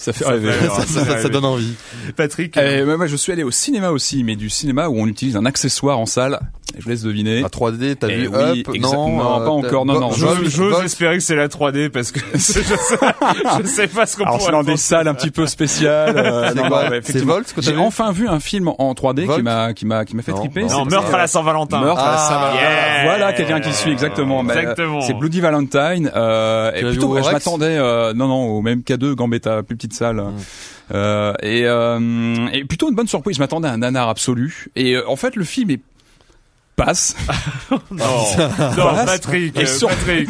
ça 0.00 0.12
fait 0.12 0.24
Ça 0.24 0.30
rêver. 0.30 0.52
fait- 0.52 0.68
ça, 0.68 0.86
ça- 0.86 1.04
ça- 1.04 1.18
ça 1.22 1.28
donne 1.28 1.44
envie. 1.44 1.74
Patrick. 2.16 2.56
Eh, 2.56 2.84
moi, 2.84 3.06
je 3.06 3.16
suis 3.16 3.32
allé 3.32 3.42
au 3.42 3.50
cinéma 3.50 3.90
aussi, 3.90 4.24
mais 4.24 4.36
du 4.36 4.48
cinéma 4.50 4.88
où 4.88 4.98
on 4.98 5.06
utilise 5.06 5.36
un 5.36 5.44
accessoire 5.46 5.98
en 5.98 6.06
salle. 6.06 6.40
Je 6.78 6.84
vous 6.84 6.90
laisse 6.90 7.02
deviner. 7.02 7.42
À 7.44 7.48
3D, 7.48 7.96
t'as 7.96 8.06
Eh 8.08 8.14
vu 8.16 8.28
oui, 8.28 8.60
Up 8.60 8.68
Non, 8.80 9.08
non, 9.08 9.40
euh, 9.40 9.44
pas 9.44 9.50
encore, 9.50 9.84
non, 9.84 9.98
non. 9.98 10.12
J'ose 10.12 10.84
espérer 10.84 11.16
que 11.16 11.22
c'est 11.22 11.34
la 11.34 11.48
3D 11.48 11.88
parce 11.88 12.12
que 12.12 12.20
je 12.34 12.38
sais, 12.38 12.60
je 12.62 13.66
sais 13.66 13.88
pas 13.88 14.06
ce 14.06 14.16
qu'on 14.16 14.22
Alors 14.22 14.34
c'est 14.40 14.46
pourrait 14.50 14.52
dans 14.52 14.62
des 14.62 14.76
salles 14.76 15.08
un 15.08 15.14
petit 15.14 15.32
peu 15.32 15.46
spéciales. 15.46 16.16
euh, 16.16 17.00
C'est. 17.02 17.24
Volt 17.24 17.52
J'ai 17.58 17.76
enfin 17.76 18.12
vu 18.12 18.28
un 18.28 18.38
film 18.38 18.68
en 18.78 18.92
3D 18.94 19.26
qui 19.34 19.42
m'a 19.42 19.74
qui 19.74 19.84
m'a 19.84 20.04
qui 20.04 20.14
m'a 20.14 20.22
fait 20.22 20.30
Non, 20.30 20.38
triper. 20.38 20.62
non. 20.64 20.84
Meurtre 20.86 21.12
à 21.12 21.18
la 21.18 21.26
Saint-Valentin. 21.26 21.80
Meurtre 21.80 22.02
à 22.02 22.10
la 22.12 22.16
Ah, 22.16 22.28
Saint-Valentin. 22.28 23.02
Voilà 23.04 23.32
quelqu'un 23.32 23.60
qui 23.60 23.72
suit 23.72 23.90
exactement. 23.90 24.40
Euh, 24.44 24.48
Exactement. 24.60 25.00
C'est 25.00 25.14
Bloody 25.14 25.40
Valentine. 25.40 26.10
Euh, 26.14 26.70
et 26.74 26.82
plutôt, 26.82 27.16
je 27.20 27.30
m'attendais, 27.32 27.76
euh, 27.78 28.12
non 28.14 28.28
non, 28.28 28.44
au 28.46 28.62
même 28.62 28.80
K2 28.82 29.14
Gambetta, 29.16 29.62
plus 29.64 29.76
salle. 29.92 30.22
Euh, 30.92 31.32
et, 31.42 31.66
euh, 31.66 32.48
et 32.52 32.64
plutôt 32.64 32.88
une 32.88 32.94
bonne 32.94 33.08
surprise. 33.08 33.36
Je 33.36 33.40
m'attendais 33.40 33.68
à 33.68 33.72
un 33.72 33.78
nanar 33.78 34.08
absolu. 34.08 34.68
Et 34.76 34.96
euh, 34.96 35.08
en 35.08 35.16
fait, 35.16 35.36
le 35.36 35.44
film 35.44 35.70
est 35.70 35.80
passe. 36.84 37.14
Non, 37.92 38.06
non, 38.76 38.94
Patrick, 39.06 39.58
Et 39.58 39.66
sur- 39.66 39.88
Patrick. 39.88 40.28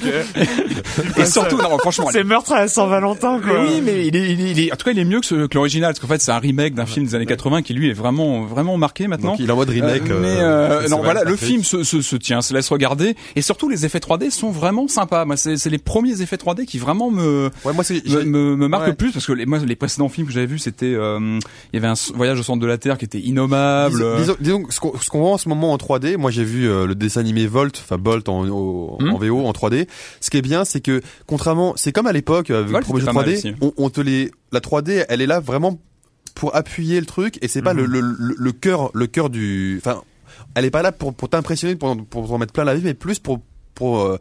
Et 1.17 1.25
surtout, 1.25 1.57
non, 1.57 1.79
franchement. 1.79 2.09
C'est 2.13 2.25
meurtre 2.25 2.53
à 2.53 2.61
la 2.61 2.69
Saint-Valentin, 2.69 3.39
Mais 3.43 3.51
quoi. 3.51 3.63
oui, 3.65 3.81
mais 3.83 4.07
il 4.07 4.17
est, 4.17 4.33
il 4.33 4.41
est- 4.41 4.51
il 4.51 4.61
est- 4.61 4.73
en 4.73 4.77
tout 4.77 4.85
cas, 4.85 4.91
il 4.93 4.99
est 4.99 5.05
mieux 5.05 5.21
que, 5.21 5.27
ce- 5.27 5.47
que 5.47 5.55
l'original, 5.55 5.91
parce 5.93 6.01
qu'en 6.01 6.07
fait, 6.09 6.21
c'est 6.21 6.33
un 6.33 6.39
remake 6.39 6.75
d'un 6.75 6.87
film 6.87 7.07
des 7.07 7.15
années 7.15 7.27
80 7.27 7.63
qui 7.63 7.75
lui 7.75 7.89
est 7.91 7.93
vraiment, 7.95 8.43
vraiment 8.43 8.77
marqué 8.77 9.07
maintenant. 9.09 9.31
Donc 9.33 9.41
il 9.41 9.49
est 9.49 9.53
en 9.53 9.57
mode 9.57 9.71
remake. 9.71 10.11
Euh, 10.11 10.21
mais 10.21 10.41
euh, 10.41 10.83
euh, 10.83 10.89
non, 10.89 10.99
voilà, 11.03 11.21
le 11.25 11.33
Patrick. 11.33 11.49
film 11.49 11.65
se, 11.65 11.83
se, 11.83 12.03
se 12.03 12.17
tient, 12.17 12.43
se 12.43 12.53
laisse 12.55 12.69
regarder, 12.69 13.15
et 13.37 13.43
surtout 13.43 13.69
les 13.69 13.85
effets 13.87 13.99
3D 14.01 14.31
sont 14.31 14.51
vraiment 14.51 14.89
sympas. 14.89 15.25
Moi, 15.25 15.37
c'est 15.37 15.57
c'est 15.57 15.71
les 15.71 15.79
premiers 15.79 16.21
effets 16.23 16.37
3D 16.37 16.65
qui 16.67 16.79
vraiment 16.79 17.11
me 17.11 17.51
Ouais, 17.65 17.73
moi 17.73 17.85
c'est. 17.85 18.05
me, 18.07 18.25
me, 18.25 18.57
me 18.57 18.69
marquent 18.69 18.85
Ouais. 18.85 18.91
le 18.91 18.97
plus 18.97 19.13
parce 19.13 19.27
que 19.27 19.33
les, 19.33 19.47
moi, 19.47 19.59
les 19.65 19.77
précédents 19.77 20.09
films 20.09 20.27
que 20.27 20.33
j'avais 20.33 20.47
vus, 20.47 20.59
c'était 20.59 20.87
euh, 20.95 21.39
il 21.73 21.77
y 21.77 21.79
avait 21.79 21.89
un 21.89 21.95
voyage 22.15 22.39
au 22.41 22.43
centre 22.43 22.61
de 22.61 22.67
la 22.67 22.79
Terre 22.79 22.99
qui 22.99 23.05
était 23.05 23.19
innommable. 23.21 23.97
Disons, 23.99 24.17
disons- 24.19 24.37
disons 24.41 24.63
que 24.65 24.75
ce 24.75 24.81
qu'on 24.81 24.99
ce 24.99 25.11
qu'on 25.11 25.21
voit 25.21 25.31
en 25.33 25.39
ce 25.39 25.49
moment 25.49 25.73
en 25.73 25.77
3D, 25.77 26.17
moi 26.17 26.31
j'ai 26.31 26.40
vu 26.45 26.69
euh, 26.69 26.87
le 26.87 26.95
dessin 26.95 27.21
animé 27.21 27.47
Volt, 27.47 27.77
enfin 27.83 27.99
Bolt 27.99 28.29
en, 28.29 28.47
au- 28.49 28.97
Hmm. 29.01 29.11
en 29.13 29.19
VO 29.19 29.47
en 29.47 29.53
3D. 29.53 29.87
Ce 30.21 30.31
qui 30.31 30.37
est 30.37 30.43
bien, 30.43 30.65
c'est 30.65 30.81
que 30.81 31.01
contrairement, 31.27 31.75
c'est 31.77 31.93
comme 31.93 32.07
à 32.07 32.13
l'époque 32.13 32.51
euh, 32.51 32.57
avec 32.57 32.67
le 32.69 32.73
Volt, 32.73 32.85
premier 32.87 33.01
jeu 33.01 33.07
pas 33.07 33.13
mal 33.13 33.27
3D, 33.29 33.37
aussi. 33.37 33.55
on, 33.61 33.73
on 33.77 33.91
te 33.91 34.01
les, 34.01 34.31
la 34.53 34.61
3D, 34.61 35.05
elle 35.09 35.21
est 35.23 35.27
là 35.27 35.41
vraiment 35.41 35.79
pour 36.35 36.55
appuyer 36.57 37.01
le 37.01 37.07
truc 37.07 37.39
et 37.43 37.49
c'est 37.49 37.63
pas 37.63 37.75
Mhm. 37.75 37.81
le, 37.81 37.87
le, 37.87 38.01
le, 38.01 38.35
le 38.39 38.53
cœur, 38.53 38.91
le 38.95 39.07
cœur 39.07 39.31
du, 39.31 39.79
enfin, 39.85 40.03
elle 40.55 40.65
est 40.65 40.71
pas 40.71 40.83
là 40.83 40.93
pour, 40.93 41.15
pour 41.15 41.29
t'impressionner, 41.29 41.77
pour, 41.77 41.97
pour 42.07 42.29
t'en 42.29 42.39
mettre 42.39 42.53
plein 42.53 42.65
la 42.65 42.75
vie, 42.75 42.83
mais 42.85 42.95
plus 42.95 43.19
pour, 43.19 43.41
pour, 43.75 44.01
euh, 44.01 44.19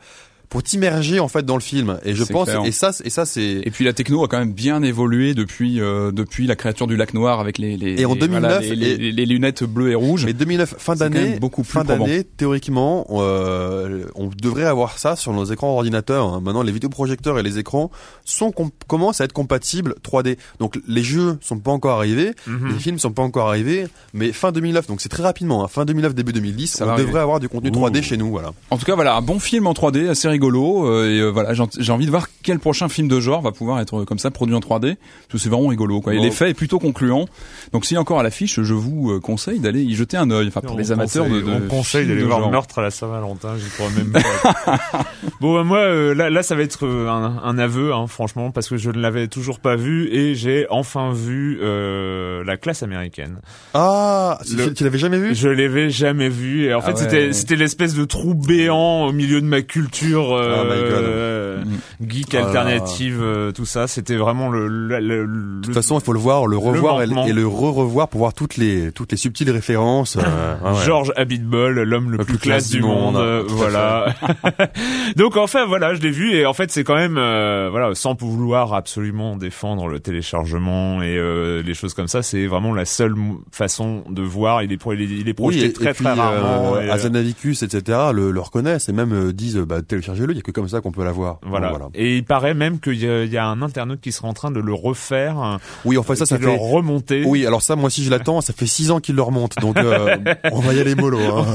pour 0.50 0.64
t'immerger 0.64 1.20
en 1.20 1.28
fait 1.28 1.46
dans 1.46 1.56
le 1.56 1.62
film. 1.62 2.00
Et 2.04 2.16
je 2.16 2.24
pense, 2.24 2.50
clair. 2.50 2.64
et 2.66 2.72
ça, 2.72 2.92
et 3.04 3.10
ça 3.12 3.26
c'est. 3.26 3.62
Et 3.64 3.70
puis 3.72 3.86
la 3.86 3.94
techno 3.94 4.24
a 4.24 4.28
quand 4.28 4.40
même 4.40 4.52
bien 4.54 4.82
évolué 4.82 5.36
depuis 5.36 5.80
euh, 5.80 6.12
depuis 6.12 6.48
la 6.48 6.56
créature 6.56 6.88
du 6.88 6.98
lac 6.98 7.14
noir 7.14 7.40
avec 7.40 7.58
les 7.60 7.78
les, 7.78 8.02
Et 8.02 8.06
en 8.06 8.14
les- 8.16 8.20
2009, 8.22 8.42
voilà, 8.52 8.60
les, 8.62 8.76
les- 8.76 8.88
et- 8.92 8.98
les- 8.98 9.12
les 9.12 9.26
lunettes 9.28 9.64
bleues 9.64 9.92
et 9.92 9.96
rouges. 9.96 10.26
Mais 10.26 10.34
2009, 10.34 10.74
fin 10.80 10.96
d'année, 10.96 11.38
beaucoup 11.40 11.62
plus 11.62 11.72
fin 11.74 11.84
d'année, 11.84 12.24
théoriquement, 12.24 13.06
euh, 13.12 14.06
on 14.16 14.28
devrait 14.42 14.64
avoir 14.66 14.98
ça 14.98 15.16
sur 15.16 15.34
nos 15.34 15.46
écrans 15.46 15.70
ordinateurs. 15.76 16.34
hein. 16.34 16.42
Maintenant, 16.44 16.64
les 16.64 16.72
vidéoprojecteurs 16.72 17.38
et 17.38 17.44
les 17.44 17.60
écrans 17.60 17.92
sont 18.26 18.52
com- 18.52 18.72
commencent 18.88 19.22
à 19.22 19.26
être 19.26 19.34
compatibles 19.34 19.94
3D. 20.04 20.38
Donc, 20.60 20.80
les 20.88 21.04
jeux 21.04 21.38
sont 21.42 21.60
pas 21.60 21.72
encore 21.72 21.98
arrivés, 21.98 22.32
Mhm. 22.48 22.70
les 22.74 22.80
films 22.80 22.98
sont 22.98 23.12
pas 23.12 23.22
encore 23.22 23.48
arrivés, 23.50 23.86
mais 24.14 24.32
fin 24.32 24.52
2009, 24.52 24.88
donc 24.88 25.00
c'est 25.02 25.10
très 25.10 25.22
rapidement, 25.24 25.64
hein, 25.64 25.68
fin 25.68 25.86
2009, 25.86 26.16
début 26.16 26.34
2010, 26.34 26.78
Ça 26.78 26.88
on 26.92 26.98
devrait 26.98 27.22
avoir 27.22 27.40
du 27.40 27.50
contenu 27.50 27.70
3D 27.70 28.02
chez 28.02 28.18
nous, 28.18 28.32
voilà. 28.32 28.52
En 28.72 28.78
tout 28.78 28.86
cas, 28.86 28.96
voilà, 28.96 29.16
un 29.16 29.22
bon 29.22 29.38
film 29.40 29.68
en 29.68 29.74
3D, 29.74 30.08
assez 30.10 30.28
rigolo. 30.28 30.39
Euh, 30.48 31.10
et 31.10 31.20
euh, 31.20 31.30
voilà, 31.30 31.54
j'ai 31.54 31.92
envie 31.92 32.06
de 32.06 32.12
voir 32.12 32.28
quel 32.44 32.60
prochain 32.60 32.90
film 32.90 33.08
de 33.08 33.20
genre 33.20 33.42
va 33.42 33.52
pouvoir 33.52 33.80
être 33.80 34.02
euh, 34.02 34.06
comme 34.06 34.20
ça 34.20 34.32
produit 34.32 34.56
en 34.56 34.60
3D. 34.60 34.96
Parce 34.96 34.98
que 35.32 35.38
c'est 35.38 35.50
vraiment 35.50 35.68
rigolo. 35.68 36.02
Quoi. 36.02 36.14
Et 36.14 36.18
Bon. 36.18 36.24
l'effet 36.24 36.50
est 36.50 36.54
plutôt 36.54 36.80
concluant. 36.80 37.26
Donc, 37.74 37.86
s'il 37.86 37.96
est 37.96 38.00
encore 38.00 38.20
à 38.20 38.24
l'affiche, 38.24 38.62
je 38.62 38.74
vous 38.74 39.12
euh, 39.12 39.20
conseille 39.20 39.60
d'aller 39.60 39.82
y 39.82 39.96
jeter 39.96 40.18
un 40.18 40.32
œil. 40.32 40.48
Enfin, 40.48 40.62
pour 40.62 40.76
On 40.76 40.78
les 40.78 40.92
amateurs 40.92 41.26
conseille- 41.26 41.44
de, 41.44 41.48
de 41.48 41.52
on 41.66 41.68
conseille 41.68 42.08
d'aller 42.08 42.22
de 42.22 42.26
voir 42.26 42.40
genre. 42.40 42.52
Meurtre 42.52 42.80
à 42.80 42.82
la 42.84 42.92
Saint-Valentin, 42.92 43.56
j'y 43.58 43.70
crois 43.70 43.90
même 43.96 44.12
pas. 44.12 44.20
bon, 45.42 45.54
bah, 45.56 45.64
moi, 45.64 45.80
euh, 45.80 46.14
là, 46.16 46.30
là, 46.30 46.44
ça 46.44 46.56
va 46.56 46.62
être 46.64 46.88
un, 46.88 47.42
un 47.44 47.58
aveu, 47.58 47.94
hein, 47.94 48.08
franchement, 48.08 48.52
parce 48.52 48.68
que 48.70 48.78
je 48.78 48.90
ne 48.90 49.00
l'avais 49.00 49.28
toujours 49.28 49.60
pas 49.60 49.76
vu 49.76 50.08
et 50.14 50.36
j'ai 50.36 50.66
enfin 50.70 51.12
vu 51.14 51.60
euh, 51.62 52.44
la 52.46 52.58
classe 52.58 52.84
américaine. 52.84 53.38
Ah, 53.74 54.40
Le- 54.56 54.68
tu, 54.70 54.74
tu 54.76 54.84
l'avais 54.84 54.98
jamais 54.98 55.20
vu? 55.20 55.36
Je 55.36 55.50
l'avais 55.50 55.90
jamais 55.90 56.30
vu 56.30 56.66
et 56.66 56.74
en 56.74 56.80
Ah 56.80 56.82
fait 56.82 56.92
ouais. 56.94 56.98
c'était 57.00 57.34
c'était 57.34 57.56
l'espèce 57.56 57.94
de 57.94 58.06
trou 58.06 58.34
béant 58.34 59.06
au 59.06 59.12
milieu 59.12 59.42
de 59.42 59.46
ma 59.46 59.62
culture 59.62 60.29
euh, 60.36 60.64
Oh 60.64 60.72
euh, 60.72 61.64
geek 62.08 62.36
Ah. 62.36 62.46
alternative, 62.46 63.20
euh, 63.22 63.52
tout 63.52 63.66
ça. 63.66 63.88
C'était 63.88 64.16
vraiment 64.16 64.50
le, 64.50 64.68
le, 64.68 65.00
le- 65.00 65.60
De 65.60 65.66
toute 65.66 65.74
façon, 65.74 66.00
il 66.00 66.04
faut 66.04 66.14
le 66.14 66.20
voir, 66.20 66.48
le 66.48 66.58
revoir 66.58 67.02
et, 67.02 67.08
le 67.08 67.48
re-revoir 67.48 68.08
pour 68.08 68.20
voir 68.20 68.34
toutes 68.34 68.58
les 68.58 68.92
toutes 68.92 69.12
les 69.12 69.18
subtiles 69.18 69.52
références. 69.52 70.18
euh, 70.18 70.22
ouais. 70.64 70.86
George 70.86 71.12
Abitbol, 71.16 71.82
l'homme 71.84 72.12
le, 72.12 72.18
plus, 72.20 72.38
classe, 72.38 72.70
du 72.70 72.82
monde, 72.82 73.18
euh, 73.18 73.44
voilà. 73.48 74.16
Donc 75.16 75.38
enfin 75.38 75.66
voilà, 75.66 75.94
je 75.96 76.02
l'ai 76.02 76.12
vu 76.12 76.34
et 76.34 76.46
en 76.46 76.54
fait 76.54 76.72
c'est 76.72 76.84
quand 76.84 76.96
même 76.96 77.18
euh, 77.18 77.70
voilà, 77.72 77.94
sans 77.96 78.16
vouloir 78.20 78.74
absolument 78.74 79.36
défendre 79.38 79.88
le 79.88 80.00
téléchargement 80.00 81.02
et 81.02 81.18
les 81.64 81.74
choses 81.74 81.94
comme 81.94 82.08
ça, 82.08 82.22
c'est 82.22 82.48
vraiment 82.48 82.74
la 82.74 82.86
seule 82.86 83.16
façon 83.52 84.04
de 84.10 84.22
voir. 84.22 84.64
Il 84.64 84.72
est 84.72 84.78
pro- 84.78 84.94
il 84.94 85.02
est, 85.02 85.06
il 85.06 85.30
est 85.30 85.34
projeté 85.34 85.66
et, 85.66 85.74
très 85.74 85.92
et 85.92 85.94
puis, 85.94 86.04
très 86.06 86.14
rarement. 86.14 86.76
Azanavicus, 86.76 87.64
etc., 87.64 87.98
le, 88.14 88.32
le 88.32 88.40
reconnaissent 88.40 88.90
et 88.90 88.94
même 88.94 89.32
disent 89.32 89.58
bah, 89.58 89.82
il 90.30 90.36
y 90.36 90.40
a 90.40 90.42
que 90.42 90.52
comme 90.52 90.68
ça 90.70 90.82
qu'on 90.82 90.92
peut 90.92 91.04
l'avoir. 91.04 91.40
Voilà. 91.44 91.72
Donc, 91.72 91.92
Et 91.96 92.18
il 92.18 92.24
paraît 92.26 92.54
même 92.54 92.80
qu'il 92.80 92.96
y, 93.00 93.08
a- 93.10 93.24
il 93.24 93.32
y 93.32 93.38
a 93.38 93.46
un 93.46 93.62
internaute 93.62 94.02
qui 94.02 94.12
serait 94.12 94.28
en 94.28 94.34
train 94.34 94.52
de 94.52 94.60
le 94.60 94.74
refaire, 94.74 95.60
Oui, 95.86 95.98
enfin 95.98 96.16
ça, 96.16 96.26
ça 96.26 96.38
qui 96.38 96.42
de 96.44 96.48
le 96.48 96.54
fait. 96.54 96.60
remonter. 96.60 97.24
Oui, 97.26 97.46
alors 97.46 97.62
ça, 97.62 97.76
moi 97.76 97.88
aussi 97.88 98.04
je 98.04 98.10
l'attends. 98.10 98.42
Ça 98.42 98.54
fait 98.54 98.66
six 98.68 98.92
ans 98.92 99.00
qu'il 99.00 99.16
le 99.16 99.22
remonte, 99.22 99.56
donc 99.62 99.78
euh, 99.78 100.18
on 100.52 100.60
va 100.60 100.74
y 100.74 100.80
aller 100.80 100.96
mollo 100.96 101.20
hein. 101.20 101.46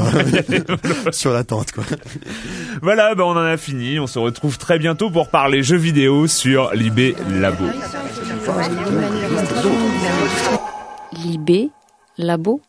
sur 1.12 1.32
l'attente. 1.32 1.72
Quoi. 1.72 1.84
Voilà, 2.82 3.14
bah 3.14 3.24
on 3.26 3.30
en 3.32 3.36
a 3.44 3.56
fini. 3.56 3.98
On 3.98 4.06
se 4.06 4.18
retrouve 4.18 4.58
très 4.58 4.78
bientôt 4.78 5.10
pour 5.10 5.28
parler 5.28 5.62
jeux 5.62 5.76
vidéo 5.76 6.26
sur 6.26 6.72
Libé 6.74 7.14
Labo. 7.30 7.64
Libé, 11.24 11.70
Labo 12.18 12.60